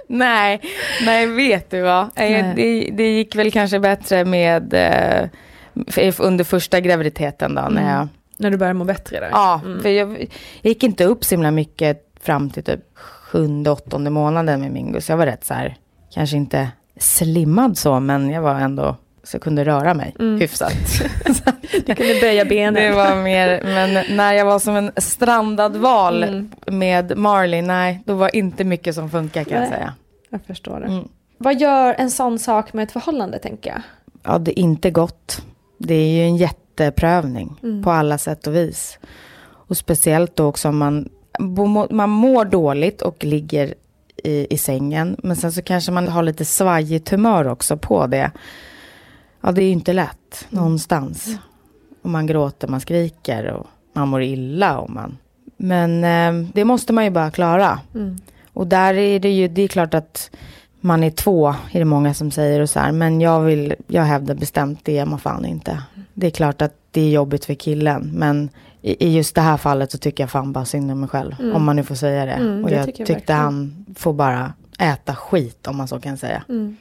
nej, 0.07 0.61
nej, 1.05 1.27
vet 1.27 1.71
du 1.71 1.81
vad? 1.81 2.03
Eh, 2.03 2.09
Nej. 2.15 2.53
Det, 2.57 2.91
det 2.97 3.11
gick 3.17 3.35
väl 3.37 3.53
kanske 3.53 3.81
bättre 3.81 4.25
med 4.25 4.75
eh, 4.75 5.29
under 6.19 6.45
första 6.45 6.81
graviditeten 6.81 7.55
då. 7.55 7.63
När 7.71 7.97
jag, 7.99 8.09
När 8.37 8.51
du 8.51 8.57
började 8.57 8.79
må 8.79 8.85
bättre 8.85 9.21
där? 9.21 9.29
ja, 9.33 9.61
Mm. 9.65 9.83
för 9.83 9.89
jag, 9.89 10.11
jag 10.63 10.69
gick 10.69 10.83
inte 10.83 11.05
upp 11.05 11.25
så 11.25 11.35
himla 11.35 11.51
mycket 11.51 12.05
fram 12.21 12.51
till 12.51 12.63
typ 12.65 12.81
sjunde, 12.95 13.71
åttonde 13.71 14.11
månaden 14.11 14.61
med 14.61 14.73
Mingus. 14.73 15.09
Jag 15.09 15.17
var 15.17 15.27
rätt 15.27 15.45
så 15.45 15.55
här, 15.55 15.77
kanske 16.15 16.37
inte 16.37 16.69
slimmad 16.97 17.79
så, 17.79 18.01
men 18.01 18.31
jag 18.31 18.43
var 18.43 18.55
ändå, 18.55 18.97
så 19.23 19.35
jag 19.35 19.43
kunde 19.43 19.65
röra 19.65 19.95
mig 19.95 20.15
Mm. 20.19 20.41
hyfsat. 20.41 20.73
Du 21.87 21.95
kunde 21.95 22.21
böja 22.21 22.45
benen. 22.45 22.75
Det 22.75 22.93
var 22.93 23.17
mer, 23.23 23.61
men 23.65 24.17
när 24.17 24.33
jag 24.33 24.45
var 24.45 24.59
som 24.59 24.77
en 24.77 24.91
strandad 24.97 25.77
val 25.77 26.23
Mm. 26.25 26.51
med 26.67 27.19
Marley, 27.19 27.63
nej, 27.63 28.03
då 28.07 28.15
var 28.15 28.37
inte 28.37 28.65
mycket 28.65 28.95
som 28.95 29.11
funkar 29.11 29.45
kan 29.45 29.53
jag 29.53 29.61
Nej. 29.61 29.71
säga. 29.71 29.95
Jag 30.31 30.41
förstår 30.47 30.81
det. 30.81 30.87
Mm. 30.87 31.09
Vad 31.39 31.61
gör 31.61 31.95
en 31.99 32.11
sån 32.11 32.39
sak 32.39 32.73
med 32.73 32.83
ett 32.83 32.93
förhållande 32.93 33.39
tänker 33.39 33.71
jag? 33.71 33.81
Ja, 34.23 34.39
det 34.39 34.61
är 34.61 34.63
inte 34.63 34.91
gott. 34.91 35.43
Det 35.79 35.95
är 35.95 36.09
ju 36.17 36.23
en 36.23 36.37
jätteprövning 36.37 37.61
Mm. 37.63 37.83
på 37.83 37.91
alla 37.91 38.19
sätt 38.19 38.47
och 38.47 38.55
vis. 38.55 38.99
Och 39.43 39.77
speciellt 39.77 40.37
då 40.37 40.47
också 40.47 40.69
om 40.69 40.79
man, 40.79 41.09
man 41.91 42.11
mår 42.11 42.45
dåligt 42.45 43.03
och 43.03 43.25
ligger 43.25 43.75
i, 44.25 44.55
i 44.55 44.59
sängen. 44.59 45.17
Men 45.23 45.37
sen 45.37 45.53
så 45.53 45.63
kanske 45.63 45.93
man 45.93 46.09
har 46.09 46.23
lite 46.23 46.45
svajigt 46.45 47.09
humör 47.09 47.49
också 47.49 47.77
på 47.77 48.07
det. 48.07 48.31
Ja, 49.41 49.53
det 49.53 49.63
är 49.63 49.67
ju 49.67 49.73
inte 49.73 49.93
lätt 49.93 50.47
någonstans. 50.51 51.39
Och 52.03 52.11
man 52.11 52.27
gråter, 52.27 52.69
man 52.69 52.81
skriker 52.81 53.45
och 53.47 53.67
man 53.93 54.09
mår 54.09 54.23
illa. 54.23 54.79
Och 54.79 54.91
man... 54.91 55.19
Men 55.57 56.05
eh, 56.05 56.49
det 56.55 56.65
måste 56.65 56.93
man 56.93 57.05
ju 57.05 57.11
bara 57.11 57.31
klara. 57.31 57.81
Mm. 57.95 58.19
Och 58.53 58.67
där 58.67 58.95
är 58.95 59.21
det 59.21 59.31
ju, 59.31 59.49
det 59.49 59.63
är 59.63 59.69
klart 59.69 59.95
att 59.95 60.31
man 60.81 61.05
är 61.05 61.11
två, 61.11 61.49
är 61.73 61.79
det 61.79 61.85
många 61.85 62.15
som 62.15 62.31
säger 62.31 62.61
och 62.61 62.71
så 62.71 62.81
här. 62.81 62.93
Men 62.93 63.21
jag 63.21 63.41
vill, 63.41 63.75
jag 63.87 64.03
hävdar 64.03 64.35
bestämt, 64.35 64.81
det 64.83 64.99
är 64.99 65.07
man 65.07 65.19
fan 65.19 65.45
inte. 65.45 65.83
Det 66.15 66.27
är 66.27 66.31
klart 66.31 66.63
att 66.63 66.75
det 66.91 67.01
är 67.01 67.11
jobbigt 67.11 67.45
för 67.45 67.55
killen. 67.55 68.11
Men 68.15 68.51
i, 68.83 69.07
i 69.07 69.17
just 69.17 69.35
det 69.35 69.41
här 69.41 69.57
fallet 69.57 69.93
så 69.93 69.99
tycker 69.99 70.23
jag 70.23 70.31
fan 70.31 70.53
bara 70.53 70.65
synd 70.65 70.91
om 70.91 71.01
mig 71.01 71.09
själv. 71.09 71.35
Mm. 71.39 71.57
Om 71.57 71.65
man 71.65 71.77
nu 71.77 71.83
får 71.85 71.95
säga 71.95 72.25
det. 72.27 72.33
Mm, 72.33 72.65
och 72.65 72.71
det 72.71 72.77
jag 72.77 72.87
tycker 72.87 73.01
jag 73.01 73.07
tyckte 73.07 73.33
verkligen. 73.33 73.41
han 73.41 73.87
får 73.99 74.13
bara 74.13 74.53
äta 74.79 75.15
skit 75.15 75.67
om 75.67 75.77
man 75.77 75.89
så 75.89 76.01
kan 76.01 76.17
säga. 76.17 76.45
Mm. 76.49 76.77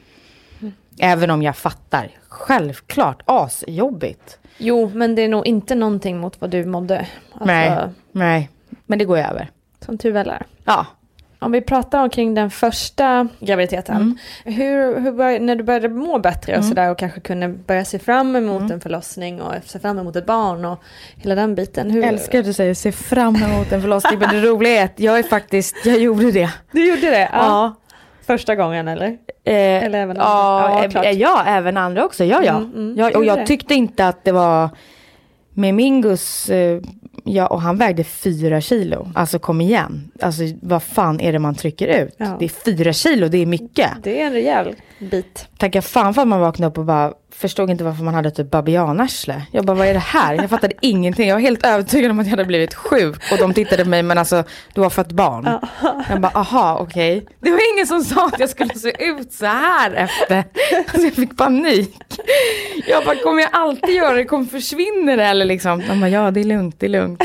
Även 0.98 1.30
om 1.30 1.42
jag 1.42 1.56
fattar. 1.56 2.10
Självklart 2.28 3.22
asjobbigt. 3.24 4.38
Jo, 4.58 4.90
men 4.94 5.14
det 5.14 5.22
är 5.22 5.28
nog 5.28 5.46
inte 5.46 5.74
någonting 5.74 6.18
mot 6.18 6.40
vad 6.40 6.50
du 6.50 6.64
mådde. 6.64 7.06
Alltså, 7.32 7.46
Nej. 7.46 7.78
Nej, 8.12 8.50
men 8.86 8.98
det 8.98 9.04
går 9.04 9.18
över. 9.18 9.50
Som 9.80 9.98
tur 9.98 10.12
väl 10.12 10.28
är. 10.28 10.46
Ja. 10.64 10.86
Om 11.40 11.52
vi 11.52 11.60
pratar 11.60 12.02
omkring 12.02 12.34
den 12.34 12.50
första 12.50 13.28
graviditeten. 13.40 13.96
Mm. 13.96 14.18
Hur, 14.44 15.00
hur 15.00 15.12
bör, 15.12 15.38
när 15.38 15.56
du 15.56 15.64
började 15.64 15.88
må 15.88 16.18
bättre 16.18 16.52
och 16.52 16.58
Mm. 16.58 16.68
sådär 16.68 16.90
och 16.90 16.98
kanske 16.98 17.20
kunde 17.20 17.48
börja 17.48 17.84
se 17.84 17.98
fram 17.98 18.36
emot 18.36 18.60
Mm. 18.60 18.72
en 18.72 18.80
förlossning 18.80 19.42
och 19.42 19.52
se 19.64 19.78
fram 19.78 19.98
emot 19.98 20.16
ett 20.16 20.26
barn 20.26 20.64
och 20.64 20.82
hela 21.16 21.34
den 21.34 21.54
biten. 21.54 21.90
Hur, 21.90 22.00
Jag 22.00 22.08
älskar 22.08 22.38
att 22.38 22.44
du 22.44 22.52
säger 22.52 22.74
se 22.74 22.92
fram 22.92 23.36
emot 23.36 23.72
en 23.72 23.80
förlossning. 23.82 24.18
Men 24.18 24.28
det 24.34 24.40
roliga 24.48 24.80
är 24.80 24.84
att 24.84 25.00
jag 25.00 25.18
är 25.18 25.22
faktiskt, 25.22 25.76
jag 25.86 25.98
gjorde 25.98 26.30
det. 26.32 26.50
Du 26.72 26.88
gjorde 26.88 27.10
det? 27.10 27.28
Ja. 27.32 27.74
Första 28.26 28.54
gången 28.56 28.88
eller? 28.88 29.06
Eh, 29.44 29.54
Eller 29.84 29.98
även 29.98 30.16
andra? 30.20 30.82
ja, 30.82 30.88
Ja, 30.94 31.04
eh, 31.04 31.10
ja, 31.12 31.44
även 31.46 31.76
andra 31.76 32.04
också. 32.04 32.24
Ja, 32.24 32.42
ja. 32.44 32.56
Mm, 32.56 32.72
mm. 32.74 32.94
ja 32.98 33.18
och 33.18 33.24
jag 33.24 33.46
tyckte 33.46 33.74
inte 33.74 34.08
att 34.08 34.24
det 34.24 34.32
var 34.32 34.70
med 35.58 35.74
Mingus, 35.74 36.50
eh, 36.50 36.80
ja, 37.24 37.46
och 37.46 37.62
han 37.62 37.76
vägde 37.76 38.04
fyra 38.04 38.60
kilo. 38.60 39.08
Alltså 39.14 39.38
kom 39.38 39.60
igen. 39.60 40.10
Alltså 40.20 40.42
vad 40.62 40.82
fan 40.82 41.20
är 41.20 41.32
det 41.32 41.38
man 41.38 41.54
trycker 41.54 41.86
ut? 41.88 42.14
Ja. 42.16 42.36
Det 42.38 42.44
är 42.44 42.48
fyra 42.48 42.92
kilo, 42.92 43.28
det 43.28 43.38
är 43.38 43.46
mycket. 43.46 43.90
Det 44.02 44.20
är 44.20 44.26
en 44.26 44.32
rejäl 44.32 44.74
bit. 44.98 45.48
Tacka 45.58 45.82
fan 45.82 46.14
för 46.14 46.22
att 46.22 46.28
man 46.28 46.40
vaknade 46.40 46.70
upp 46.70 46.78
och 46.78 46.84
bara 46.84 47.12
förstod 47.34 47.70
inte 47.70 47.84
varför 47.84 48.04
man 48.04 48.14
hade 48.14 48.30
typ 48.30 48.50
babianarsle. 48.50 49.42
Jag 49.52 49.64
bara, 49.64 49.76
vad 49.76 49.86
är 49.86 49.94
det 49.94 49.98
här? 50.00 50.34
Jag 50.34 50.50
fattade 50.50 50.74
ingenting. 50.82 51.28
Jag 51.28 51.34
var 51.36 51.40
helt 51.40 51.66
övertygad 51.66 52.10
om 52.10 52.18
att 52.18 52.26
jag 52.26 52.30
hade 52.30 52.44
blivit 52.44 52.74
sjuk. 52.74 53.32
Och 53.32 53.38
de 53.38 53.54
tittade 53.54 53.82
på 53.84 53.90
mig, 53.90 54.02
men 54.02 54.18
alltså, 54.18 54.44
du 54.74 54.80
har 54.80 54.90
fått 54.90 55.12
barn. 55.12 55.48
Jag 56.10 56.20
bara, 56.20 56.32
aha, 56.34 56.78
okej. 56.80 57.26
Det 57.40 57.50
var 57.50 57.74
ingen 57.74 57.86
som 57.86 58.04
sa 58.04 58.26
att 58.26 58.40
jag 58.40 58.48
skulle 58.48 58.74
se 58.74 59.04
ut 59.04 59.32
så 59.32 59.46
här 59.46 59.92
efter. 59.94 60.44
Alltså 60.78 61.00
jag 61.00 61.12
fick 61.14 61.36
panik. 61.36 61.96
Jag 62.86 63.04
bara, 63.04 63.16
kommer 63.16 63.40
jag 63.40 63.50
alltid 63.52 63.94
göra 63.94 64.14
det? 64.16 64.24
Kommer 64.24 64.44
försvinna 64.44 65.16
det? 65.16 65.24
Eller 65.24 65.44
liksom, 65.44 65.82
de 65.88 66.00
bara, 66.00 66.08
ja 66.10 66.30
det 66.30 66.40
är 66.40 66.44
lugnt, 66.44 66.76
det 66.78 66.86
är 66.86 66.90
lugnt. 66.90 67.22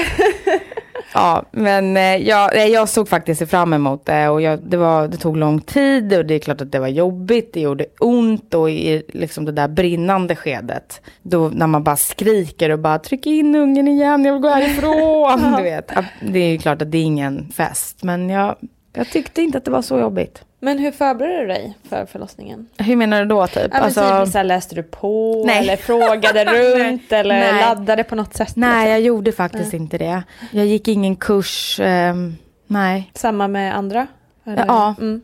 Ja, 1.13 1.43
men 1.51 1.97
eh, 1.97 2.15
jag, 2.15 2.51
nej, 2.53 2.71
jag 2.71 2.89
såg 2.89 3.09
faktiskt 3.09 3.49
fram 3.49 3.73
emot 3.73 4.05
det 4.05 4.29
och 4.29 4.41
jag, 4.41 4.59
det, 4.59 4.77
var, 4.77 5.07
det 5.07 5.17
tog 5.17 5.37
lång 5.37 5.61
tid 5.61 6.17
och 6.17 6.25
det 6.25 6.33
är 6.33 6.39
klart 6.39 6.61
att 6.61 6.71
det 6.71 6.79
var 6.79 6.87
jobbigt, 6.87 7.53
det 7.53 7.59
gjorde 7.59 7.85
ont 7.99 8.53
och 8.53 8.69
i 8.71 9.03
liksom 9.07 9.45
det 9.45 9.51
där 9.51 9.67
brinnande 9.67 10.35
skedet, 10.35 11.01
då 11.21 11.49
när 11.53 11.67
man 11.67 11.83
bara 11.83 11.95
skriker 11.95 12.69
och 12.69 12.79
bara 12.79 12.99
tryck 12.99 13.25
in 13.25 13.55
ungen 13.55 13.87
igen, 13.87 14.25
jag 14.25 14.33
vill 14.33 14.41
gå 14.41 14.49
härifrån, 14.49 15.53
du 15.57 15.63
vet. 15.63 15.91
Ja, 15.95 16.03
Det 16.31 16.39
är 16.39 16.57
klart 16.57 16.81
att 16.81 16.91
det 16.91 16.97
är 16.97 17.03
ingen 17.03 17.51
fest, 17.51 18.03
men 18.03 18.29
jag, 18.29 18.55
jag 18.93 19.09
tyckte 19.09 19.41
inte 19.41 19.57
att 19.57 19.65
det 19.65 19.71
var 19.71 19.81
så 19.81 19.99
jobbigt. 19.99 20.43
Men 20.63 20.79
hur 20.79 20.91
förberedde 20.91 21.39
du 21.41 21.47
dig 21.47 21.77
för 21.89 22.05
förlossningen? 22.05 22.67
Hur 22.77 22.95
menar 22.95 23.19
du 23.19 23.25
då 23.25 23.47
typ? 23.47 23.71
Ja, 23.71 23.79
men 23.79 23.87
typ, 23.87 24.31
så 24.31 24.37
här, 24.37 24.43
läste 24.43 24.75
du 24.75 24.83
på 24.83 25.43
Nej. 25.47 25.57
eller 25.57 25.75
frågade 25.77 26.45
runt 26.45 27.11
eller 27.11 27.39
Nej. 27.39 27.61
laddade 27.61 28.03
på 28.03 28.15
något 28.15 28.33
sätt? 28.33 28.55
Nej, 28.55 28.69
liksom? 28.69 28.91
jag 28.91 29.01
gjorde 29.01 29.31
faktiskt 29.31 29.73
inte 29.73 29.97
det. 29.97 30.23
Jag 30.51 30.65
gick 30.65 30.87
ingen 30.87 31.15
kurs, 31.15 31.79
ehm, 31.83 32.35
nej. 32.67 33.11
Samma 33.13 33.47
med 33.47 33.77
andra? 33.77 34.07
Eller? 34.45 34.65
Ja. 34.67 34.95
Mm. 34.99 35.21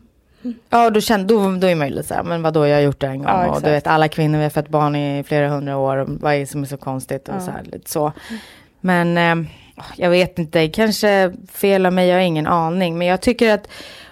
Ja, 0.70 0.90
då, 0.90 1.00
kände, 1.00 1.34
då, 1.34 1.56
då 1.56 1.66
är 1.66 1.74
man 1.74 1.88
ju 1.88 1.94
lite 1.94 2.08
så 2.08 2.14
här, 2.14 2.22
men 2.22 2.42
vadå, 2.42 2.66
jag 2.66 2.76
har 2.76 2.82
gjort 2.82 3.00
det 3.00 3.06
en 3.06 3.18
gång. 3.18 3.26
Ja, 3.26 3.46
och 3.50 3.62
du 3.62 3.70
vet, 3.70 3.86
alla 3.86 4.08
kvinnor 4.08 4.38
vi 4.38 4.42
har 4.44 4.50
fött 4.50 4.68
barn 4.68 4.96
i 4.96 5.24
flera 5.26 5.48
hundra 5.48 5.76
år, 5.76 6.06
vad 6.08 6.34
är 6.34 6.38
det 6.38 6.46
som 6.46 6.62
är 6.62 6.66
så 6.66 6.76
konstigt 6.76 7.28
och 7.28 7.34
Ja. 7.34 7.40
så 7.40 7.50
här, 7.50 7.62
lite 7.62 7.90
så. 7.90 8.12
Men 8.80 9.18
eh, 9.18 9.50
jag 9.96 10.10
vet 10.10 10.38
inte, 10.38 10.68
kanske 10.68 11.32
fel 11.52 11.86
av 11.86 11.92
mig, 11.92 12.08
jag 12.08 12.16
har 12.16 12.22
ingen 12.22 12.46
aning. 12.46 12.98
Men 12.98 13.06
jag 13.06 13.20
tycker 13.20 13.54
att 13.54 13.68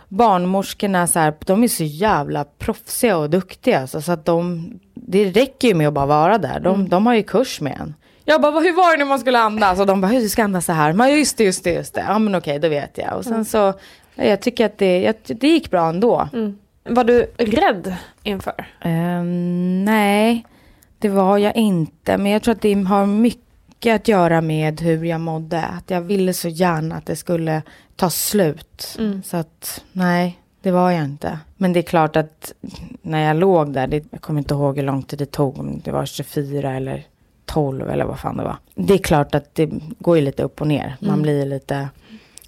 barnmorskorna, 0.09 1.07
så 1.07 1.19
här, 1.19 1.35
de 1.47 1.65
är 1.65 1.69
så 1.69 1.85
jävla 1.85 2.45
proffsiga 2.45 3.17
och 3.17 3.31
duktiga. 3.31 3.87
Så, 3.87 4.03
så 4.03 4.13
att 4.13 4.25
de, 4.25 4.71
det 4.95 5.25
räcker 5.31 5.69
ju 5.69 5.75
med 5.75 5.89
att 5.89 5.95
bara 5.95 6.07
vara 6.07 6.39
där. 6.39 6.61
De, 6.61 6.75
Mm. 6.75 6.89
de 6.89 7.07
har 7.07 7.15
ju 7.15 7.23
kurs 7.23 7.61
med 7.61 7.77
en. 7.81 7.95
Jag 8.25 8.41
bara, 8.41 8.53
"Vad- 8.53 8.63
hur 8.63 8.73
var 8.77 8.93
det 8.93 8.99
när 8.99 9.09
man 9.09 9.19
skulle 9.19 9.39
andas? 9.39 9.81
Och 9.81 9.87
de 9.87 10.01
bara, 10.01 10.07
hur 10.07 10.21
du 10.21 10.29
ska 10.29 10.45
andas 10.45 10.65
så 10.67 10.73
här. 10.73 10.93
Men 10.93 11.11
just 11.19 11.37
det, 11.39 11.45
just 11.45 11.65
det, 11.65 11.73
just 11.73 11.95
det. 11.95 12.05
Ja 12.09 12.19
men 12.19 12.35
okej, 12.35 12.59
då 12.59 12.69
vet 12.69 12.99
jag. 12.99 13.17
Och 13.17 13.25
sen 13.25 13.45
så, 13.45 13.75
ja, 14.15 14.25
jag 14.25 14.41
tycker 14.43 14.67
att 14.67 14.79
det, 14.79 15.01
jag, 15.03 15.15
det 15.27 15.49
gick 15.49 15.71
bra 15.71 15.89
ändå. 15.89 16.29
Var 16.89 17.05
du 17.05 17.23
rädd 17.37 17.95
inför? 18.23 18.67
Ehm, 18.81 19.85
nej, 19.85 20.45
det 20.99 21.09
var 21.09 21.39
jag 21.39 21.57
inte. 21.57 22.19
Men 22.19 22.33
jag 22.33 22.43
tror 22.43 22.55
att 22.55 22.63
det 22.63 22.75
har 22.75 23.07
mycket 23.07 23.95
att 23.95 24.09
göra 24.09 24.41
med 24.41 24.81
hur 24.81 25.05
jag 25.05 25.21
mådde. 25.21 25.63
Att 25.65 25.91
jag 25.91 26.01
ville 26.01 26.33
så 26.35 26.49
gärna 26.49 26.95
att 26.95 27.07
det 27.07 27.17
skulle 27.17 27.63
ta 27.99 28.11
slut. 28.11 28.97
Mm. 28.99 29.23
Så 29.23 29.37
att 29.37 29.85
nej, 29.93 30.39
det 30.63 30.71
var 30.71 30.91
jag 30.91 31.05
inte. 31.05 31.39
Men 31.57 31.73
det 31.73 31.81
är 31.81 31.83
klart 31.83 32.17
att 32.17 32.53
när 33.03 33.27
jag 33.27 33.37
låg 33.37 33.73
där, 33.73 33.87
det, 33.87 34.05
jag 34.11 34.21
kommer 34.21 34.39
inte 34.41 34.55
ihåg 34.55 34.77
hur 34.77 34.85
lång 34.85 35.03
tid 35.03 35.19
det 35.19 35.27
tog. 35.33 35.59
Om 35.59 35.81
det 35.85 35.91
var 35.93 36.07
24 36.07 36.73
eller 36.77 37.07
12 37.47 37.91
eller 37.91 38.05
vad 38.05 38.19
fan 38.19 38.37
det 38.37 38.45
var. 38.45 38.57
Det 38.75 38.95
är 38.95 38.99
klart 38.99 39.35
att 39.35 39.55
det 39.55 39.71
går 39.99 40.17
ju 40.17 40.23
lite 40.23 40.43
upp 40.43 40.61
och 40.61 40.67
ner. 40.67 40.97
Man 41.01 41.09
Mm. 41.11 41.23
blir 41.23 41.47
lite... 41.47 41.89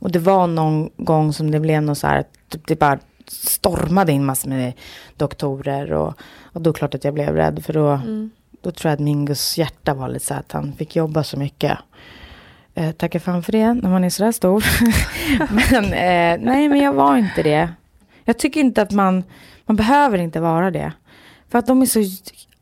Och 0.00 0.10
det 0.10 0.18
var 0.18 0.46
någon 0.46 0.90
gång 0.96 1.32
som 1.32 1.50
det 1.50 1.60
blev 1.60 1.82
något 1.82 1.98
så 1.98 2.06
här, 2.06 2.24
typ 2.48 2.66
det 2.66 2.76
bara 2.78 2.98
stormade 3.28 4.12
in 4.12 4.24
massor 4.24 4.48
med 4.48 4.72
doktorer. 5.16 5.92
Och, 5.92 6.14
och 6.42 6.60
då 6.62 6.70
är 6.70 6.72
det 6.72 6.78
klart 6.78 6.94
att 6.94 7.04
jag 7.04 7.14
blev 7.14 7.34
rädd. 7.34 7.64
För 7.64 7.72
då, 7.72 7.86
Mm. 7.88 8.30
då 8.60 8.70
tror 8.70 8.88
jag 8.90 8.94
att 8.94 9.00
Mingus 9.00 9.58
hjärta 9.58 9.94
var 9.94 10.08
lite 10.08 10.26
så 10.26 10.34
här 10.34 10.40
att 10.40 10.52
han 10.52 10.72
fick 10.72 10.96
jobba 10.96 11.24
så 11.24 11.36
mycket. 11.38 11.78
Eh, 12.80 12.92
tacka 12.92 13.20
fan 13.20 13.42
för 13.42 13.52
det, 13.52 13.74
när 13.74 13.90
man 13.90 14.04
är 14.04 14.10
sådär 14.10 14.32
stor. 14.32 14.64
men 15.72 15.84
eh, 15.84 16.46
nej, 16.46 16.68
men 16.68 16.78
jag 16.78 16.92
var 16.92 17.16
inte 17.16 17.42
det. 17.42 17.68
Jag 18.24 18.38
tycker 18.38 18.60
inte 18.60 18.82
att 18.82 18.90
man, 18.90 19.24
man 19.66 19.76
behöver 19.76 20.18
inte 20.18 20.40
vara 20.40 20.70
det. 20.70 20.92
För 21.48 21.58
att 21.58 21.66
de 21.66 21.82
är 21.82 21.86
så, 21.86 22.00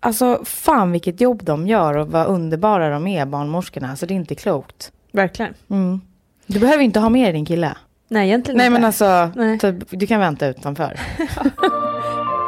alltså 0.00 0.40
fan 0.44 0.92
vilket 0.92 1.20
jobb 1.20 1.44
de 1.44 1.66
gör 1.66 1.96
och 1.96 2.08
vad 2.08 2.26
underbara 2.26 2.90
de 2.90 3.06
är, 3.06 3.26
barnmorskorna. 3.26 3.90
Alltså 3.90 4.06
det 4.06 4.14
är 4.14 4.16
inte 4.16 4.34
klokt. 4.34 4.92
Verkligen. 5.12 5.54
Mm. 5.70 6.00
Du 6.46 6.60
behöver 6.60 6.82
inte 6.82 7.00
ha 7.00 7.08
med 7.08 7.24
dig 7.24 7.32
din 7.32 7.46
kille. 7.46 7.76
Nej, 8.08 8.28
egentligen 8.28 8.58
Nej 8.58 8.66
inte. 8.66 8.80
men 8.80 8.84
alltså, 8.84 9.30
Nej. 9.36 9.58
typ, 9.58 9.84
du 9.90 10.06
kan 10.06 10.20
vänta 10.20 10.46
utanför. 10.46 11.00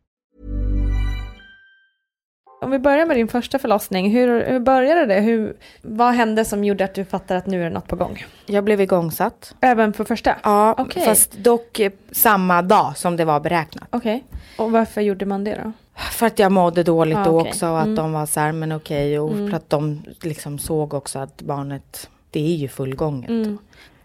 Om 2.63 2.71
vi 2.71 2.79
börjar 2.79 3.05
med 3.05 3.17
din 3.17 3.27
första 3.27 3.59
förlossning, 3.59 4.11
hur, 4.11 4.45
hur 4.45 4.59
började 4.59 5.05
det? 5.05 5.19
Hur, 5.21 5.53
vad 5.81 6.13
hände 6.13 6.45
som 6.45 6.63
gjorde 6.63 6.83
att 6.85 6.93
du 6.93 7.05
fattade 7.05 7.37
att 7.37 7.45
nu 7.47 7.59
är 7.59 7.63
det 7.63 7.69
något 7.69 7.87
på 7.87 7.95
gång? 7.95 8.25
Jag 8.45 8.63
blev 8.63 8.81
igångsatt. 8.81 9.55
Även 9.61 9.93
för 9.93 10.03
första? 10.03 10.35
Ja, 10.43 10.75
Okej. 10.77 11.05
fast 11.05 11.31
dock 11.33 11.79
eh, 11.79 11.91
samma 12.11 12.61
dag 12.61 12.97
som 12.97 13.17
det 13.17 13.25
var 13.25 13.39
beräknat. 13.39 13.87
Okej. 13.91 14.23
Och 14.57 14.71
varför 14.71 15.01
gjorde 15.01 15.25
man 15.25 15.43
det 15.43 15.59
då? 15.63 15.71
För 16.11 16.25
att 16.25 16.39
jag 16.39 16.51
mådde 16.51 16.83
dåligt 16.83 17.17
Ah, 17.17 17.23
då 17.23 17.41
också 17.41 17.67
och 17.69 17.79
att 17.79 17.83
Mm. 17.85 17.95
de 17.95 18.13
var 18.13 18.25
så 18.25 18.39
här, 18.39 18.51
men 18.51 18.71
okej. 18.71 19.19
Och 19.19 19.31
för 19.31 19.53
att 19.53 19.69
de 19.69 20.01
liksom 20.21 20.59
såg 20.59 20.93
också 20.93 21.19
att 21.19 21.41
barnet, 21.41 22.09
det 22.31 22.39
är 22.39 22.55
ju 22.55 22.67
fullgånget. 22.67 23.29
Mm. 23.29 23.57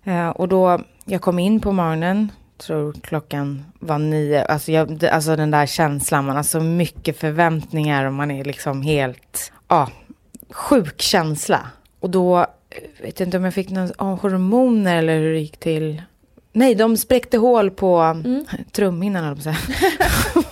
Eh, 0.05 0.29
och 0.29 0.49
då, 0.49 0.81
jag 1.05 1.21
kom 1.21 1.39
in 1.39 1.61
på 1.61 1.73
morgonen, 1.73 2.33
tror 2.59 2.93
klockan 2.93 3.65
var 3.79 3.99
nio. 3.99 4.45
Alltså, 4.45 4.73
jag, 4.73 5.05
alltså 5.05 5.37
den 5.37 5.51
där 5.51 5.67
känslan, 5.67 6.25
man 6.25 6.37
har 6.37 6.43
så 6.43 6.61
mycket 6.61 7.19
förväntningar 7.19 8.05
och 8.05 8.13
man 8.13 8.31
är 8.31 8.45
liksom 8.45 8.83
helt, 8.83 9.53
ja, 9.69 9.91
sjuk 10.51 11.01
känsla. 11.01 11.61
Och 12.01 12.11
då, 12.11 12.39
eh, 12.39 12.47
vet 13.03 13.21
jag 13.21 13.27
inte 13.27 13.37
om 13.37 13.45
jag 13.45 13.55
fick 13.55 13.71
några 13.71 13.89
ah, 13.99 14.15
hormoner 14.15 14.97
eller 14.97 15.19
hur 15.19 15.33
det 15.33 15.41
gick 15.41 15.57
till. 15.57 16.03
Nej, 16.53 16.75
de 16.75 16.97
spräckte 16.97 17.39
hål 17.39 17.71
på 17.71 17.97
mm. 17.99 18.45
trumhinnan, 18.73 19.25
höll 19.25 19.39
jag. 19.45 19.55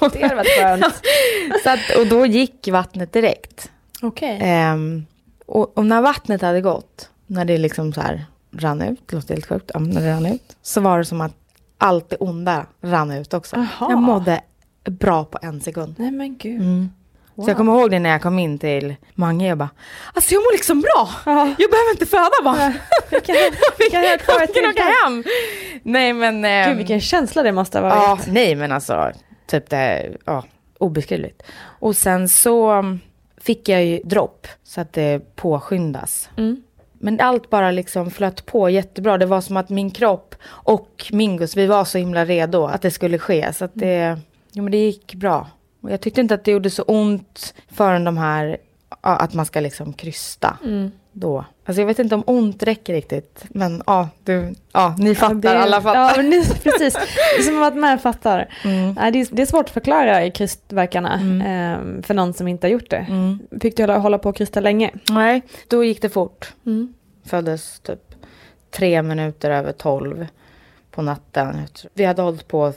Det 0.13 0.23
hade 0.23 0.35
varit 0.35 0.61
skönt. 0.61 0.85
Så 1.63 1.71
att, 1.71 1.97
och 1.99 2.07
då 2.07 2.27
gick 2.27 2.69
vattnet 2.69 3.13
direkt. 3.13 3.71
Okej. 4.03 4.39
Ehm, 4.43 5.07
och, 5.47 5.79
och 5.79 5.87
när 5.87 6.03
vattnet 6.03 6.43
hade 6.43 6.61
gått, 6.61 7.11
när 7.27 7.45
det 7.45 7.59
liksom 7.59 7.93
så 7.93 8.01
här 8.01 8.25
rann 8.53 8.83
ut, 8.83 9.01
det 9.07 9.17
låter 9.17 9.35
helt 9.35 9.47
sjukt, 9.47 9.71
ja, 9.75 9.81
när 9.81 10.01
det 10.01 10.13
rann 10.13 10.27
ut, 10.27 10.57
så 10.63 10.81
var 10.81 10.99
det 10.99 11.05
som 11.05 11.21
att 11.21 11.37
allt 11.79 12.11
det 12.11 12.17
onda 12.17 12.67
rann 12.83 13.11
ut 13.11 13.35
också. 13.35 13.57
Aha. 13.57 13.87
Jag 13.91 14.03
mådde 14.03 14.41
bra 14.91 15.25
på 15.25 15.39
en 15.43 15.61
sekund. 15.61 15.95
Nej 15.99 16.11
men 16.11 16.37
gud. 16.39 16.61
Mm. 16.61 16.91
Så 17.37 17.51
jag 17.51 17.57
kommer 17.57 17.73
ihåg 17.79 17.91
det 17.91 17.99
när 17.99 18.11
jag 18.11 18.23
kom 18.23 18.39
in 18.39 18.59
till 18.59 18.95
Mange, 19.15 19.49
jag 19.49 19.59
bara, 19.59 19.71
alltså 20.15 20.35
jag 20.35 20.41
mår 20.41 20.53
liksom 20.53 20.81
bra, 20.81 21.09
jag 21.59 21.71
behöver 21.71 21.91
inte 21.91 22.07
föda 22.07 22.31
bara. 22.45 22.73
Vi 23.11 23.21
kan, 23.21 23.37
vi 23.79 23.91
kan 24.61 24.71
åka 24.71 24.83
hem. 24.83 25.25
Nej 25.83 26.13
men... 26.13 26.45
ehm, 26.45 26.69
Gud 26.69 26.77
vilken 26.79 27.01
känsla 27.01 27.43
det 27.43 27.53
måste 27.53 27.79
ha 27.81 27.89
Ja, 27.89 27.95
varit. 28.17 28.27
nej 28.27 28.55
men 28.55 28.73
alltså, 28.73 29.13
typ 29.47 29.71
det, 29.71 30.13
ja, 30.25 30.45
obeskrivligt. 30.79 31.43
Och 31.81 31.97
sen 31.97 32.29
så 32.29 32.83
fick 33.41 33.69
jag 33.69 33.85
ju 33.85 34.01
dropp 34.05 34.47
så 34.65 34.81
att 34.81 34.93
det 34.93 35.37
påskyndas. 35.37 36.29
Mm. 36.37 36.63
Men 37.05 37.21
allt 37.21 37.51
bara 37.51 37.71
liksom 37.71 38.11
flöt 38.11 38.47
på 38.47 38.71
jättebra. 38.71 39.19
Det 39.19 39.27
var 39.27 39.41
som 39.41 39.57
att 39.57 39.69
min 39.69 39.91
kropp 39.91 40.35
och 40.47 41.07
Mingus, 41.13 41.57
vi 41.57 41.67
var 41.67 41.85
så 41.85 41.99
himla 41.99 42.25
redo 42.25 42.65
att 42.65 42.83
det 42.83 42.91
skulle 42.91 43.19
ske. 43.19 43.53
Så 43.53 43.65
att 43.65 43.71
det, 43.75 44.19
jo, 44.53 44.63
men 44.63 44.73
det 44.73 44.79
gick 44.79 45.15
bra. 45.15 45.49
Och 45.81 45.91
jag 45.91 46.01
tyckte 46.01 46.21
inte 46.21 46.35
att 46.35 46.45
det 46.45 46.51
gjorde 46.51 46.71
så 46.71 46.83
ont 46.83 47.55
förrän 47.69 48.05
de 48.05 48.17
här, 48.17 48.57
att 49.01 49.35
man 49.35 49.47
ska 49.47 49.61
liksom 49.61 49.93
krysta. 49.93 50.59
Mm. 50.65 50.91
Då. 51.17 51.45
Alltså 51.65 51.81
jag 51.81 51.87
vet 51.87 51.99
inte 51.99 52.15
om 52.15 52.23
ont 52.27 52.63
räcker 52.63 52.93
riktigt. 52.93 53.45
Men 53.49 53.83
ja, 53.87 54.09
du, 54.25 54.55
ja 54.73 54.95
ni 54.99 55.15
fattar, 55.15 55.35
det, 55.35 55.59
alla 55.59 55.81
fattar. 55.81 56.17
Ja, 56.17 56.23
ni, 56.23 56.45
precis. 56.63 56.97
Som 57.47 57.63
att 57.63 57.77
man 57.77 57.99
fattar. 57.99 58.49
Mm. 58.65 58.93
Nej, 58.93 59.13
det, 59.13 59.21
är, 59.21 59.29
det 59.31 59.43
är 59.43 59.47
svårt 59.47 59.65
att 59.65 59.71
förklara 59.71 60.31
krystverkarna 60.31 61.15
eh, 61.15 62.03
för 62.03 62.15
någon 62.15 62.35
som 62.35 62.49
inte 62.49 62.67
har 62.67 62.73
gjort 62.73 62.91
det. 62.91 63.07
Mm. 63.09 63.39
Fick 63.61 63.77
du 63.77 63.83
hålla, 63.83 63.99
hålla 63.99 64.19
på 64.19 64.29
och 64.29 64.37
krysta 64.37 64.61
länge? 64.61 64.91
Nej, 65.11 65.43
då 65.69 65.85
gick 65.85 66.03
det 66.03 66.09
fort. 66.09 66.53
Mm. 66.67 66.95
Föddes 67.25 67.81
typ 67.81 68.15
tre 68.71 69.03
minuter 69.03 69.51
över 69.51 69.73
tolv 69.73 70.27
på 70.91 71.03
natten. 71.03 71.57
Vi 71.95 72.05
hade 72.05 72.23
hållit 72.23 72.49
på 72.49 72.73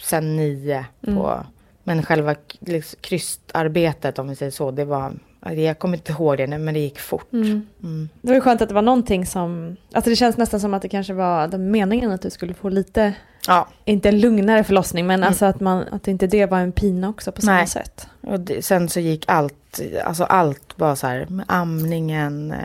sen 0.00 0.36
nio. 0.36 0.86
På, 1.00 1.46
Men 1.84 2.02
själva 2.02 2.34
liksom, 2.60 2.98
krystarbetet, 3.00 4.18
om 4.18 4.28
vi 4.28 4.36
säger 4.36 4.52
så, 4.52 4.70
det 4.70 4.84
var... 4.84 5.12
Jag 5.50 5.78
kommer 5.78 5.96
inte 5.96 6.12
ihåg 6.12 6.36
det 6.36 6.46
men 6.46 6.74
det 6.74 6.80
gick 6.80 6.98
fort. 6.98 7.32
Mm. 7.32 7.66
Mm. 7.82 8.08
Det 8.22 8.28
var 8.28 8.34
ju 8.34 8.40
skönt 8.40 8.62
att 8.62 8.68
det 8.68 8.74
var 8.74 8.82
någonting 8.82 9.26
som... 9.26 9.76
Alltså 9.92 10.10
det 10.10 10.16
känns 10.16 10.36
nästan 10.36 10.60
som 10.60 10.74
att 10.74 10.82
det 10.82 10.88
kanske 10.88 11.12
var 11.12 11.48
den 11.48 11.70
meningen 11.70 12.10
att 12.12 12.22
du 12.22 12.30
skulle 12.30 12.54
få 12.54 12.68
lite, 12.68 13.14
Ja, 13.46 13.68
inte 13.84 14.08
en 14.08 14.20
lugnare 14.20 14.64
förlossning, 14.64 15.06
men 15.06 15.24
alltså 15.24 15.46
att, 15.46 15.60
man, 15.60 15.84
att 15.90 16.08
inte 16.08 16.26
det 16.26 16.46
var 16.46 16.58
en 16.58 16.72
pina 16.72 17.08
också 17.08 17.32
på 17.32 17.40
samma 17.40 17.56
Nej. 17.56 17.66
sätt. 17.66 18.08
och 18.20 18.40
det, 18.40 18.64
sen 18.64 18.88
så 18.88 19.00
gick 19.00 19.24
allt, 19.28 19.80
alltså 20.04 20.24
allt 20.24 20.76
bara 20.76 20.96
så 20.96 21.06
här 21.06 21.26
med 21.26 21.44
amningen. 21.48 22.50
Eh, 22.50 22.58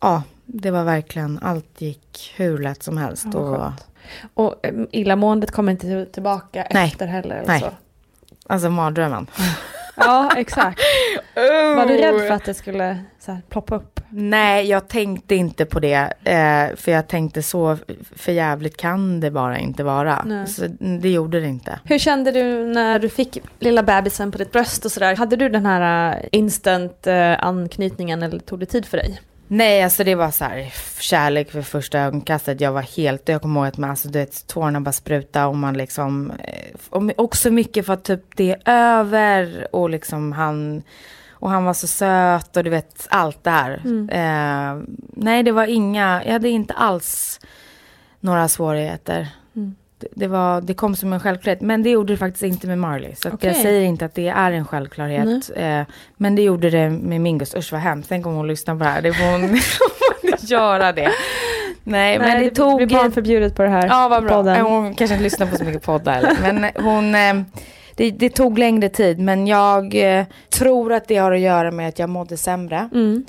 ja, 0.00 0.22
det 0.46 0.70
var 0.70 0.84
verkligen, 0.84 1.38
allt 1.42 1.80
gick 1.80 2.32
hur 2.36 2.58
lätt 2.58 2.82
som 2.82 2.98
helst. 2.98 3.26
Ja, 3.32 3.38
och. 3.38 3.72
Och 4.34 4.66
um, 4.68 4.86
illamåendet 4.90 5.50
kommer 5.50 5.72
inte 5.72 6.06
tillbaka 6.06 6.66
Nej. 6.70 6.88
efter 6.88 7.06
heller? 7.06 7.44
Nej. 7.46 7.60
Så. 7.60 7.66
Alltså 8.46 8.70
mardrömmen. 8.70 9.26
Ja, 9.96 10.30
exakt. 10.36 10.80
Var 11.76 11.86
du 11.86 11.96
rädd 11.96 12.20
för 12.20 12.30
att 12.30 12.44
det 12.44 12.54
skulle 12.54 12.98
så 13.18 13.32
här, 13.32 13.42
ploppa 13.48 13.76
upp? 13.76 14.00
Nej, 14.08 14.66
jag 14.66 14.88
tänkte 14.88 15.34
inte 15.34 15.64
på 15.64 15.80
det. 15.80 16.12
Eh, 16.24 16.76
för 16.76 16.92
jag 16.92 17.08
tänkte 17.08 17.42
så 17.42 17.78
för 18.16 18.32
jävligt 18.32 18.76
kan 18.76 19.20
det 19.20 19.30
bara 19.30 19.58
inte 19.58 19.84
vara. 19.84 20.22
Nej. 20.26 20.46
Så 20.46 20.66
det 20.78 21.10
gjorde 21.10 21.40
det 21.40 21.46
inte. 21.46 21.80
Hur 21.84 21.98
kände 21.98 22.32
du 22.32 22.64
när 22.64 22.98
du 22.98 23.08
fick 23.08 23.38
lilla 23.58 23.82
bebisen 23.82 24.32
på 24.32 24.38
ditt 24.38 24.52
bröst 24.52 24.84
och 24.84 24.92
sådär? 24.92 25.16
Hade 25.16 25.36
du 25.36 25.48
den 25.48 25.66
här 25.66 26.14
uh, 26.14 26.24
instant 26.32 27.06
uh, 27.06 27.44
anknytningen 27.44 28.22
eller 28.22 28.38
tog 28.38 28.60
det 28.60 28.66
tid 28.66 28.86
för 28.86 28.96
dig? 28.96 29.20
Nej, 29.48 29.82
alltså 29.82 30.04
det 30.04 30.14
var 30.14 30.30
så 30.30 30.44
här 30.44 30.72
kärlek 31.00 31.50
för 31.50 31.62
första 31.62 31.98
ögonkastet. 31.98 32.60
Jag 32.60 32.72
var 32.72 32.82
helt, 32.82 33.28
jag 33.28 33.42
kommer 33.42 33.60
ihåg 33.60 33.68
att 33.68 33.78
man, 33.78 33.90
alltså, 33.90 34.08
du 34.08 34.18
vet, 34.18 34.46
tårarna 34.46 34.80
bara 34.80 34.92
spruta 34.92 35.46
och 35.46 35.56
man 35.56 35.76
liksom, 35.76 36.30
eh, 36.30 36.74
och 36.90 37.10
också 37.16 37.50
mycket 37.50 37.86
för 37.86 37.92
att 37.92 38.04
typ 38.04 38.36
det 38.36 38.50
är 38.50 38.60
över 38.98 39.68
och 39.72 39.90
liksom 39.90 40.32
han, 40.32 40.82
och 41.30 41.50
han 41.50 41.64
var 41.64 41.74
så 41.74 41.86
söt 41.86 42.56
och 42.56 42.64
du 42.64 42.70
vet 42.70 43.06
allt 43.10 43.44
det 43.44 43.50
här. 43.50 43.82
Eh, 44.10 44.82
nej, 45.16 45.42
det 45.42 45.52
var 45.52 45.66
inga, 45.66 46.22
jag 46.24 46.32
hade 46.32 46.48
inte 46.48 46.74
alls 46.74 47.40
några 48.20 48.48
svårigheter. 48.48 49.28
Det, 50.04 50.20
det, 50.20 50.26
var, 50.26 50.60
det 50.60 50.74
kom 50.74 50.96
som 50.96 51.12
en 51.12 51.20
självklarhet, 51.20 51.60
men 51.60 51.82
det 51.82 51.90
gjorde 51.90 52.12
det 52.12 52.16
faktiskt 52.16 52.42
inte 52.42 52.66
med 52.66 52.78
Marley. 52.78 53.14
Så 53.14 53.28
att 53.28 53.44
jag 53.44 53.56
säger 53.56 53.80
inte 53.80 54.04
att 54.04 54.14
det 54.14 54.28
är 54.28 54.52
en 54.52 54.66
självklarhet. 54.66 55.50
Eh, 55.56 55.82
men 56.16 56.34
det 56.34 56.42
gjorde 56.42 56.70
det 56.70 56.90
med 56.90 57.20
Mingus. 57.20 57.54
Usch 57.54 57.72
vad 57.72 57.80
hemskt, 57.80 58.08
tänk 58.08 58.26
om 58.26 58.34
hon 58.34 58.46
lyssnar 58.46 58.74
på 58.74 58.84
det 58.84 58.90
här. 58.90 59.02
Det 59.02 59.12
får 59.12 59.24
hon 59.24 59.58
göra 60.48 60.92
det. 60.92 61.10
Nej, 61.84 62.18
men 62.18 62.42
det, 62.42 62.50
tog... 62.50 62.76
blir 62.76 62.86
barnförbjudet 62.86 63.56
på 63.56 63.62
det 63.62 63.68
här 63.68 63.86
Ja, 63.86 64.08
vad 64.08 64.22
bra. 64.22 64.34
podden. 64.34 64.60
Hon 64.60 64.94
kanske 64.94 65.14
inte 65.14 65.24
lyssnar 65.24 65.46
på 65.46 65.56
så 65.56 65.64
mycket 65.64 65.82
poddar. 65.82 66.32
Men 66.42 66.84
hon... 66.84 67.14
Eh, 67.14 67.44
det, 67.96 68.10
det 68.10 68.30
tog 68.30 68.58
längre 68.58 68.88
tid, 68.88 69.18
men 69.18 69.46
jag 69.46 69.94
eh, 70.18 70.24
tror 70.48 70.92
att 70.92 71.08
det 71.08 71.16
har 71.16 71.32
att 71.32 71.40
göra 71.40 71.70
med 71.70 71.88
att 71.88 71.98
jag 71.98 72.08
mådde 72.08 72.36
sämre. 72.36 72.88
Mm. 72.92 73.24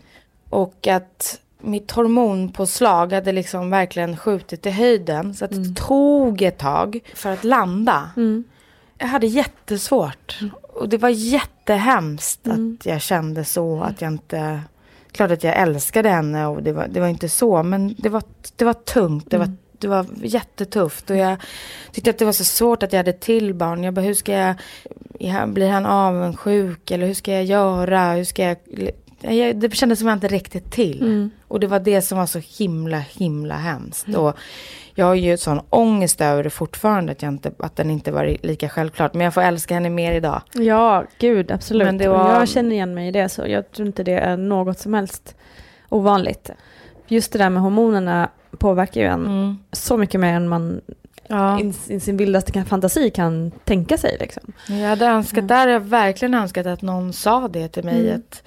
Och 0.50 0.88
att 0.88 1.40
mitt 1.66 1.92
hormonpåslag 1.92 3.14
hade 3.14 3.32
liksom 3.32 3.70
verkligen 3.70 4.18
skjutit 4.18 4.66
i 4.66 4.70
höjden. 4.70 5.34
Så 5.34 5.46
att 5.46 5.52
det 5.52 5.76
tog 5.76 6.42
ett 6.42 6.58
tag 6.58 7.00
för 7.14 7.32
att 7.32 7.44
landa. 7.44 8.10
Mm. 8.18 8.44
Jag 8.98 9.08
hade 9.08 9.28
jättesvårt. 9.28 10.40
Och 10.62 10.90
det 10.90 10.98
var 10.98 11.10
jättehemskt 11.10 12.48
att 12.48 12.86
jag 12.86 13.02
kände 13.02 13.46
så. 13.46 13.82
Att 13.82 14.02
jag 14.02 14.12
inte... 14.12 14.62
Klart 15.12 15.32
att 15.32 15.44
jag 15.44 15.58
älskade 15.58 16.10
henne 16.10 16.48
och 16.48 16.64
det 16.64 16.72
var, 16.74 16.88
det 16.88 17.00
var 17.00 17.08
inte 17.08 17.30
så. 17.30 17.64
Men 17.64 17.96
det 17.98 18.10
var, 18.10 18.24
det 18.56 18.66
var 18.66 18.74
tungt. 18.74 19.32
Det 19.32 19.38
var, 19.38 19.52
det 19.80 19.88
var 19.88 20.06
jättetufft. 20.24 21.10
Och 21.10 21.16
jag 21.16 21.38
tyckte 21.92 22.10
att 22.10 22.18
det 22.18 22.26
var 22.26 22.32
så 22.32 22.44
svårt 22.44 22.84
att 22.84 22.94
jag 22.94 23.00
hade 23.00 23.14
till 23.14 23.54
barn. 23.54 23.84
Jag 23.84 23.94
bara, 23.94 24.02
hur 24.02 24.14
ska 24.14 24.32
jag... 24.32 24.56
jag 25.20 25.50
blir 25.50 25.70
han 25.70 25.86
avundsjuk? 25.86 26.92
Eller 26.92 27.08
hur 27.08 27.14
ska 27.14 27.32
jag 27.32 27.46
göra? 27.46 28.12
Hur 28.12 28.24
ska 28.24 28.44
jag... 28.44 28.58
jag 29.34 29.56
det 29.56 29.76
kändes 29.76 30.00
som 30.00 30.08
jag 30.08 30.16
inte 30.16 30.28
räckte 30.28 30.60
till. 30.60 31.30
Och 31.48 31.60
det 31.60 31.68
var 31.68 31.80
det 31.80 32.02
som 32.02 32.18
var 32.18 32.26
så 32.26 32.40
himla, 32.58 32.98
himla 33.00 33.56
hemskt. 33.56 34.16
Och 34.16 34.38
jag 34.96 35.06
har 35.06 35.16
ju 35.16 35.38
sån 35.38 35.62
ångest 35.70 36.22
över 36.22 36.44
det 36.44 36.50
fortfarande. 36.50 37.12
Att, 37.12 37.22
jag 37.22 37.32
inte, 37.32 37.52
att 37.60 37.76
den 37.76 37.90
inte 37.90 38.12
var 38.12 38.38
lika 38.44 38.70
självklart. 38.70 39.14
Men 39.14 39.24
jag 39.24 39.34
får 39.34 39.42
älska 39.42 39.74
henne 39.74 39.90
mer 39.90 40.14
idag. 40.14 40.42
Ja, 40.54 41.04
gud, 41.20 41.52
absolut. 41.52 41.86
Men 41.86 41.98
det 41.98 42.08
var- 42.08 42.34
Jag 42.40 42.48
känner 42.50 42.72
igen 42.72 42.94
mig 42.94 43.08
i 43.08 43.12
det, 43.12 43.30
så 43.30 43.44
jag 43.48 43.72
tror 43.72 43.88
inte 43.88 44.04
det 44.04 44.18
är 44.20 44.38
något 44.38 44.80
som 44.80 44.94
helst 44.94 45.36
ovanligt. 45.90 46.50
Just 47.08 47.32
det 47.32 47.40
där 47.40 47.50
med 47.50 47.64
hormonerna 47.64 48.30
påverkar 48.58 49.02
ju 49.02 49.08
en 49.08 49.58
så 49.72 49.98
mycket 49.98 50.20
mer 50.20 50.34
än 50.34 50.48
man 50.50 50.82
Ja. 51.28 51.60
i, 51.88 52.00
sin 52.00 52.18
vildaste 52.18 52.64
fantasi 52.64 53.10
kan 53.10 53.52
tänka 53.52 53.98
sig. 53.98 54.18
Liksom. 54.20 54.54
Jag 54.68 54.90
hade 54.90 55.06
önskat, 55.06 55.48
där 55.48 55.66
har 55.68 55.74
jag 55.74 55.80
verkligen 55.80 56.34
önskat 56.34 56.66
att 56.66 56.82
någon 56.82 57.14
sa 57.14 57.48
det 57.48 57.68
till 57.68 57.84
mig. 57.84 58.10
Mm. 58.10 58.16
Att 58.22 58.44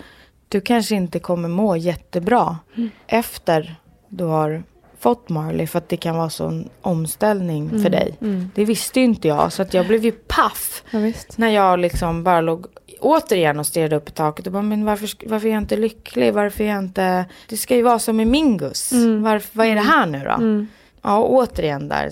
du 0.48 0.60
kanske 0.60 0.94
inte 0.94 1.18
kommer 1.18 1.48
må 1.48 1.76
jättebra 1.76 2.58
Mm. 2.76 2.90
efter 3.06 3.74
du 4.08 4.24
har 4.24 4.62
fått 4.98 5.28
Marley. 5.28 5.66
För 5.66 5.78
att 5.78 5.88
det 5.88 5.96
kan 5.96 6.16
vara 6.16 6.30
sån 6.30 6.68
omställning 6.82 7.68
Mm. 7.68 7.82
för 7.82 7.90
dig. 7.90 8.14
Det 8.54 8.64
visste 8.64 9.00
ju 9.00 9.04
inte 9.04 9.28
jag. 9.28 9.52
Så 9.52 9.62
att 9.62 9.74
jag 9.74 9.86
blev 9.86 10.04
ju 10.04 10.12
paff. 10.12 10.82
Ja. 10.90 11.12
När 11.36 11.48
jag 11.48 11.78
liksom 11.78 12.24
bara 12.24 12.40
låg 12.40 12.66
återigen 13.00 13.58
och 13.58 13.66
stirrade 13.66 13.96
upp 13.96 14.08
i 14.08 14.12
taket. 14.12 14.46
Och 14.46 14.52
bara, 14.52 14.62
men 14.62 14.84
varför, 14.84 15.28
varför 15.28 15.48
är 15.48 15.52
jag 15.52 15.62
inte 15.62 15.76
lycklig? 15.76 16.34
Varför 16.34 16.64
är 16.64 16.68
jag 16.68 16.78
inte... 16.78 17.24
Det 17.48 17.56
ska 17.56 17.76
ju 17.76 17.82
vara 17.82 17.98
som 17.98 18.20
i 18.20 18.24
Mingus. 18.24 18.92
Varför, 19.22 19.58
vad 19.58 19.66
är 19.66 19.74
det 19.74 19.80
här 19.80 20.06
nu 20.06 20.18
då? 20.24 20.30
Mm. 20.30 20.66
Ja, 21.02 21.16
och 21.18 21.32
återigen 21.34 21.88
där 21.88 22.10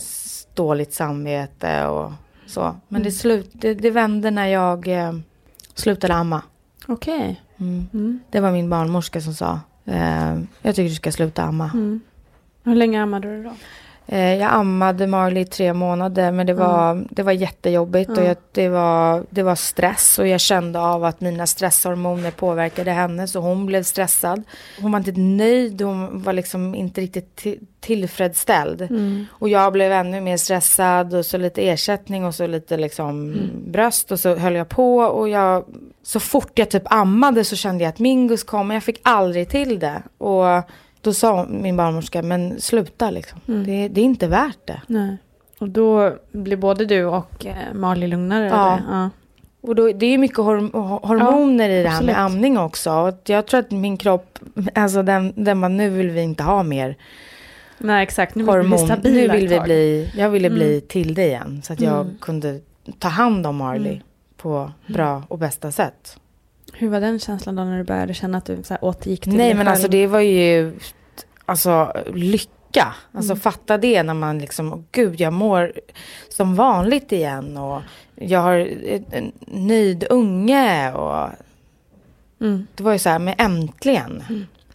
dåligt 0.54 0.92
samvete 0.94 1.86
och 1.86 2.12
så. 2.46 2.76
Men 2.88 3.02
det, 3.02 3.10
slut, 3.12 3.50
det, 3.52 3.74
det 3.74 3.90
vände 3.90 4.30
när 4.30 4.46
jag 4.46 4.88
eh, 4.88 5.12
slutade 5.74 6.14
amma. 6.14 6.42
Okej. 6.88 7.42
Mm. 7.58 7.86
Mm. 7.94 8.20
Det 8.30 8.40
var 8.40 8.52
min 8.52 8.70
barnmorska 8.70 9.20
som 9.20 9.34
sa. 9.34 9.60
Eh, 9.84 10.40
jag 10.62 10.74
tycker 10.74 10.88
du 10.88 10.94
ska 10.94 11.12
sluta 11.12 11.42
amma. 11.42 11.70
Mm. 11.74 12.00
Hur 12.64 12.74
länge 12.74 13.02
ammade 13.02 13.36
du 13.36 13.44
då? 13.44 13.52
Eh, 14.08 14.34
jag 14.34 14.52
ammade 14.52 15.06
Marley 15.06 15.42
i 15.42 15.46
tre 15.46 15.72
månader 15.72 16.32
men 16.32 16.46
det 16.46 16.54
var, 16.54 17.04
det 17.10 17.22
var 17.22 17.32
jättejobbigt 17.32 18.10
och 18.10 18.16
Mm. 18.16 18.28
jag, 18.28 18.36
det, 18.52 18.68
var, 18.68 19.24
det 19.30 19.42
var 19.42 19.54
stress 19.54 20.18
och 20.18 20.26
jag 20.28 20.40
kände 20.40 20.80
av 20.80 21.04
att 21.04 21.20
mina 21.20 21.46
stresshormoner 21.46 22.30
påverkade 22.30 22.90
henne 22.90 23.28
så 23.28 23.40
hon 23.40 23.66
blev 23.66 23.82
stressad. 23.82 24.42
Hon 24.80 24.92
var 24.92 24.98
inte 24.98 25.12
nöjd, 25.20 25.82
hon 25.82 26.22
var 26.22 26.32
liksom 26.32 26.74
inte 26.74 27.00
riktigt 27.00 27.40
ti- 27.42 27.58
tillfredsställd. 27.80 28.82
Mm. 28.82 29.26
Och 29.30 29.48
jag 29.48 29.72
blev 29.72 29.92
ännu 29.92 30.20
mer 30.20 30.36
stressad 30.36 31.14
och 31.14 31.26
så 31.26 31.38
lite 31.38 31.68
ersättning 31.68 32.24
och 32.24 32.34
så 32.34 32.46
lite 32.46 32.76
liksom 32.76 33.36
bröst 33.66 34.12
och 34.12 34.20
så 34.20 34.34
höll 34.34 34.54
jag 34.54 34.68
på 34.68 34.96
och 34.98 35.28
jag 35.28 35.64
så 36.02 36.20
fort 36.20 36.58
jag 36.58 36.70
typ 36.70 36.92
ammade 36.92 37.44
så 37.44 37.56
kände 37.56 37.84
jag 37.84 37.88
att 37.88 37.98
Mingus 37.98 38.44
kom 38.44 38.66
men 38.68 38.74
jag 38.74 38.84
fick 38.84 39.00
aldrig 39.04 39.48
till 39.48 39.78
det. 39.78 40.02
Och 40.18 40.44
då 41.06 41.14
sa 41.14 41.46
min 41.50 41.76
barnmorska, 41.76 42.22
men 42.22 42.60
sluta 42.60 43.10
liksom. 43.10 43.40
Det, 43.46 43.88
det 43.88 44.00
är 44.00 44.04
inte 44.04 44.28
värt 44.28 44.58
det. 44.64 44.80
Nej. 44.86 45.16
Och 45.58 45.68
då 45.68 46.16
blir 46.32 46.56
både 46.56 46.84
du 46.84 47.04
och 47.04 47.46
eh, 47.46 47.74
Marley 47.74 48.08
lugnare? 48.08 48.46
Ja. 48.46 48.78
Ja. 48.90 49.10
Och 49.60 49.74
då, 49.74 49.92
det 49.92 50.06
är 50.06 50.18
mycket 50.18 50.38
horm 50.38 50.70
hormoner 51.02 51.68
i 51.70 51.82
det 51.82 51.88
här 51.88 52.02
med 52.02 52.14
absolut. 52.14 52.16
amning 52.36 52.58
också. 52.58 53.12
Jag 53.24 53.46
tror 53.46 53.60
att 53.60 53.70
min 53.70 53.96
kropp, 53.96 54.38
alltså 54.74 55.02
den, 55.02 55.32
den 55.36 55.60
bara, 55.60 55.68
nu 55.68 55.90
vill 55.90 56.10
vi 56.10 56.20
inte 56.22 56.42
ha 56.42 56.62
mer 56.62 56.96
Nej, 57.78 58.02
exakt. 58.02 58.34
Nu 58.34 58.44
vill 58.44 58.54
vi 58.54 58.60
bli 58.60 58.68
hormon. 58.70 58.86
stabila 58.86 59.32
Nu 59.32 59.38
vill 59.38 59.48
vi 59.48 59.60
bli, 59.60 60.10
jag 60.16 60.30
ville 60.30 60.50
bli 60.50 60.80
till 60.80 61.14
det 61.14 61.26
igen. 61.26 61.60
Så 61.64 61.72
att 61.72 61.80
jag 61.80 62.00
Mm. 62.00 62.16
kunde 62.20 62.60
ta 62.98 63.08
hand 63.08 63.46
om 63.46 63.56
Marley 63.56 64.00
på 64.36 64.70
bra 64.86 65.22
och 65.28 65.38
bästa 65.38 65.72
sätt. 65.72 66.16
Hur 66.72 66.88
var 66.88 67.00
den 67.00 67.18
känslan 67.18 67.56
då 67.56 67.64
när 67.64 67.78
du 67.78 67.84
började 67.84 68.14
känna 68.14 68.38
att 68.38 68.44
du 68.44 68.62
så 68.62 68.74
här, 68.74 68.84
återgick 68.84 69.20
till 69.22 69.32
Nej 69.36 69.48
men 69.48 69.56
själv? 69.56 69.68
alltså 69.68 69.88
det 69.88 70.06
var 70.06 70.20
ju 70.20 70.72
alltså 71.46 71.92
lycka. 72.14 72.94
Alltså 73.12 73.32
Mm. 73.32 73.40
fatta 73.40 73.78
det 73.78 74.02
när 74.02 74.14
man 74.14 74.38
liksom, 74.38 74.72
åh, 74.72 74.80
gud 74.92 75.20
jag 75.20 75.32
mår 75.32 75.72
som 76.28 76.54
vanligt 76.54 77.12
igen 77.12 77.56
och 77.56 77.82
jag 78.14 78.40
har 78.40 78.56
en 78.86 79.04
en 79.10 79.32
nöjd 79.46 80.06
unge 80.10 80.92
och 80.92 81.28
Mm. 82.40 82.66
det 82.74 82.82
var 82.82 82.92
ju 82.92 82.98
så 82.98 83.08
här, 83.08 83.18
men 83.18 83.34
äntligen. 83.38 84.22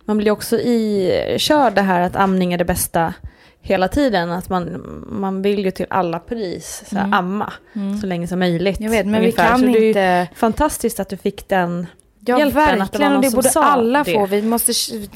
Man 0.05 0.17
blir 0.17 0.31
också 0.31 0.57
i 0.59 1.35
kör 1.39 1.71
det 1.71 1.81
här 1.81 2.01
att 2.01 2.15
amning 2.15 2.53
är 2.53 2.57
det 2.57 2.65
bästa 2.65 3.13
hela 3.61 3.87
tiden. 3.87 4.31
Att 4.31 4.49
man, 4.49 4.81
man 5.09 5.41
vill 5.41 5.65
ju 5.65 5.71
till 5.71 5.85
alla 5.89 6.19
pris 6.19 6.83
så 6.89 6.95
här, 6.97 7.09
amma 7.13 7.53
så 8.01 8.07
länge 8.07 8.27
som 8.27 8.39
möjligt. 8.39 8.79
Mm. 8.79 8.91
Jag 8.93 8.97
vet, 8.99 9.05
men 9.05 9.21
ungefär. 9.21 9.43
vi 9.43 9.49
kan 9.49 9.59
Så 9.59 9.65
det 9.65 9.85
är 9.85 9.87
inte... 9.87 10.27
Fantastiskt 10.35 10.99
att 10.99 11.09
du 11.09 11.17
fick 11.17 11.49
den 11.49 11.87
Ja, 12.25 12.39
hjälpen, 12.39 12.57
att 12.81 12.91
det 12.91 12.99
var 12.99 13.05
verkligen. 13.05 13.11
någon 13.13 13.17
Och 13.17 13.23
det 13.23 13.35
borde 13.35 13.65
alla 13.67 14.03
det. 14.03 14.13
få. 14.13 14.25
Vi, 14.25 14.41
måste, 14.41 14.71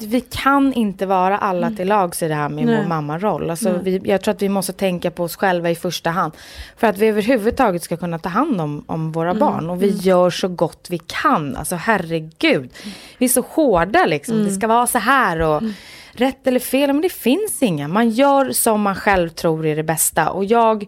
vi 0.06 0.20
kan 0.20 0.72
inte 0.72 1.06
vara 1.06 1.38
alla 1.38 1.70
till 1.70 1.88
lags 1.88 2.22
i 2.22 2.28
det 2.28 2.34
här 2.34 2.48
med 2.48 2.62
Mm. 2.62 2.74
Nej. 2.74 2.82
vår 2.82 2.88
mammaroll. 2.88 3.50
Alltså, 3.50 3.72
Nej. 3.72 3.80
vi, 3.82 4.10
jag 4.10 4.20
tror 4.22 4.34
att 4.34 4.42
vi 4.42 4.48
måste 4.48 4.72
tänka 4.72 5.10
på 5.10 5.24
oss 5.24 5.36
själva 5.36 5.70
i 5.70 5.74
första 5.74 6.10
hand. 6.10 6.32
För 6.76 6.86
att 6.86 6.98
vi 6.98 7.06
överhuvudtaget 7.06 7.82
ska 7.82 7.96
kunna 7.96 8.18
ta 8.18 8.28
hand 8.28 8.60
om, 8.60 8.84
om 8.86 9.12
våra 9.12 9.30
Mm. 9.30 9.40
barn. 9.40 9.70
Och 9.70 9.82
vi 9.82 9.88
gör 9.90 10.30
så 10.30 10.48
gott 10.48 10.86
vi 10.90 10.98
kan. 10.98 11.56
Alltså 11.56 11.74
herregud. 11.76 12.70
Vi 13.18 13.24
är 13.24 13.28
så 13.30 13.44
hårda 13.50 14.06
liksom. 14.06 14.34
Mm. 14.34 14.46
Det 14.46 14.52
ska 14.54 14.66
vara 14.66 14.86
så 14.86 14.98
här. 14.98 15.40
Och, 15.40 15.62
Rätt 16.16 16.46
eller 16.46 16.60
fel, 16.60 16.92
men 16.92 17.02
det 17.02 17.12
finns 17.12 17.62
inga. 17.62 17.88
Man 17.88 18.10
gör 18.10 18.50
som 18.52 18.80
man 18.80 18.94
själv 18.94 19.28
tror 19.28 19.66
är 19.66 19.76
det 19.76 19.82
bästa. 19.82 20.30
Och 20.30 20.44
jag... 20.44 20.86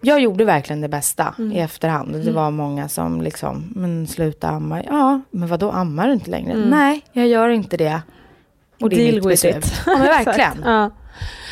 Jag 0.00 0.20
gjorde 0.20 0.44
verkligen 0.44 0.80
det 0.80 0.88
bästa 0.88 1.34
Mm. 1.38 1.52
i 1.52 1.60
efterhand. 1.60 2.24
Det 2.24 2.30
var 2.32 2.50
många 2.50 2.88
som 2.88 3.20
liksom, 3.22 3.72
men 3.76 4.06
sluta 4.06 4.48
amma. 4.48 4.82
Ja, 4.84 5.20
men 5.30 5.48
vad 5.48 5.60
då 5.60 5.70
ammar 5.70 6.06
du 6.06 6.12
inte 6.12 6.30
längre? 6.30 6.52
Mm. 6.52 6.68
Nej, 6.68 7.00
jag 7.12 7.26
gör 7.28 7.48
inte 7.48 7.76
det. 7.76 8.02
Och 8.80 8.90
det 8.90 8.96
är 8.96 8.98
Deal 8.98 9.14
mitt 9.14 9.24
with 9.24 9.28
beslut. 9.28 9.56
it. 9.64 9.72
Ja, 9.86 9.92
men 9.98 10.06
verkligen. 10.06 10.62
Ja. 10.64 10.90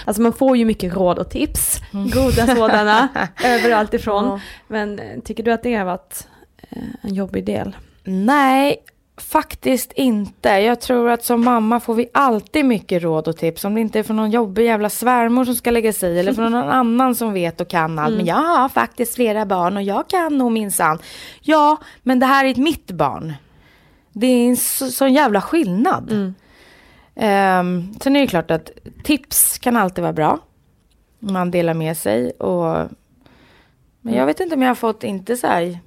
Alltså 0.04 0.22
man 0.22 0.32
får 0.32 0.56
ju 0.56 0.64
mycket 0.64 0.94
råd 0.96 1.18
och 1.18 1.30
tips, 1.30 1.80
Mm. 1.94 2.10
goda 2.10 2.46
sådana, 2.56 3.08
överallt 3.44 3.94
ifrån. 3.94 4.40
Men 4.68 4.98
eh, 4.98 5.20
tycker 5.24 5.42
du 5.42 5.52
att 5.52 5.62
det 5.62 5.74
har 5.74 5.84
varit 5.84 6.26
eh, 6.70 6.82
en 7.02 7.14
jobbig 7.14 7.44
del? 7.44 7.76
Nej, 8.04 8.76
Faktiskt 9.16 9.92
inte. 9.92 10.48
Jag 10.48 10.80
tror 10.80 11.10
att 11.10 11.24
som 11.24 11.44
mamma 11.44 11.80
får 11.80 11.94
vi 11.94 12.08
alltid 12.14 12.64
mycket 12.64 13.02
råd 13.02 13.28
och 13.28 13.36
tips. 13.36 13.64
Om 13.64 13.74
det 13.74 13.80
inte 13.80 13.98
är 13.98 14.02
från 14.02 14.16
någon 14.16 14.30
jobbig 14.30 14.64
jävla 14.64 14.90
svärmor 14.90 15.44
som 15.44 15.54
ska 15.54 15.70
lägga 15.70 15.92
sig. 15.92 16.20
Eller 16.20 16.32
från 16.32 16.52
någon 16.52 16.68
annan 16.70 17.14
som 17.14 17.32
vet 17.32 17.60
och 17.60 17.68
kan 17.68 17.98
allt. 17.98 18.16
Men 18.16 18.26
jag 18.26 18.36
har 18.36 18.68
faktiskt 18.68 19.14
flera 19.14 19.46
barn 19.46 19.76
och 19.76 19.82
jag 19.82 20.08
kan 20.08 20.38
nog 20.38 20.52
minsann. 20.52 20.98
Ja, 21.40 21.76
men 22.02 22.18
det 22.18 22.26
här 22.26 22.44
är 22.44 22.50
ett 22.50 22.56
mitt 22.56 22.90
barn. 22.90 23.34
Det 24.12 24.26
är 24.26 24.48
en 24.48 24.56
så, 24.56 24.90
sån 24.90 25.12
jävla 25.12 25.40
skillnad. 25.40 26.12
Um, 26.12 27.94
sen 28.00 28.16
är 28.16 28.20
det 28.20 28.26
klart 28.26 28.50
att 28.50 28.70
tips 29.04 29.58
kan 29.58 29.76
alltid 29.76 30.02
vara 30.02 30.12
bra. 30.12 30.38
Man 31.18 31.50
delar 31.50 31.74
med 31.74 31.96
sig 31.96 32.30
och... 32.30 32.88
Men 34.00 34.14
jag 34.14 34.26
vet 34.26 34.40
inte 34.40 34.54
om 34.54 34.62
jag 34.62 34.70
har 34.70 34.74
fått 34.74 35.04
inte 35.04 35.36
så 35.36 35.46
här... 35.46 35.78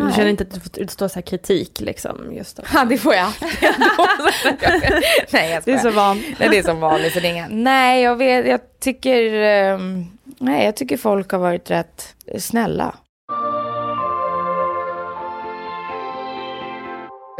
Du 0.00 0.06
Nej. 0.06 0.14
känner 0.14 0.30
inte 0.30 0.42
att 0.42 0.50
du 0.54 0.60
får 0.60 0.78
utstå 0.78 1.08
så 1.08 1.14
här 1.14 1.22
kritik 1.22 1.80
liksom? 1.80 2.32
Just 2.32 2.56
då. 2.56 2.62
Ja, 2.74 2.84
det 2.84 2.98
får 2.98 3.14
jag. 3.14 3.26
Nej, 5.30 5.50
jag 5.50 5.62
Det 5.64 5.72
är 5.72 5.78
skojar. 5.78 5.78
så 5.78 5.90
van. 5.90 6.22
Nej, 6.38 6.48
det 6.48 6.58
är 6.58 6.62
som 6.62 6.80
vanligt. 6.80 7.12
Så 7.14 7.20
det 7.20 7.28
är 7.28 7.32
inga... 7.32 7.46
Nej, 7.50 8.02
jag 8.02 8.16
vet, 8.16 8.46
jag 8.46 8.60
tycker... 8.80 9.32
ehm, 9.34 10.04
nej, 10.38 10.64
jag 10.64 10.76
tycker 10.76 10.96
folk 10.96 11.30
har 11.32 11.38
varit 11.38 11.70
rätt 11.70 12.14
snälla. 12.38 12.94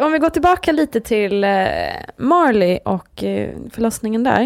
Om 0.00 0.12
vi 0.12 0.18
går 0.18 0.30
tillbaka 0.30 0.72
lite 0.72 1.00
till 1.00 1.44
eh, 1.44 1.50
Marley 2.16 2.78
och 2.84 3.24
eh, 3.24 3.50
förlossningen 3.72 4.24
där. 4.24 4.40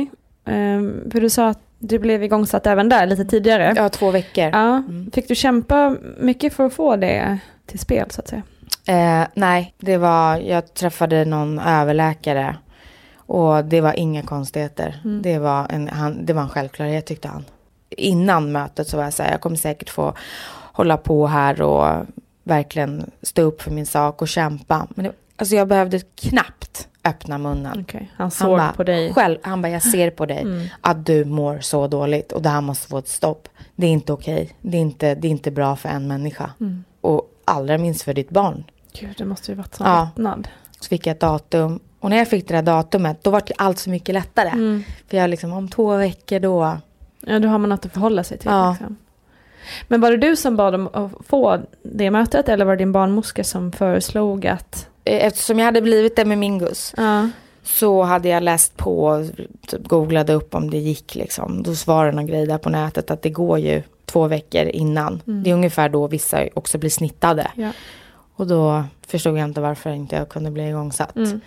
Eh, 0.47 1.11
för 1.12 1.21
du 1.21 1.31
sa 1.31 1.47
att 1.49 1.61
du 1.79 1.99
blev 1.99 2.23
igångsatt 2.23 2.67
även 2.67 2.89
där 2.89 3.07
lite 3.07 3.25
tidigare. 3.25 3.73
Ja, 3.77 3.89
två 3.89 4.11
veckor. 4.11 4.45
Ja. 4.53 4.83
Fick 5.12 5.29
du 5.29 5.35
kämpa 5.35 5.97
mycket 6.19 6.55
för 6.55 6.67
att 6.67 6.75
få 6.75 6.97
det 6.97 7.39
till 7.67 7.79
spel 7.79 8.11
så 8.11 8.21
att 8.21 8.29
säga? 8.29 8.43
Eh, 8.87 9.29
nej, 9.35 9.75
det 9.79 9.97
var... 9.97 10.37
Jag 10.37 10.75
träffade 10.75 11.25
någon 11.25 11.59
överläkare. 11.59 12.57
Och 13.27 13.65
det 13.65 13.81
var 13.81 13.93
inga 13.93 14.23
konstigheter. 14.23 15.01
Det, 15.23 15.39
var 15.39 15.67
en, 15.71 15.89
han, 15.89 16.27
det 16.27 16.33
var 16.33 16.43
en 16.43 16.49
självklarhet 16.49 17.07
tyckte 17.07 17.29
han. 17.29 17.45
Innan 17.91 18.53
mötet 18.53 18.89
så 18.89 18.97
var 18.97 19.05
jag 19.05 19.12
så 19.12 19.23
här, 19.23 19.31
jag 19.31 19.41
kommer 19.41 19.57
säkert 19.57 19.91
få 19.91 20.15
hålla 20.73 20.97
på 20.97 21.27
här 21.27 21.62
och 21.62 22.07
verkligen 22.43 23.11
stå 23.23 23.43
upp 23.43 23.62
för 23.62 23.71
min 23.71 23.87
sak 23.87 24.23
och 24.23 24.29
kämpa. 24.29 24.87
Men 24.95 25.05
det, 25.05 25.12
alltså 25.37 25.55
jag 25.55 25.69
behövde 25.69 26.01
knappt 26.01 26.89
öppna 27.05 27.39
munnen. 27.39 27.81
Okej, 27.81 28.11
Han 28.17 28.31
såg 28.31 28.59
bara, 28.59 28.73
på 28.73 28.85
dig. 28.85 29.15
Själv, 29.15 29.39
han 29.43 29.62
bara, 29.62 29.69
jag 29.69 29.83
ser 29.83 30.11
på 30.11 30.27
dig 30.27 30.41
Mm. 30.43 30.67
att 30.81 31.07
du 31.07 31.25
mår 31.25 31.59
så 31.61 31.87
dåligt 31.87 32.33
och 32.33 32.43
det 32.43 32.49
här 32.49 32.61
måste 32.61 32.89
få 32.89 32.99
ett 32.99 33.09
stopp. 33.09 33.49
Det 33.77 33.87
är 33.87 33.91
inte 33.91 34.12
okej. 34.12 34.51
Det, 34.61 34.77
är 34.77 34.81
inte, 34.81 35.15
det 35.15 35.29
är 35.29 35.31
inte 35.31 35.51
bra 35.51 35.77
för 35.77 35.89
en 35.89 36.09
människa. 36.09 36.51
Mm. 36.61 36.85
Och 37.01 37.31
allra 37.45 37.78
minst 37.78 38.03
för 38.03 38.14
ditt 38.14 38.30
barn. 38.30 38.64
Gud, 39.01 39.14
det 39.18 39.24
måste 39.24 39.51
ju 39.51 39.57
varit 39.57 39.74
sån 39.74 39.86
Ja. 39.86 40.05
lättnad. 40.16 40.49
Så 40.80 40.88
fick 40.88 41.07
jag 41.07 41.14
ett 41.14 41.20
datum. 41.20 41.80
Och 42.01 42.11
när 42.11 42.16
jag 42.16 42.28
fick 42.28 42.49
det 42.49 42.55
där 42.55 42.62
datumet, 42.62 43.24
då 43.24 43.30
var 43.30 43.42
det 43.47 43.53
allt 43.59 43.78
så 43.78 43.90
mycket 43.90 44.14
lättare. 44.14 44.49
Mm. 44.49 44.84
För 45.09 45.16
jag 45.16 45.30
liksom, 45.30 45.53
om 45.53 45.68
två 45.68 45.97
veckor 45.97 46.38
då. 46.38 46.76
Ja, 47.20 47.38
då 47.38 47.49
har 47.49 47.59
man 47.59 47.68
något 47.70 47.86
att 47.86 47.92
förhålla 47.92 48.24
sig 48.24 48.38
till. 48.38 48.51
Ja. 48.51 48.70
Liksom. 48.70 48.97
Men 49.88 50.01
var 50.01 50.11
det 50.11 50.16
du 50.16 50.36
som 50.36 50.57
bad 50.57 50.74
om 50.74 50.88
att 50.92 51.11
få 51.26 51.59
det 51.82 52.11
mötet 52.11 52.49
eller 52.49 52.64
var 52.64 52.72
det 52.72 52.78
din 52.78 52.92
barnmorska 52.92 53.45
som 53.45 53.72
föreslog 53.72 54.47
att... 54.47 54.88
Eh, 55.05 55.26
Eftersom 55.26 55.59
jag 55.59 55.66
hade 55.66 55.82
blivit 55.82 56.16
det 56.16 56.24
med 56.24 56.38
Mingus. 56.38 56.95
Ja. 56.97 57.28
Så 57.62 58.03
hade 58.03 58.28
jag 58.28 58.42
läst 58.42 58.76
på, 58.76 59.26
typ 59.66 59.88
googlade 59.88 60.32
upp 60.34 60.55
om 60.55 60.70
det 60.70 60.78
gick 60.78 61.14
liksom. 61.14 61.62
Då 61.62 61.74
var 61.86 62.07
det 62.07 62.12
någon 62.12 62.26
grej 62.26 62.47
där 62.47 62.59
på 62.59 62.70
nätet 62.70 63.11
att 63.11 63.22
det 63.22 63.30
går 63.30 63.59
ju 63.59 63.82
två 64.15 64.29
veckor 64.29 64.67
innan. 64.67 65.23
Det 65.25 65.51
är 65.51 65.55
ungefär 65.55 65.89
då 65.89 66.07
vissa 66.09 66.49
också 66.55 66.79
blir 66.79 66.91
snittade. 66.91 67.51
Ja. 67.55 67.71
Och 68.37 68.47
då 68.47 68.85
förstod 69.07 69.39
jag 69.39 69.45
inte 69.45 69.61
varför 69.61 69.91
inte 69.91 70.17
jag 70.17 70.29
kunde 70.29 70.51
bli 70.51 70.69
igångsatt. 70.69 71.17
Mm. 71.17 71.41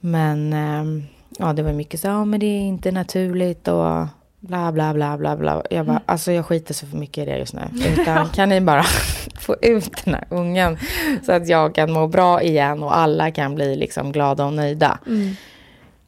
Men 0.00 0.52
ehm, 0.52 1.02
ja, 1.38 1.52
det 1.52 1.62
var 1.62 1.72
mycket 1.72 2.00
så, 2.00 2.06
ja 2.06 2.24
men 2.24 2.40
det 2.40 2.46
är 2.46 2.60
inte 2.60 2.90
naturligt 2.92 3.68
och 3.68 4.06
bla 4.40 4.72
bla 4.72 4.94
bla 4.94 5.16
bla 5.16 5.36
bla. 5.36 5.62
Jag 5.70 5.86
bara, 5.86 6.02
alltså 6.06 6.32
jag 6.32 6.46
skiter 6.46 6.74
så 6.74 6.86
för 6.86 6.96
mycket 6.96 7.22
i 7.22 7.30
det 7.30 7.38
just 7.38 7.54
nu. 7.54 7.62
Utan 7.92 8.28
kan 8.28 8.48
ni 8.48 8.60
bara 8.60 8.82
få 9.40 9.56
ut 9.62 10.04
den 10.04 10.14
här 10.14 10.24
ungen 10.30 10.78
så 11.26 11.32
att 11.32 11.48
jag 11.48 11.74
kan 11.74 11.92
må 11.92 12.06
bra 12.06 12.42
igen 12.42 12.82
och 12.82 12.96
alla 12.96 13.30
kan 13.30 13.54
bli 13.54 13.76
liksom 13.76 14.12
glada 14.12 14.44
och 14.44 14.52
nöjda. 14.52 14.98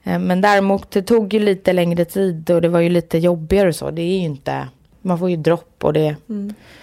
Eh, 0.04 0.18
Men 0.18 0.40
däremot 0.40 0.90
det 0.90 1.02
tog 1.02 1.34
ju 1.34 1.40
lite 1.40 1.72
längre 1.72 2.04
tid 2.04 2.50
och 2.50 2.62
det 2.62 2.68
var 2.68 2.80
ju 2.80 2.88
lite 2.88 3.18
jobbigare 3.18 3.68
och 3.68 3.74
så. 3.74 3.90
Det 3.90 4.02
är 4.02 4.18
ju 4.18 4.24
inte, 4.24 4.68
man 5.02 5.18
får 5.18 5.30
ju 5.30 5.36
dropp 5.36 5.84
och 5.84 5.92
det, 5.92 6.16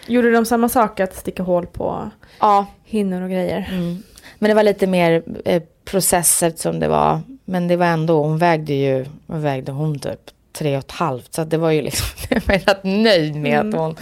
Gjorde 0.07 0.31
de 0.31 0.45
samma 0.45 0.69
sak, 0.69 0.99
att 0.99 1.15
sticka 1.15 1.43
hål 1.43 1.65
på 1.65 2.09
ja. 2.39 2.65
hinnor 2.83 3.21
och 3.21 3.29
grejer? 3.29 3.69
Mm. 3.71 4.03
Men 4.39 4.49
det 4.49 4.53
var 4.55 4.63
lite 4.63 4.87
mer 4.87 5.23
eh, 5.45 5.63
processer 5.85 6.53
som 6.55 6.79
det 6.79 6.87
var. 6.87 7.21
Men 7.45 7.67
det 7.67 7.75
var 7.75 7.85
ändå, 7.85 8.23
hon 8.23 8.37
vägde 8.37 8.73
ju, 8.73 9.05
vad 9.25 9.39
vägde 9.41 9.71
hon 9.71 9.99
typ? 9.99 10.31
Tre 10.53 10.77
och 10.77 10.83
ett 10.83 10.91
halvt. 10.91 11.33
Så 11.33 11.43
det 11.43 11.57
var 11.57 11.71
ju 11.71 11.81
liksom, 11.81 12.07
jag 12.29 12.41
var 12.47 12.55
rätt 12.55 12.83
nöjd 12.83 13.35
med 13.35 13.59
att, 13.59 13.73
hon, 13.73 13.95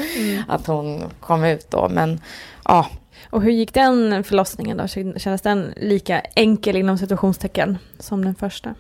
att 0.47 0.68
hon 0.68 1.03
kom 1.20 1.43
ut 1.43 1.72
då. 1.72 1.89
Men 1.89 2.22
ja, 2.66 2.88
Och 3.30 3.41
hur 3.41 3.51
gick 3.51 3.74
den 3.74 4.24
förlossningen 4.24 4.78
då? 4.78 4.88
Kändes 4.88 5.41
den 5.41 5.74
lika 5.78 6.20
enkel 6.36 6.76
inom 6.76 6.97
situationstecken 6.97 7.78
som 7.99 8.26
den 8.26 8.36
första? 8.36 8.76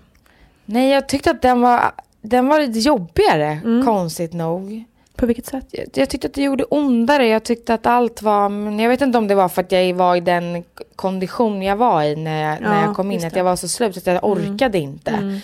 nej 0.65 0.89
jag 0.91 1.09
tyckte 1.09 1.31
att 1.31 1.41
den 1.41 1.61
var, 1.61 1.81
den 2.21 2.47
var 2.47 2.59
lite 2.59 2.79
jobbigare, 2.79 3.59
Mm. 3.63 3.85
konstigt 3.85 4.33
nog. 4.33 4.83
På 5.15 5.25
vilket 5.25 5.45
sätt? 5.45 5.65
Jag, 5.71 5.85
jag 5.93 6.09
tyckte 6.09 6.27
att 6.27 6.33
det 6.33 6.41
gjorde 6.41 6.63
ondare. 6.63 7.27
Jag 7.27 7.43
tyckte 7.43 7.73
att 7.73 7.85
allt 7.85 8.21
var... 8.21 8.49
Men 8.49 8.79
jag 8.79 8.89
vet 8.89 9.01
inte 9.01 9.17
om 9.17 9.27
det 9.27 9.35
var 9.35 9.49
för 9.49 9.61
att 9.61 9.71
jag 9.71 9.93
var 9.93 10.15
i 10.15 10.19
den 10.19 10.63
kondition 10.95 11.61
jag 11.61 11.75
var 11.75 12.03
i 12.03 12.15
när 12.15 12.51
jag, 12.51 12.61
när 12.61 12.75
Ja, 12.75 12.85
jag 12.85 12.95
kom 12.95 13.11
in. 13.11 13.25
Att 13.25 13.35
jag 13.35 13.43
var 13.43 13.55
så 13.55 13.67
slut 13.67 13.97
att 13.97 14.07
jag 14.07 14.23
orkade 14.23 14.77
inte. 14.77 15.11
Mm. 15.11 15.39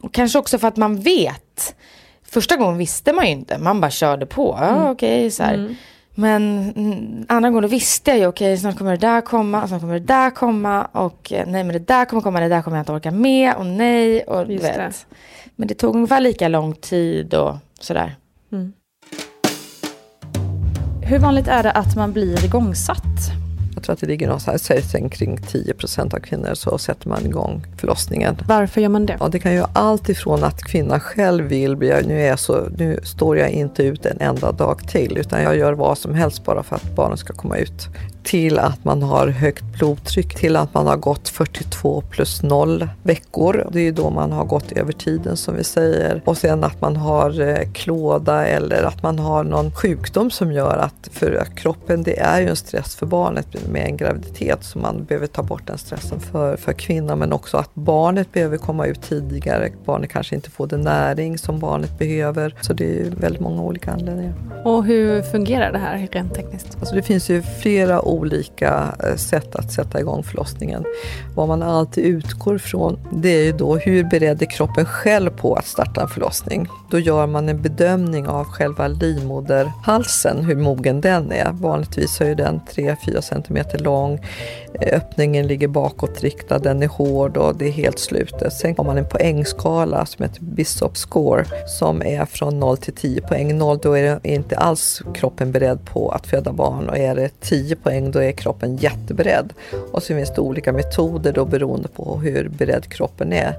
Och 0.00 0.14
kanske 0.14 0.38
också 0.38 0.58
för 0.58 0.68
att 0.68 0.76
man 0.76 1.00
vet. 1.00 1.74
Första 2.22 2.56
gången 2.56 2.78
visste 2.78 3.12
man 3.12 3.24
ju 3.24 3.30
inte. 3.30 3.58
Man 3.58 3.80
bara 3.80 3.90
körde 3.90 4.26
på. 4.26 4.58
Ja, 4.60 4.90
okej, 4.90 5.30
så 5.30 5.42
här. 5.42 5.54
Mm. 5.54 5.74
Men 6.18 6.72
mm, 6.76 7.26
andra 7.28 7.50
gången 7.50 7.70
visste 7.70 8.10
jag 8.10 8.18
ju, 8.18 8.26
okej, 8.26 8.58
snart 8.58 8.78
kommer 8.78 8.90
det 8.90 9.06
där 9.06 9.20
komma, 9.20 9.68
snart 9.68 9.80
kommer 9.80 9.94
det 9.94 10.06
där 10.06 10.30
komma 10.30 10.84
och 10.84 11.32
eh, 11.32 11.46
nej, 11.46 11.64
men 11.64 11.72
det 11.72 11.78
där 11.78 12.04
kommer 12.04 12.22
komma, 12.22 12.40
det 12.40 12.48
där 12.48 12.62
kommer 12.62 12.76
jag 12.76 12.82
inte 12.82 12.92
orka 12.92 13.10
med 13.10 13.54
och 13.54 13.66
nej 13.66 14.22
och 14.22 14.46
du 14.46 14.56
vet. 14.56 14.76
det. 14.76 14.92
Men 15.56 15.68
det 15.68 15.74
tog 15.74 15.94
ungefär 15.94 16.20
lika 16.20 16.48
lång 16.48 16.74
tid 16.74 17.34
och 17.34 17.56
sådär. 17.80 18.16
Mm. 18.52 18.72
Hur 21.02 21.18
vanligt 21.18 21.48
är 21.48 21.62
det 21.62 21.72
att 21.72 21.96
man 21.96 22.12
blir 22.12 22.44
igångsatt? 22.44 23.45
Tror 23.86 23.92
att 23.92 24.00
det 24.00 24.06
ligger 24.06 24.26
någonstans 24.26 24.64
sägs 24.64 24.92
kring 25.10 25.36
10 25.36 25.74
procent 25.74 26.14
av 26.14 26.18
kvinnor 26.18 26.54
så 26.54 26.78
sätter 26.78 27.08
man 27.08 27.26
igång 27.26 27.66
förlossningen. 27.76 28.36
Varför 28.48 28.80
gör 28.80 28.88
man 28.88 29.06
det? 29.06 29.16
Ja, 29.20 29.28
det 29.28 29.38
kan 29.38 29.54
ju 29.54 29.64
allt 29.72 30.08
ifrån 30.08 30.44
att 30.44 30.62
kvinnan 30.62 31.00
själv 31.00 31.44
vill 31.44 31.76
bli, 31.76 32.02
nu, 32.06 32.22
är 32.22 32.36
så, 32.36 32.68
nu 32.76 33.00
står 33.02 33.38
jag 33.38 33.50
inte 33.50 33.82
ut 33.82 34.06
en 34.06 34.20
enda 34.20 34.52
dag 34.52 34.88
till 34.88 35.18
utan 35.18 35.42
jag 35.42 35.56
gör 35.56 35.72
vad 35.72 35.98
som 35.98 36.14
helst 36.14 36.44
bara 36.44 36.62
för 36.62 36.76
att 36.76 36.94
barnen 36.94 37.16
ska 37.16 37.32
komma 37.32 37.56
ut. 37.56 37.88
Till 38.22 38.58
att 38.58 38.84
man 38.84 39.02
har 39.02 39.28
högt 39.28 39.64
blodtryck, 39.78 40.34
till 40.34 40.56
att 40.56 40.74
man 40.74 40.86
har 40.86 40.96
gått 40.96 41.28
42 41.28 42.02
plus 42.10 42.42
0 42.42 42.88
veckor. 43.02 43.68
Det 43.72 43.80
är 43.80 43.84
ju 43.84 43.92
då 43.92 44.10
man 44.10 44.32
har 44.32 44.44
gått 44.44 44.72
över 44.72 44.92
tiden 44.92 45.36
som 45.36 45.56
vi 45.56 45.64
säger. 45.64 46.22
Och 46.24 46.38
sen 46.38 46.64
att 46.64 46.80
man 46.80 46.96
har 46.96 47.40
eh, 47.40 47.72
klåda 47.72 48.46
eller 48.46 48.82
att 48.82 49.02
man 49.02 49.18
har 49.18 49.44
någon 49.44 49.72
sjukdom 49.72 50.30
som 50.30 50.52
gör 50.52 50.76
att 50.76 51.08
för 51.12 51.46
kroppen, 51.56 52.02
det 52.02 52.18
är 52.18 52.40
ju 52.40 52.48
en 52.48 52.56
stress 52.56 52.96
för 52.96 53.06
barnet 53.06 53.46
med 53.76 53.86
en 53.86 53.96
graviditet 53.96 54.64
så 54.64 54.78
man 54.78 55.04
behöver 55.04 55.26
ta 55.26 55.42
bort 55.42 55.66
den 55.66 55.78
stressen 55.78 56.20
för, 56.20 56.56
för 56.56 56.72
kvinnan 56.72 57.18
men 57.18 57.32
också 57.32 57.56
att 57.56 57.74
barnet 57.74 58.32
behöver 58.32 58.56
komma 58.56 58.86
ut 58.86 59.02
tidigare. 59.02 59.70
Barnet 59.84 60.10
kanske 60.10 60.34
inte 60.34 60.50
får 60.50 60.66
den 60.66 60.80
näring 60.80 61.38
som 61.38 61.58
barnet 61.58 61.98
behöver. 61.98 62.54
Så 62.60 62.72
det 62.72 63.00
är 63.00 63.10
väldigt 63.10 63.40
många 63.40 63.62
olika 63.62 63.92
anledningar. 63.92 64.34
Och 64.64 64.84
hur 64.84 65.22
fungerar 65.22 65.72
det 65.72 65.78
här 65.78 66.08
rent 66.12 66.34
tekniskt? 66.34 66.76
Alltså 66.80 66.94
det 66.94 67.02
finns 67.02 67.30
ju 67.30 67.42
flera 67.42 68.02
olika 68.02 68.94
eh, 69.04 69.16
sätt 69.16 69.56
att 69.56 69.72
sätta 69.72 70.00
igång 70.00 70.22
förlossningen. 70.22 70.84
Vad 71.34 71.48
man 71.48 71.62
alltid 71.62 72.04
utgår 72.04 72.58
från 72.58 72.98
det 73.12 73.28
är 73.28 73.44
ju 73.44 73.52
då 73.52 73.76
hur 73.76 74.04
beredd 74.04 74.42
är 74.42 74.46
kroppen 74.46 74.84
själv 74.84 75.30
på 75.30 75.54
att 75.54 75.66
starta 75.66 76.02
en 76.02 76.08
förlossning. 76.08 76.68
Då 76.90 76.98
gör 76.98 77.26
man 77.26 77.48
en 77.48 77.62
bedömning 77.62 78.28
av 78.28 78.44
själva 78.44 78.88
livmoderhalsen, 78.88 80.44
hur 80.44 80.56
mogen 80.56 81.00
den 81.00 81.32
är. 81.32 81.52
Vanligtvis 81.52 82.20
är 82.20 82.28
ju 82.28 82.34
den 82.34 82.60
3-4 82.74 83.20
cm 83.20 83.65
lång. 83.74 84.20
Öppningen 84.92 85.46
ligger 85.46 85.68
bakåtriktad, 85.68 86.58
den 86.58 86.82
är 86.82 86.86
hård 86.86 87.36
och 87.36 87.56
det 87.56 87.66
är 87.66 87.72
helt 87.72 87.98
slutet. 87.98 88.52
Sen 88.52 88.74
har 88.76 88.84
man 88.84 88.98
en 88.98 89.08
poängskala 89.08 90.06
som 90.06 90.22
heter 90.22 90.42
Bishop 90.42 90.96
score 90.96 91.44
som 91.66 92.02
är 92.02 92.24
från 92.24 92.60
0 92.60 92.76
till 92.76 92.94
10 92.94 93.20
poäng. 93.20 93.58
0 93.58 93.78
då 93.82 93.96
är 93.96 94.26
inte 94.26 94.56
alls 94.56 95.02
kroppen 95.14 95.52
beredd 95.52 95.84
på 95.84 96.10
att 96.10 96.26
föda 96.26 96.52
barn 96.52 96.88
och 96.88 96.98
är 96.98 97.14
det 97.14 97.40
10 97.40 97.76
poäng 97.76 98.10
då 98.10 98.18
är 98.18 98.32
kroppen 98.32 98.76
jätteberedd. 98.76 99.52
Och 99.92 100.02
så 100.02 100.14
finns 100.14 100.34
det 100.34 100.40
olika 100.40 100.72
metoder 100.72 101.32
då 101.32 101.44
beroende 101.44 101.88
på 101.88 102.18
hur 102.18 102.48
beredd 102.48 102.88
kroppen 102.88 103.32
är. 103.32 103.54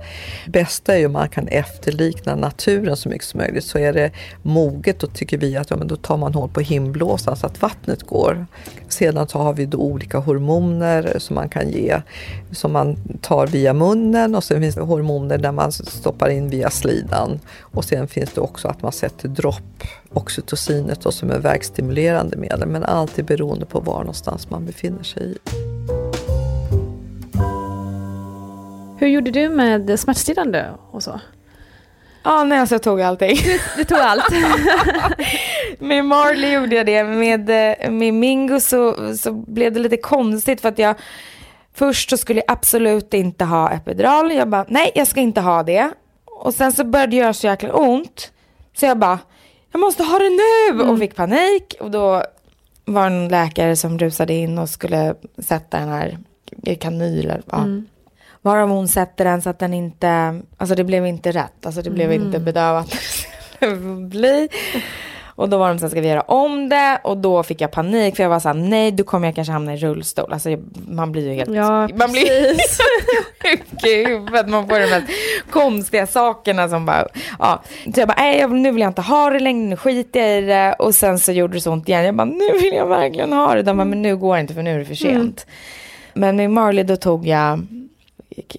Bästa 0.47 0.95
är 0.95 0.99
ju 0.99 1.05
om 1.05 1.11
man 1.11 1.29
kan 1.29 1.47
efterlikna 1.47 2.35
naturen 2.35 2.97
så 2.97 3.09
mycket 3.09 3.27
som 3.27 3.37
möjligt. 3.37 3.63
Så 3.63 3.79
är 3.79 3.93
det 3.93 4.11
moget 4.41 4.99
då 4.99 5.07
tycker 5.07 5.37
vi 5.37 5.57
att 5.57 5.69
ja, 5.69 5.77
men 5.77 5.87
då 5.87 5.95
tar 5.95 6.17
man 6.17 6.33
hål 6.33 6.49
på 6.49 6.59
himblåsan 6.59 7.35
så 7.35 7.45
att 7.45 7.61
vattnet 7.61 8.03
går. 8.03 8.45
Sedan 8.87 9.27
så 9.27 9.39
har 9.39 9.53
vi 9.53 9.65
då 9.65 9.77
olika 9.97 10.19
hormoner 10.19 11.19
som 11.19 11.35
man 11.35 11.49
kan 11.49 11.69
ge, 11.69 12.01
som 12.51 12.71
man 12.71 12.95
tar 13.21 13.47
via 13.47 13.73
munnen 13.73 14.35
och 14.35 14.43
sen 14.43 14.61
finns 14.61 14.75
det 14.75 14.81
hormoner 14.81 15.37
där 15.37 15.51
man 15.51 15.71
stoppar 15.71 16.29
in 16.29 16.49
via 16.49 16.69
slidan. 16.69 17.39
Och 17.59 17.85
sen 17.85 18.07
finns 18.07 18.31
det 18.31 18.41
också 18.41 18.67
att 18.67 18.81
man 18.81 18.91
sätter 18.91 19.29
dropp, 19.29 19.83
oxytocinet 20.13 21.01
då, 21.01 21.11
som 21.11 21.31
är 21.31 21.39
verkstimulerande 21.39 22.37
medel, 22.37 22.67
men 22.67 22.83
alltid 22.83 23.25
beroende 23.25 23.65
på 23.65 23.79
var 23.79 23.99
någonstans 23.99 24.49
man 24.49 24.65
befinner 24.65 25.03
sig 25.03 25.31
i. 25.31 25.37
Hur 28.99 29.07
gjorde 29.07 29.31
du 29.31 29.49
med 29.49 29.99
smärtstillande 29.99 30.71
och 30.91 31.03
så? 31.03 31.19
Ja, 32.27 32.43
nej, 32.43 32.59
alltså 32.59 32.75
jag 32.75 32.83
tog 32.83 33.01
allting. 33.01 33.37
Du 33.77 33.83
tog 33.83 33.97
allt? 33.97 34.23
med 35.79 36.05
Marley 36.05 36.53
gjorde 36.53 36.75
jag 36.75 36.85
det. 36.85 37.03
Med, 37.03 37.49
eh, 37.49 37.91
med 37.91 38.13
Mingo 38.13 38.59
så, 38.59 38.95
så 39.17 39.31
blev 39.31 39.73
det 39.73 39.79
lite 39.79 39.97
konstigt 39.97 40.61
för 40.61 40.69
att 40.69 40.79
jag 40.79 40.95
först 41.73 42.09
så 42.09 42.17
skulle 42.17 42.39
jag 42.39 42.51
absolut 42.51 43.13
inte 43.13 43.45
ha 43.45 43.71
epidural. 43.71 44.31
Jag 44.31 44.49
bara, 44.49 44.65
nej 44.67 44.91
jag 44.95 45.07
ska 45.07 45.19
inte 45.19 45.41
ha 45.41 45.63
det. 45.63 45.91
Och 46.25 46.53
sen 46.53 46.71
så 46.71 46.83
började 46.83 47.11
det 47.11 47.17
göra 47.17 47.33
så 47.33 47.47
jäkla 47.47 47.73
ont. 47.73 48.31
Så 48.73 48.85
jag 48.85 48.97
bara, 48.97 49.19
jag 49.71 49.79
måste 49.79 50.03
ha 50.03 50.19
det 50.19 50.29
nu! 50.29 50.81
Mm. 50.81 50.89
Och 50.89 50.99
fick 50.99 51.15
panik. 51.15 51.75
Och 51.79 51.91
då 51.91 52.23
var 52.85 53.09
det 53.09 53.15
en 53.15 53.27
läkare 53.27 53.75
som 53.75 53.99
rusade 53.99 54.33
in 54.33 54.57
och 54.57 54.69
skulle 54.69 55.15
sätta 55.37 55.79
den 55.79 55.89
här 55.89 56.17
kanyler. 56.79 57.41
Ja. 57.51 57.57
Mm. 57.57 57.85
Varav 58.47 58.69
hon 58.69 58.87
sätter 58.87 59.25
den 59.25 59.41
så 59.41 59.49
att 59.49 59.59
den 59.59 59.73
inte, 59.73 60.41
alltså 60.57 60.75
det 60.75 60.83
blev 60.83 61.07
inte 61.07 61.31
rätt, 61.31 61.65
alltså 61.65 61.81
det 61.81 61.89
blev 61.89 62.11
mm. 62.11 62.25
inte 62.25 62.39
bedövat. 62.39 62.95
bli. 64.09 64.49
Och 65.25 65.49
då 65.49 65.57
var 65.57 65.69
de 65.69 65.79
så 65.79 65.85
här, 65.85 65.89
ska 65.89 66.01
vi 66.01 66.07
göra 66.07 66.21
om 66.21 66.69
det? 66.69 66.99
Och 67.03 67.17
då 67.17 67.43
fick 67.43 67.61
jag 67.61 67.71
panik 67.71 68.15
för 68.15 68.23
jag 68.23 68.29
var 68.29 68.39
så 68.39 68.47
här, 68.47 68.55
nej 68.55 68.91
då 68.91 69.03
kommer 69.03 69.27
jag 69.27 69.35
kanske 69.35 69.51
hamna 69.51 69.73
i 69.73 69.77
rullstol. 69.77 70.33
Alltså 70.33 70.49
man 70.87 71.11
blir 71.11 71.29
ju 71.29 71.33
helt, 71.33 71.55
ja, 71.55 71.89
man 71.95 72.11
blir 72.11 72.57
sjuk 73.43 73.83
i 73.83 74.05
huvudet. 74.05 74.49
Man 74.49 74.67
får 74.67 74.79
de 74.79 74.87
mest 74.87 75.07
konstiga 75.49 76.07
sakerna 76.07 76.69
som 76.69 76.85
bara, 76.85 77.07
ja. 77.39 77.63
Så 77.93 77.99
jag 77.99 78.07
bara, 78.07 78.17
nej 78.17 78.47
nu 78.47 78.71
vill 78.71 78.81
jag 78.81 78.89
inte 78.89 79.01
ha 79.01 79.29
det 79.29 79.39
längre, 79.39 79.69
nu 79.69 79.75
skiter 79.75 80.19
jag 80.19 80.37
i 80.37 80.41
det. 80.41 80.75
Och 80.79 80.95
sen 80.95 81.19
så 81.19 81.31
gjorde 81.31 81.53
det 81.53 81.61
så 81.61 81.71
ont 81.71 81.89
igen. 81.89 82.05
Jag 82.05 82.15
bara, 82.15 82.25
nu 82.25 82.51
vill 82.61 82.73
jag 82.73 82.87
verkligen 82.87 83.33
ha 83.33 83.55
det. 83.55 83.61
De 83.61 83.77
bara, 83.77 83.85
men 83.85 84.01
nu 84.01 84.17
går 84.17 84.35
det 84.35 84.41
inte 84.41 84.53
för 84.53 84.61
nu 84.61 84.75
är 84.75 84.79
det 84.79 84.85
för 84.85 84.95
sent. 84.95 85.15
Mm. 85.15 85.33
Men 86.13 86.35
med 86.35 86.51
Marley 86.51 86.83
då 86.83 86.95
tog 86.95 87.27
jag 87.27 87.67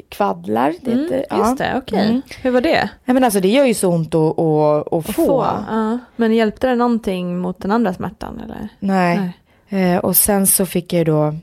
kvaddlar. 0.09 0.75
Det 0.81 0.93
mm, 0.93 1.05
heter, 1.05 1.27
ja. 1.31 1.39
Just 1.39 1.59
det, 1.59 1.75
okej. 1.77 1.99
Okay. 1.99 2.09
Mm. 2.09 2.23
Hur 2.43 2.51
var 2.51 2.61
det? 2.61 2.91
Ja, 3.05 3.13
men 3.13 3.25
alltså, 3.25 3.41
det 3.41 3.49
gör 3.49 3.65
ju 3.65 3.75
så 3.75 3.89
ont 3.89 4.15
att, 4.15 4.39
att, 4.39 4.93
att 4.93 5.07
få. 5.07 5.13
få 5.13 5.47
ja. 5.69 5.99
Men 6.17 6.35
hjälpte 6.35 6.67
det 6.67 6.75
någonting 6.75 7.39
mot 7.39 7.59
den 7.59 7.71
andra 7.71 7.95
smärtan? 7.95 8.41
Eller? 8.41 8.69
Nej. 8.79 9.33
Nej. 9.69 9.95
Eh, 9.95 9.99
och 9.99 10.17
sen 10.17 10.47
så 10.47 10.67
fick 10.67 10.93
jag 10.93 11.07
då 11.07 11.35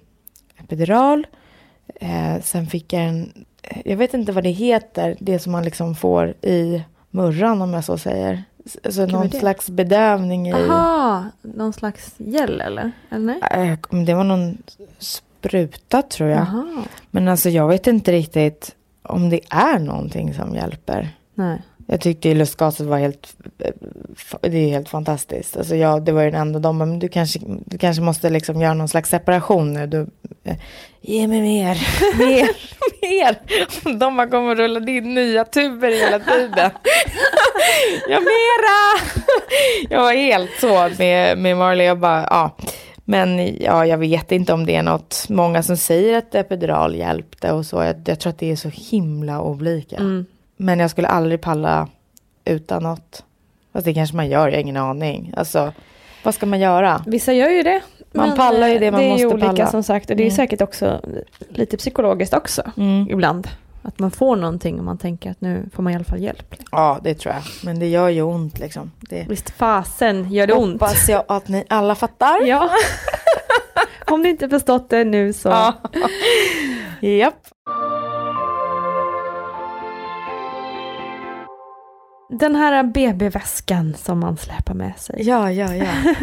epidural. 0.57 1.27
Eh, 1.95 2.41
sen 2.43 2.67
fick 2.67 2.93
jag 2.93 3.03
en, 3.03 3.45
jag 3.85 3.97
vet 3.97 4.13
inte 4.13 4.31
vad 4.31 4.43
det 4.43 4.49
heter, 4.49 5.17
det 5.19 5.39
som 5.39 5.51
man 5.51 5.63
liksom 5.63 5.95
får 5.95 6.27
i 6.41 6.83
murran 7.09 7.61
om 7.61 7.73
jag 7.73 7.83
så 7.83 7.97
säger. 7.97 8.43
Alltså 8.83 9.05
någon 9.05 9.29
slags 9.29 9.69
bedövning 9.69 10.47
i... 10.47 10.51
Jaha, 10.51 11.29
någon 11.41 11.73
slags 11.73 12.13
gel 12.17 12.61
eller? 12.61 12.91
eller 13.09 13.25
nej? 13.25 13.39
Eh, 13.51 14.03
det 14.05 14.13
var 14.13 14.23
någon 14.23 14.57
spruta 15.45 16.01
tror 16.01 16.29
jag. 16.29 16.39
Aha. 16.39 16.65
Men 17.11 17.27
alltså 17.27 17.49
jag 17.49 17.67
vet 17.67 17.87
inte 17.87 18.11
riktigt 18.11 18.75
om 19.03 19.29
det 19.29 19.39
är 19.49 19.79
någonting 19.79 20.33
som 20.33 20.55
hjälper. 20.55 21.09
Nej. 21.35 21.61
Jag 21.87 22.01
tyckte 22.01 22.33
lustgaset 22.33 22.85
var 22.85 22.97
helt, 22.97 23.35
det 24.41 24.57
är 24.57 24.69
helt 24.69 24.89
fantastiskt. 24.89 25.57
Alltså 25.57 25.75
jag, 25.75 26.05
det 26.05 26.11
var 26.11 26.21
ju 26.21 26.31
den 26.31 26.41
enda 26.41 26.59
de 26.59 26.77
men 26.77 26.99
du 26.99 27.07
kanske, 27.07 27.39
du 27.65 27.77
kanske 27.77 28.01
måste 28.01 28.29
liksom 28.29 28.61
göra 28.61 28.73
någon 28.73 28.87
slags 28.87 29.09
separation 29.09 29.73
nu. 29.73 29.87
Du, 29.87 30.07
eh, 30.43 30.55
ge 31.01 31.27
mig 31.27 31.41
mer, 31.41 31.87
mer, 32.17 32.49
mer. 33.01 33.39
De 33.99 34.17
bara 34.17 34.27
kommer 34.27 34.55
rulla 34.55 34.79
in 34.79 35.13
nya 35.13 35.45
tuber 35.45 35.91
hela 35.91 36.19
tiden. 36.19 36.71
ja, 38.09 38.19
mera! 38.19 39.05
Jag 39.89 40.01
var 40.01 40.13
helt 40.13 40.51
så 40.59 40.89
med, 40.97 41.37
med 41.37 41.57
Marley, 41.57 41.85
jag 41.85 41.99
bara, 41.99 42.27
ja. 42.29 42.57
Men 43.05 43.57
ja, 43.63 43.85
jag 43.85 43.97
vet 43.97 44.31
inte 44.31 44.53
om 44.53 44.65
det 44.65 44.75
är 44.75 44.83
något. 44.83 45.25
Många 45.29 45.63
som 45.63 45.77
säger 45.77 46.17
att 46.17 46.35
epidural 46.35 46.95
hjälpte 46.95 47.51
och 47.51 47.65
så. 47.65 47.83
Jag, 47.83 47.95
jag 48.05 48.19
tror 48.19 48.29
att 48.29 48.39
det 48.39 48.51
är 48.51 48.55
så 48.55 48.69
himla 48.73 49.41
olika. 49.41 49.95
Mm. 49.95 50.25
Men 50.57 50.79
jag 50.79 50.89
skulle 50.89 51.07
aldrig 51.07 51.41
palla 51.41 51.87
utan 52.45 52.83
något. 52.83 53.23
Fast 53.73 53.85
det 53.85 53.93
kanske 53.93 54.15
man 54.15 54.29
gör, 54.29 54.47
jag 54.47 54.55
har 54.55 54.61
ingen 54.61 54.77
aning. 54.77 55.33
Alltså, 55.37 55.73
vad 56.23 56.35
ska 56.35 56.45
man 56.45 56.59
göra? 56.59 57.03
Vissa 57.07 57.33
gör 57.33 57.49
ju 57.49 57.63
det. 57.63 57.81
Man 58.11 58.35
pallar 58.35 58.67
ju 58.67 58.79
det 58.79 58.91
man 58.91 59.05
måste 59.07 59.27
palla. 59.27 59.37
Det 59.37 59.45
är 59.45 59.49
olika 59.49 59.67
som 59.67 59.83
sagt. 59.83 60.09
Och 60.09 60.15
det 60.15 60.23
är 60.23 60.25
mm. 60.25 60.35
säkert 60.35 60.61
också 60.61 61.01
lite 61.49 61.77
psykologiskt 61.77 62.33
också 62.33 62.63
mm. 62.77 63.07
ibland. 63.09 63.47
Att 63.85 63.99
man 63.99 64.11
får 64.11 64.35
någonting 64.35 64.79
och 64.79 64.85
man 64.85 64.97
tänker 64.97 65.31
att 65.31 65.41
nu 65.41 65.69
får 65.73 65.83
man 65.83 65.93
i 65.93 65.95
alla 65.95 66.05
fall 66.05 66.21
hjälp. 66.21 66.55
Ja, 66.71 66.99
det 67.03 67.13
tror 67.13 67.33
jag. 67.33 67.43
Men 67.63 67.79
det 67.79 67.87
gör 67.87 68.09
ju 68.09 68.21
ont 68.21 68.59
liksom. 68.59 68.91
Det... 68.99 69.25
Visst 69.29 69.49
fasen 69.49 70.31
gör 70.31 70.47
det 70.47 70.53
ont. 70.53 70.81
Hoppas 70.81 71.09
jag 71.09 71.23
att 71.27 71.47
ni 71.47 71.65
alla 71.69 71.95
fattar. 71.95 72.41
Ja. 72.45 72.69
Om 74.11 74.21
ni 74.21 74.29
inte 74.29 74.49
förstått 74.49 74.89
det 74.89 75.03
nu 75.03 75.33
så. 75.33 75.49
Ja. 75.49 75.73
Japp. 77.07 77.47
Den 82.29 82.55
här 82.55 82.83
BB-väskan 82.83 83.93
som 83.93 84.19
man 84.19 84.37
släpar 84.37 84.73
med 84.73 84.99
sig. 84.99 85.15
Ja, 85.19 85.51
ja, 85.51 85.75
ja. 85.75 85.91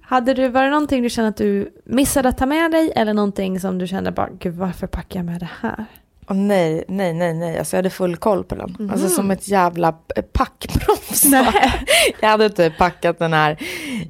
Hade 0.00 0.34
du, 0.34 0.48
var 0.48 0.62
det 0.62 0.70
någonting 0.70 1.02
du 1.02 1.10
kände 1.10 1.28
att 1.28 1.36
du 1.36 1.72
missade 1.84 2.28
att 2.28 2.38
ta 2.38 2.46
med 2.46 2.70
dig 2.70 2.92
eller 2.96 3.14
någonting 3.14 3.60
som 3.60 3.78
du 3.78 3.86
kände 3.86 4.12
bara, 4.12 4.28
gud 4.38 4.54
varför 4.54 4.86
packar 4.86 5.18
jag 5.18 5.26
med 5.26 5.40
det 5.40 5.50
här? 5.60 5.86
Oh, 6.28 6.36
nej, 6.36 6.84
nej, 6.88 7.14
nej, 7.14 7.34
nej. 7.34 7.58
Alltså, 7.58 7.76
jag 7.76 7.78
hade 7.78 7.90
full 7.90 8.16
koll 8.16 8.44
på 8.44 8.54
den. 8.54 8.76
Mm. 8.78 8.90
Alltså 8.90 9.08
som 9.08 9.30
ett 9.30 9.48
jävla 9.48 9.92
packproffs. 10.32 11.24
jag 12.20 12.28
hade 12.28 12.50
typ 12.50 12.78
packat 12.78 13.18
den 13.18 13.32
här 13.32 13.62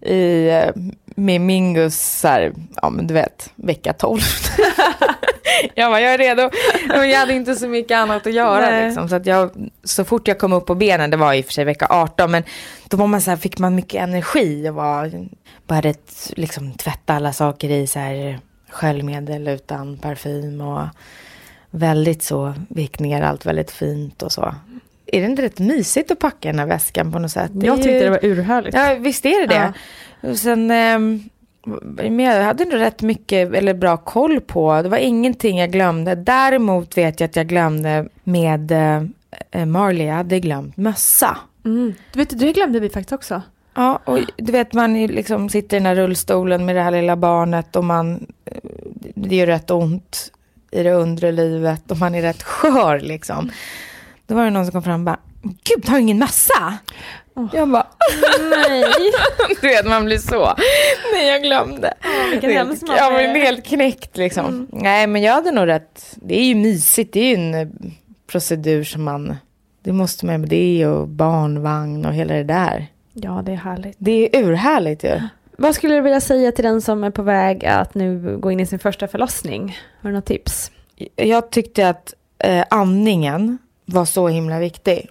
i, 0.02 0.48
eh, 0.48 0.82
med 1.16 1.40
Mingus, 1.40 2.20
så 2.20 2.28
här, 2.28 2.52
ja 2.82 2.90
men 2.90 3.06
du 3.06 3.14
vet, 3.14 3.52
vecka 3.54 3.92
12. 3.92 4.20
jag 5.74 5.90
bara, 5.90 6.00
jag 6.00 6.14
är 6.14 6.18
redo. 6.18 6.50
Men 6.88 7.10
jag 7.10 7.18
hade 7.18 7.34
inte 7.34 7.54
så 7.54 7.68
mycket 7.68 7.96
annat 7.96 8.26
att 8.26 8.32
göra. 8.32 8.86
Liksom, 8.86 9.08
så, 9.08 9.16
att 9.16 9.26
jag, 9.26 9.50
så 9.84 10.04
fort 10.04 10.28
jag 10.28 10.38
kom 10.38 10.52
upp 10.52 10.66
på 10.66 10.74
benen, 10.74 11.10
det 11.10 11.16
var 11.16 11.34
i 11.34 11.40
och 11.40 11.44
för 11.44 11.52
sig 11.52 11.64
vecka 11.64 11.86
18, 11.90 12.30
men 12.30 12.42
då 12.88 12.96
var 12.96 13.06
man 13.06 13.20
så 13.20 13.30
här, 13.30 13.36
fick 13.36 13.58
man 13.58 13.74
mycket 13.74 14.02
energi 14.02 14.68
och 14.68 14.74
var, 14.74 15.28
började 15.66 15.94
liksom, 16.30 16.72
tvätta 16.72 17.14
alla 17.14 17.32
saker 17.32 17.70
i 17.70 17.86
så 17.86 17.98
här, 17.98 18.38
sköljmedel 18.70 19.48
utan 19.48 19.98
parfym 19.98 20.60
och 20.60 20.82
väldigt 21.70 22.22
så, 22.22 22.54
ner 22.98 23.22
allt 23.22 23.46
väldigt 23.46 23.70
fint 23.70 24.22
och 24.22 24.32
så. 24.32 24.54
Är 25.06 25.20
det 25.20 25.26
inte 25.26 25.42
rätt 25.42 25.58
mysigt 25.58 26.10
att 26.10 26.18
packa 26.18 26.48
den 26.48 26.58
här 26.58 26.66
väskan 26.66 27.12
på 27.12 27.18
något 27.18 27.30
sätt? 27.30 27.50
jag 27.54 27.76
tyckte 27.76 27.90
ju... 27.90 28.00
det 28.00 28.10
var 28.10 28.24
urhärligt. 28.24 28.76
Ja, 28.76 28.96
visst 29.00 29.26
är 29.26 29.40
det 29.40 29.46
det. 29.46 29.72
Ja. 30.20 30.30
Och 30.30 30.36
sen, 30.36 30.70
eh, 30.70 30.98
jag 32.22 32.44
hade 32.44 32.64
nog 32.64 32.80
rätt 32.80 33.02
mycket, 33.02 33.54
eller 33.54 33.74
bra 33.74 33.96
koll 33.96 34.40
på, 34.40 34.82
det 34.82 34.88
var 34.88 34.98
ingenting 34.98 35.58
jag 35.58 35.70
glömde. 35.70 36.14
Däremot 36.14 36.96
vet 36.96 37.20
jag 37.20 37.28
att 37.28 37.36
jag 37.36 37.46
glömde 37.46 38.08
med 38.24 38.72
eh, 39.50 39.66
Marley, 39.66 40.06
jag 40.06 40.14
hade 40.14 40.40
glömt 40.40 40.76
mössa. 40.76 41.38
Mm. 41.64 41.94
Du 42.12 42.18
vet, 42.18 42.38
det 42.38 42.52
glömde 42.52 42.80
vi 42.80 42.88
faktiskt 42.88 43.12
också. 43.12 43.42
Ja, 43.74 44.00
och 44.04 44.18
du 44.36 44.52
vet 44.52 44.72
man 44.72 45.06
liksom 45.06 45.48
sitter 45.48 45.76
i 45.76 45.80
den 45.80 45.86
här 45.86 45.94
rullstolen 45.94 46.66
med 46.66 46.76
det 46.76 46.82
här 46.82 46.90
lilla 46.90 47.16
barnet 47.16 47.76
och 47.76 47.84
man, 47.84 48.26
eh, 48.44 48.58
det 49.14 49.36
gör 49.36 49.46
rätt 49.46 49.70
ont 49.70 50.32
i 50.70 50.82
det 50.82 50.92
undre 50.92 51.32
livet 51.32 51.90
och 51.90 51.98
man 51.98 52.14
är 52.14 52.22
rätt 52.22 52.42
skör 52.42 53.00
liksom. 53.00 53.50
Då 54.26 54.34
var 54.34 54.44
det 54.44 54.50
någon 54.50 54.64
som 54.64 54.72
kom 54.72 54.82
fram 54.82 55.00
och 55.00 55.04
bara, 55.04 55.18
gud 55.42 55.88
har 55.88 55.94
du 55.94 56.00
ingen 56.00 56.18
massa? 56.18 56.78
Oh. 57.34 57.48
Jag 57.52 57.68
bara, 57.68 57.86
nej. 58.40 58.84
du 59.60 59.68
vet 59.68 59.86
man 59.86 60.04
blir 60.04 60.18
så, 60.18 60.54
nej 61.12 61.28
jag 61.28 61.42
glömde. 61.42 61.94
Oh, 62.04 62.30
vilken 62.30 62.50
hemsk 62.50 62.82
Jag 62.88 63.10
var 63.10 63.20
helt 63.20 63.66
knäckt 63.66 64.16
liksom. 64.16 64.46
Mm. 64.46 64.68
Nej 64.72 65.06
men 65.06 65.22
jag 65.22 65.32
hade 65.32 65.50
nog 65.50 65.66
rätt, 65.66 66.16
det 66.16 66.40
är 66.40 66.44
ju 66.44 66.54
mysigt, 66.54 67.12
det 67.12 67.20
är 67.20 67.28
ju 67.28 67.34
en 67.34 67.54
eh, 67.54 67.68
procedur 68.26 68.84
som 68.84 69.04
man, 69.04 69.36
det 69.82 69.92
måste 69.92 70.26
man 70.26 70.40
med 70.40 70.50
det 70.50 70.86
och 70.86 71.08
barnvagn 71.08 72.06
och 72.06 72.14
hela 72.14 72.34
det 72.34 72.44
där. 72.44 72.86
Ja 73.12 73.42
det 73.46 73.52
är 73.52 73.56
härligt. 73.56 73.96
Det 73.98 74.36
är 74.36 74.44
urhärligt 74.44 75.04
ju. 75.04 75.08
Ja. 75.08 75.20
Vad 75.60 75.74
skulle 75.74 75.94
du 75.94 76.00
vilja 76.00 76.20
säga 76.20 76.52
till 76.52 76.64
den 76.64 76.82
som 76.82 77.04
är 77.04 77.10
på 77.10 77.22
väg 77.22 77.66
att 77.66 77.94
nu 77.94 78.36
gå 78.38 78.50
in 78.50 78.60
i 78.60 78.66
sin 78.66 78.78
första 78.78 79.08
förlossning? 79.08 79.78
Har 80.00 80.08
du 80.08 80.12
några 80.12 80.22
tips? 80.22 80.72
Jag 81.16 81.50
tyckte 81.50 81.88
att 81.88 82.14
eh, 82.38 82.64
andningen 82.70 83.58
var 83.84 84.04
så 84.04 84.28
himla 84.28 84.58
viktig. 84.58 85.10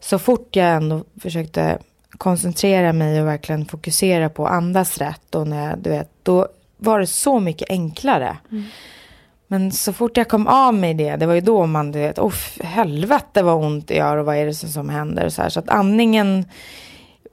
Så 0.00 0.18
fort 0.18 0.56
jag 0.56 0.68
ändå 0.68 1.04
försökte 1.20 1.78
koncentrera 2.10 2.92
mig 2.92 3.20
och 3.20 3.26
verkligen 3.26 3.64
fokusera 3.64 4.28
på 4.28 4.46
att 4.46 4.52
andas 4.52 4.98
rätt 4.98 5.34
och 5.34 5.48
när 5.48 5.68
jag, 5.68 5.78
du 5.78 5.90
vet, 5.90 6.10
då 6.22 6.48
var 6.76 7.00
det 7.00 7.06
så 7.06 7.40
mycket 7.40 7.70
enklare. 7.70 8.36
Mm. 8.50 8.64
Men 9.46 9.72
så 9.72 9.92
fort 9.92 10.16
jag 10.16 10.28
kom 10.28 10.46
av 10.46 10.74
mig 10.74 10.94
det, 10.94 11.16
det 11.16 11.26
var 11.26 11.34
ju 11.34 11.40
då 11.40 11.66
man, 11.66 11.92
du 11.92 11.98
vet, 11.98 12.18
oh, 12.18 12.34
helvete 12.60 13.42
vad 13.42 13.64
ont 13.64 13.88
det 13.88 13.94
gör 13.94 14.16
och 14.16 14.26
vad 14.26 14.36
är 14.36 14.46
det 14.46 14.54
som, 14.54 14.68
som 14.68 14.88
händer. 14.88 15.28
Så, 15.28 15.42
här. 15.42 15.48
så 15.48 15.60
att 15.60 15.68
andningen 15.68 16.44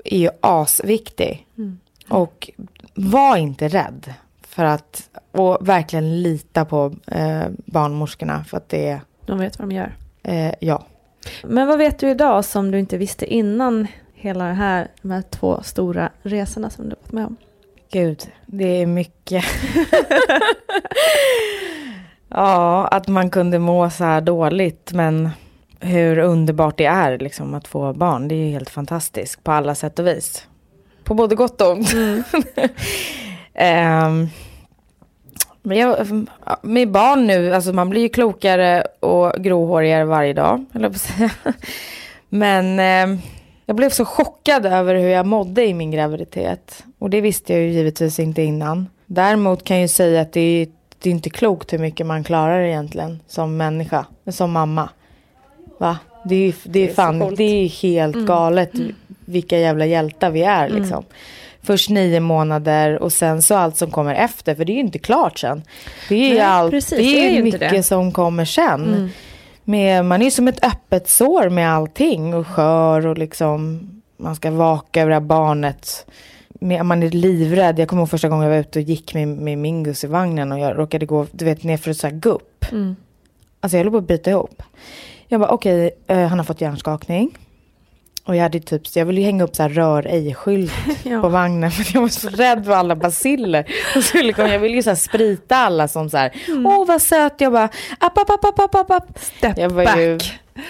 är 0.03 0.17
ju 0.17 0.29
asviktig. 0.41 1.47
Mm. 1.57 1.79
Och 2.09 2.49
var 2.95 3.37
inte 3.37 3.67
rädd. 3.67 4.13
För 4.47 4.63
att, 4.65 5.09
och 5.31 5.69
verkligen 5.69 6.21
lita 6.21 6.65
på 6.65 6.93
eh, 7.07 7.43
barnmorskorna 7.65 8.43
för 8.43 8.57
att 8.57 8.69
det 8.69 8.89
är, 8.89 9.01
De 9.25 9.39
vet 9.39 9.59
vad 9.59 9.69
de 9.69 9.75
gör. 9.75 9.95
eh, 10.23 10.53
ja. 10.59 10.83
Men 11.43 11.67
vad 11.67 11.77
vet 11.77 11.99
du 11.99 12.09
idag 12.09 12.45
som 12.45 12.71
du 12.71 12.79
inte 12.79 12.97
visste 12.97 13.33
innan 13.33 13.87
hela 14.13 14.45
det 14.45 14.53
här, 14.53 14.87
de 15.01 15.11
här 15.11 15.21
två 15.21 15.61
stora 15.63 16.09
resorna 16.23 16.69
som 16.69 16.89
du 16.89 16.95
varit 17.01 17.11
med 17.11 17.25
om? 17.25 17.35
Gud, 17.91 18.23
det 18.45 18.81
är 18.81 18.85
mycket. 18.85 19.45
ja, 22.29 22.87
att 22.87 23.07
man 23.07 23.29
kunde 23.29 23.59
må 23.59 23.89
så 23.89 24.03
här 24.03 24.21
dåligt, 24.21 24.91
men 24.93 25.29
hur 25.79 26.17
underbart 26.17 26.77
det 26.77 26.85
är 26.85 27.17
liksom 27.17 27.53
att 27.53 27.67
få 27.67 27.93
barn. 27.93 28.27
Det 28.27 28.35
är 28.35 28.45
ju 28.45 28.51
helt 28.51 28.69
fantastiskt 28.69 29.43
på 29.43 29.51
alla 29.51 29.75
sätt 29.75 29.99
och 29.99 30.07
vis. 30.07 30.47
På 31.09 31.15
både 31.15 31.35
gott 31.35 31.61
och 31.61 31.71
ont. 31.71 31.93
Ehm, 33.53 34.29
men 35.61 35.77
jag, 35.77 36.07
med 36.61 36.91
barn 36.91 37.27
nu, 37.27 37.53
alltså 37.53 37.73
man 37.73 37.89
blir 37.89 38.01
ju 38.01 38.09
klokare 38.09 38.83
och 38.99 39.43
gråhårigare 39.43 40.05
varje 40.05 40.33
dag, 40.33 40.65
eller 40.73 40.89
på 40.89 40.95
att 40.95 41.01
säga. 41.01 41.31
Men 42.29 42.79
eh, 42.79 43.19
jag 43.65 43.75
blev 43.75 43.89
så 43.89 44.05
chockad 44.05 44.65
över 44.65 44.95
hur 44.95 45.09
jag 45.09 45.25
mådde 45.25 45.65
i 45.65 45.73
min 45.73 45.91
graviditet. 45.91 46.83
Och 46.99 47.09
det 47.09 47.21
visste 47.21 47.53
jag 47.53 47.61
ju 47.61 47.69
givetvis 47.69 48.19
inte 48.19 48.41
innan. 48.41 48.87
Däremot 49.05 49.63
kan 49.63 49.77
jag 49.77 49.81
ju 49.81 49.87
säga 49.87 50.21
att 50.21 50.33
det 50.33 50.41
är, 50.41 50.67
det 50.99 51.09
är 51.09 51.11
inte 51.11 51.29
klokt 51.29 51.73
hur 51.73 51.79
mycket 51.79 52.05
man 52.05 52.23
klarar 52.23 52.61
egentligen 52.61 53.19
som 53.27 53.57
människa, 53.57 54.05
som 54.31 54.51
mamma. 54.51 54.89
Va? 55.77 55.97
Det 56.25 56.35
är, 56.35 56.53
det 56.63 56.89
är, 56.89 56.93
fan, 56.93 57.35
det 57.35 57.43
är 57.43 57.67
helt 57.67 58.27
galet 58.27 58.71
vilka 59.29 59.57
jävla 59.57 59.85
hjältar 59.85 60.29
vi 60.29 60.41
är 60.43 60.69
liksom. 60.69 61.03
Först 61.61 61.89
nio 61.89 62.19
månader 62.19 62.99
och 62.99 63.13
sen 63.13 63.41
så 63.41 63.55
allt 63.55 63.77
som 63.77 63.91
kommer 63.91 64.15
efter, 64.15 64.55
för 64.55 64.65
det 64.65 64.71
är 64.71 64.73
ju 64.73 64.79
inte 64.79 64.99
klart 64.99 65.39
sen. 65.39 65.63
Det 66.09 66.15
är 66.15 66.29
Nej, 66.29 66.39
allt, 66.39 66.71
precis, 66.71 66.97
det 66.97 67.03
är 67.03 67.31
det 67.31 67.37
är 67.37 67.43
mycket 67.43 67.59
det. 67.71 67.83
som 67.83 68.11
kommer 68.11 68.45
sen. 68.45 69.11
Med, 69.63 70.05
man 70.05 70.21
är 70.21 70.25
ju 70.25 70.31
som 70.31 70.47
ett 70.47 70.65
öppet 70.65 71.09
sår 71.09 71.49
med 71.49 71.73
allting 71.73 72.33
och 72.33 72.47
skör 72.47 73.07
och 73.07 73.17
liksom 73.17 73.79
man 74.17 74.35
ska 74.35 74.51
vaka 74.51 75.01
över 75.01 75.09
det 75.09 75.15
här 75.15 75.21
barnet. 75.21 76.05
Man 76.83 77.03
är 77.03 77.09
livrädd. 77.09 77.79
Jag 77.79 77.87
kommer 77.87 78.01
ihåg 78.01 78.09
första 78.09 78.29
gången 78.29 78.43
jag 78.43 78.51
var 78.51 78.59
ute 78.59 78.79
och 78.79 78.83
gick 78.83 79.13
med, 79.13 79.27
med 79.27 79.57
Mingus 79.57 80.03
i 80.03 80.07
vagnen 80.07 80.51
och 80.51 80.59
jag 80.59 80.77
råkade 80.77 81.05
gå 81.05 81.25
du 81.31 81.45
vet, 81.45 81.63
ner 81.63 81.77
för 81.77 81.91
ett 81.91 81.97
så 81.97 82.07
här 82.07 82.15
gupp. 82.15 82.65
Alltså 83.61 83.77
jag 83.77 83.83
höll 83.83 83.91
på 83.91 83.97
att 83.97 84.07
bryta 84.07 84.29
ihop. 84.29 84.63
Jag 85.27 85.41
bara 85.41 85.49
okej, 85.51 85.91
eh, 86.07 86.27
han 86.27 86.39
har 86.39 86.45
fått 86.45 86.61
hjärnskakning. 86.61 87.37
Och 88.29 88.35
jag 88.35 88.43
hade 88.43 88.59
typ, 88.59 88.81
jag 88.95 89.05
ville 89.05 89.19
ju 89.21 89.25
hänga 89.25 89.43
upp 89.43 89.55
så 89.55 89.63
här 89.63 89.69
rör 89.69 90.07
ej-skylt 90.07 90.71
Ja. 91.03 91.21
på 91.21 91.29
vagnen 91.29 91.71
för 91.71 91.93
jag 91.93 92.01
var 92.01 92.07
så 92.07 92.29
rädd 92.29 92.65
för 92.65 92.71
alla 92.71 92.95
basiller. 92.95 93.65
Och 93.95 94.03
så 94.03 94.17
liksom, 94.17 94.45
jag 94.47 94.59
ville 94.59 94.75
ju 94.75 94.83
så 94.83 94.95
sprita 94.95 95.55
alla 95.55 95.87
som 95.87 96.09
så 96.09 96.17
här, 96.17 96.31
åh 96.65 96.85
vad 96.87 97.01
söt, 97.01 97.33
jag 97.37 97.51
bara, 97.53 97.69
app, 97.99 98.17
app, 98.17 98.29
app, 98.29 98.59
app, 98.59 98.75
app, 98.75 98.91
app. 98.91 99.19
Step 99.19 99.57
Jag 99.57 99.69
var 99.69 99.85
back. 99.85 99.97
ju, 99.97 100.19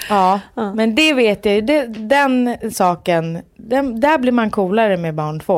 ja, 0.10 0.40
men 0.76 0.96
det 0.96 1.14
vet 1.14 1.46
jag 1.46 1.56
ju, 1.56 1.62
det, 1.62 1.86
den 1.88 2.58
saken, 2.74 3.40
den, 3.58 4.00
där 4.00 4.18
blir 4.18 4.32
man 4.32 4.52
coolare 4.52 4.98
med 4.98 5.16
barn 5.16 5.40
två. 5.40 5.56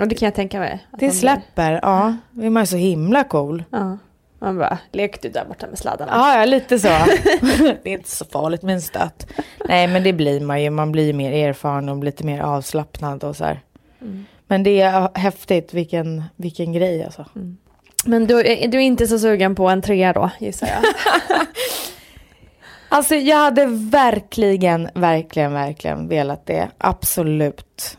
Och 0.00 0.08
det 0.08 0.14
kan 0.14 0.26
jag 0.26 0.34
tänka 0.34 0.58
mig. 0.58 0.70
Det 0.90 0.90
man 0.90 0.98
blir. 0.98 1.10
släpper, 1.10 1.80
ja, 1.82 2.16
då 2.30 2.42
är 2.46 2.50
man 2.50 2.66
så 2.66 2.76
himla 2.76 3.24
cool. 3.24 3.64
Ja. 3.70 3.98
Man 4.42 4.58
bara, 4.58 4.78
lek 4.92 5.22
du 5.22 5.28
där 5.28 5.44
borta 5.44 5.66
med 5.66 5.78
sladdarna. 5.78 6.12
Ja, 6.14 6.38
ja, 6.38 6.44
lite 6.44 6.78
så. 6.78 6.88
det 7.82 7.84
är 7.84 7.88
inte 7.88 8.10
så 8.10 8.24
farligt 8.24 8.62
med 8.62 8.74
en 8.74 8.82
stöt. 8.82 9.26
Nej, 9.68 9.86
men 9.86 10.02
det 10.02 10.12
blir 10.12 10.40
man 10.40 10.62
ju. 10.62 10.70
Man 10.70 10.92
blir 10.92 11.12
mer 11.12 11.32
erfaren 11.48 11.88
och 11.88 12.04
lite 12.04 12.24
mer 12.26 12.40
avslappnad 12.40 13.24
och 13.24 13.36
så 13.36 13.44
här. 13.44 13.60
Men 14.46 14.62
det 14.62 14.80
är 14.80 15.18
häftigt, 15.18 15.74
vilken, 15.74 16.24
vilken 16.36 16.72
grej 16.72 17.04
alltså. 17.04 17.24
Men 18.04 18.26
du, 18.26 18.40
är- 18.40 18.68
du 18.68 18.78
är 18.78 18.82
inte 18.82 19.06
så 19.06 19.18
sugen 19.18 19.54
på 19.54 19.68
en 19.68 19.82
trea 19.82 20.12
då, 20.12 20.30
gissar 20.38 20.66
jag. 20.68 20.82
Alltså 22.92 23.14
jag 23.14 23.36
hade 23.36 23.66
verkligen, 23.90 24.88
verkligen, 24.94 25.52
verkligen 25.52 26.08
velat 26.08 26.46
det. 26.46 26.68
Absolut. 26.78 27.96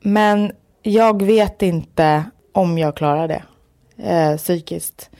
Men 0.00 0.52
jag 0.82 1.22
vet 1.22 1.62
inte 1.62 2.24
om 2.52 2.78
jag 2.78 2.96
klarar 2.96 3.28
det 3.28 3.42
eh, 4.10 4.36
psykiskt. 4.36 5.10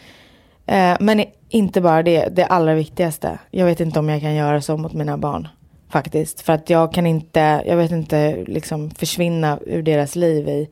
Eh, 0.70 0.96
men 1.00 1.24
inte 1.48 1.80
bara 1.80 2.02
det, 2.02 2.28
det 2.28 2.44
allra 2.46 2.74
viktigaste. 2.74 3.38
Jag 3.50 3.66
vet 3.66 3.80
inte 3.80 3.98
om 3.98 4.08
jag 4.08 4.20
kan 4.20 4.34
göra 4.34 4.60
så 4.60 4.76
mot 4.76 4.92
mina 4.92 5.18
barn. 5.18 5.48
Faktiskt. 5.88 6.40
För 6.40 6.52
att 6.52 6.70
jag 6.70 6.92
kan 6.92 7.06
inte, 7.06 7.62
jag 7.66 7.76
vet 7.76 7.90
inte 7.90 8.44
liksom 8.46 8.90
försvinna 8.90 9.58
ur 9.66 9.82
deras 9.82 10.16
liv 10.16 10.48
i 10.48 10.68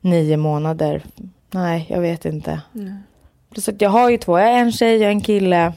nio 0.00 0.36
månader. 0.36 1.02
Nej, 1.50 1.86
jag 1.88 2.00
vet 2.00 2.24
inte. 2.24 2.60
Plus 3.52 3.68
att 3.68 3.80
jag 3.80 3.90
har 3.90 4.10
ju 4.10 4.18
två, 4.18 4.38
jag 4.38 4.48
är 4.48 4.58
en 4.58 4.72
tjej 4.72 5.04
och 5.04 5.10
en 5.10 5.20
kille. 5.20 5.72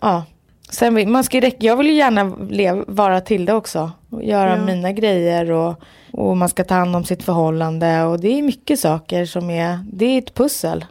Ja. 0.00 0.24
Sen 0.70 1.10
man 1.12 1.24
ska 1.24 1.38
ju 1.38 1.50
jag 1.58 1.76
vill 1.76 1.86
ju 1.86 1.94
gärna 1.94 2.36
lev, 2.50 2.84
vara 2.86 3.20
till 3.20 3.44
det 3.44 3.54
också. 3.54 3.90
Och 4.10 4.24
göra 4.24 4.56
Ja. 4.56 4.64
mina 4.64 4.92
grejer 4.92 5.50
och, 5.50 5.82
och 6.12 6.36
man 6.36 6.48
ska 6.48 6.64
ta 6.64 6.74
hand 6.74 6.96
om 6.96 7.04
sitt 7.04 7.22
förhållande. 7.22 8.02
Och 8.02 8.20
det 8.20 8.28
är 8.28 8.42
mycket 8.42 8.80
saker 8.80 9.24
som 9.24 9.50
är, 9.50 9.78
det 9.92 10.04
är 10.04 10.18
ett 10.18 10.34
pussel. 10.34 10.84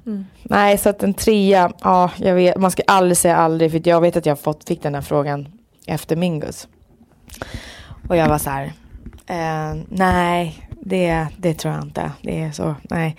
Nej, 0.44 0.78
så 0.78 0.90
att 0.90 1.04
en 1.04 1.14
trea, 1.14 1.72
ja, 1.82 2.12
jag 2.18 2.36
vet, 2.36 2.58
man 2.58 2.72
ska 2.72 2.84
aldrig 2.88 3.18
säga 3.18 3.36
aldrig. 3.36 3.72
För 3.72 3.82
jag 3.86 4.02
vet 4.02 4.18
att 4.18 4.26
jag 4.26 4.40
fått, 4.40 4.68
fick 4.68 4.84
den 4.84 4.96
här 4.96 5.02
frågan 5.02 5.48
efter 5.88 6.16
Mingus. 6.16 6.68
Och 8.10 8.18
jag 8.18 8.30
var 8.30 8.38
så 8.38 8.50
här, 8.50 8.74
eh, 9.26 9.82
nej, 9.90 10.68
det, 10.80 11.28
det 11.38 11.54
tror 11.54 11.74
jag 11.74 11.84
inte. 11.84 12.12
Det 12.22 12.42
är 12.42 12.52
så, 12.52 12.76
nej. 12.84 13.16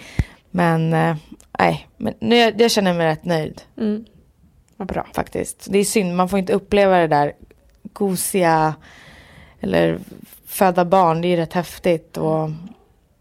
Men, 0.51 0.93
eh, 0.93 1.17
nej, 1.59 1.89
men 1.97 2.15
nu, 2.21 2.37
jag, 2.37 2.61
jag 2.61 2.71
känner 2.71 2.95
mig 2.95 3.07
rätt 3.07 3.25
nöjd 3.25 3.63
Mm. 3.79 4.05
Vad 4.77 4.89
bra. 4.89 5.07
faktiskt. 5.15 5.67
Det 5.71 5.79
är 5.79 5.85
synd, 5.85 6.17
man 6.17 6.29
får 6.29 6.39
inte 6.39 6.53
uppleva 6.53 6.99
det 6.99 7.07
där 7.07 7.33
gosiga 7.93 8.75
eller 9.61 9.99
föda 10.53 10.85
barn. 10.85 11.21
Det 11.21 11.29
är 11.29 11.37
rätt 11.37 11.53
häftigt 11.53 12.17
och 12.17 12.51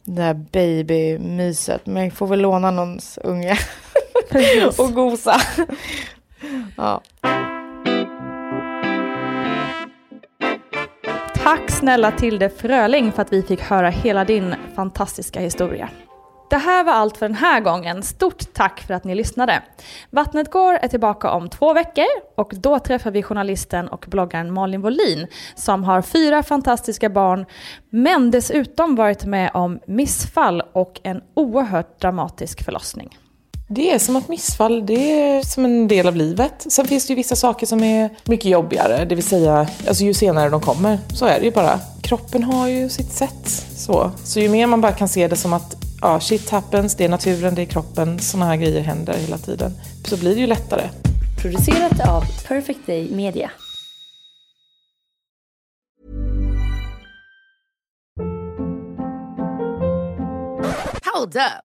det 0.04 0.22
där 0.22 0.34
babymyset. 0.34 1.86
Men 1.86 2.04
jag 2.04 2.14
får 2.14 2.28
väl 2.28 2.40
låna 2.40 2.72
någons 2.72 3.20
unge 3.24 3.58
och 4.78 4.94
gosa. 4.94 5.42
ja. 6.78 7.02
Tack 11.44 11.72
snälla 11.72 12.12
Tilde 12.12 12.50
Fröling 12.50 13.12
för 13.12 13.22
att 13.22 13.34
vi 13.34 13.44
fick 13.44 13.62
höra 13.62 13.90
hela 13.90 14.26
din 14.26 14.56
fantastiska 14.76 15.40
historia. 15.40 15.90
Det 16.52 16.58
här 16.58 16.84
var 16.84 16.94
allt 16.94 17.18
för 17.18 17.26
den 17.26 17.36
här 17.36 17.62
gången. 17.62 18.04
Stort 18.04 18.54
tack 18.54 18.80
för 18.82 18.94
att 18.94 19.04
ni 19.04 19.16
lyssnade. 19.16 19.62
Vattnet 20.10 20.52
går 20.52 20.74
är 20.74 20.88
tillbaka 20.88 21.32
om 21.32 21.50
två 21.50 21.74
veckor 21.74 22.06
och 22.36 22.54
då 22.56 22.80
träffar 22.80 23.12
vi 23.12 23.24
journalisten 23.24 23.88
och 23.88 24.06
bloggaren 24.10 24.54
Malin 24.54 24.82
Wollin 24.82 25.28
som 25.56 25.84
har 25.84 26.02
fyra 26.02 26.44
fantastiska 26.44 27.10
barn 27.10 27.46
men 27.90 28.32
dessutom 28.32 28.96
varit 28.96 29.26
med 29.26 29.52
om 29.54 29.80
missfall 29.88 30.64
och 30.74 31.00
en 31.04 31.22
oerhört 31.34 32.02
dramatisk 32.02 32.66
förlossning. 32.66 33.18
Det 33.74 33.92
är 33.92 34.00
som 34.00 34.16
ett 34.16 34.28
missfall, 34.28 34.86
det 34.86 35.22
är 35.22 35.44
som 35.44 35.66
en 35.66 35.88
del 35.88 36.08
av 36.08 36.16
livet. 36.16 36.66
Sen 36.70 36.88
finns 36.88 37.08
det 37.08 37.12
ju 37.12 37.16
vissa 37.16 37.36
saker 37.36 37.66
som 37.66 37.84
är 37.84 38.10
mycket 38.26 38.52
jobbigare, 38.52 39.06
det 39.06 39.16
vill 39.16 39.24
säga 39.24 39.68
alltså 39.88 40.04
ju 40.04 40.14
senare 40.14 40.50
de 40.50 40.62
kommer. 40.62 41.00
Så 41.14 41.26
är 41.26 41.40
det 41.40 41.46
ju 41.46 41.52
bara. 41.52 41.80
Kroppen 42.02 42.44
har 42.44 42.68
ju 42.68 42.90
sitt 42.90 43.12
sätt. 43.12 43.66
Så, 43.76 44.12
så 44.24 44.40
ju 44.40 44.50
mer 44.50 44.68
man 44.68 44.82
bara 44.82 44.92
kan 44.92 45.08
se 45.08 45.28
det 45.28 45.36
som 45.36 45.54
att 45.54 45.76
ja, 46.02 46.20
shit 46.20 46.50
happens, 46.50 46.96
det 46.96 47.06
är 47.06 47.10
naturen, 47.10 47.56
det 47.56 47.62
är 47.62 47.66
kroppen, 47.66 48.20
sådana 48.20 48.46
här 48.46 48.56
grejer 48.56 48.82
händer 48.82 49.14
hela 49.14 49.38
tiden. 49.38 49.74
Så 50.06 50.18
blir 50.18 50.36
det 50.36 50.42
ju 50.42 50.48
lättare. 50.48 50.90
Producerat 51.42 52.10
av 52.10 52.24
Perfect 52.48 52.88
Day 52.88 53.12
Media. 53.12 53.52
Hold 61.14 61.36
up. 61.36 61.71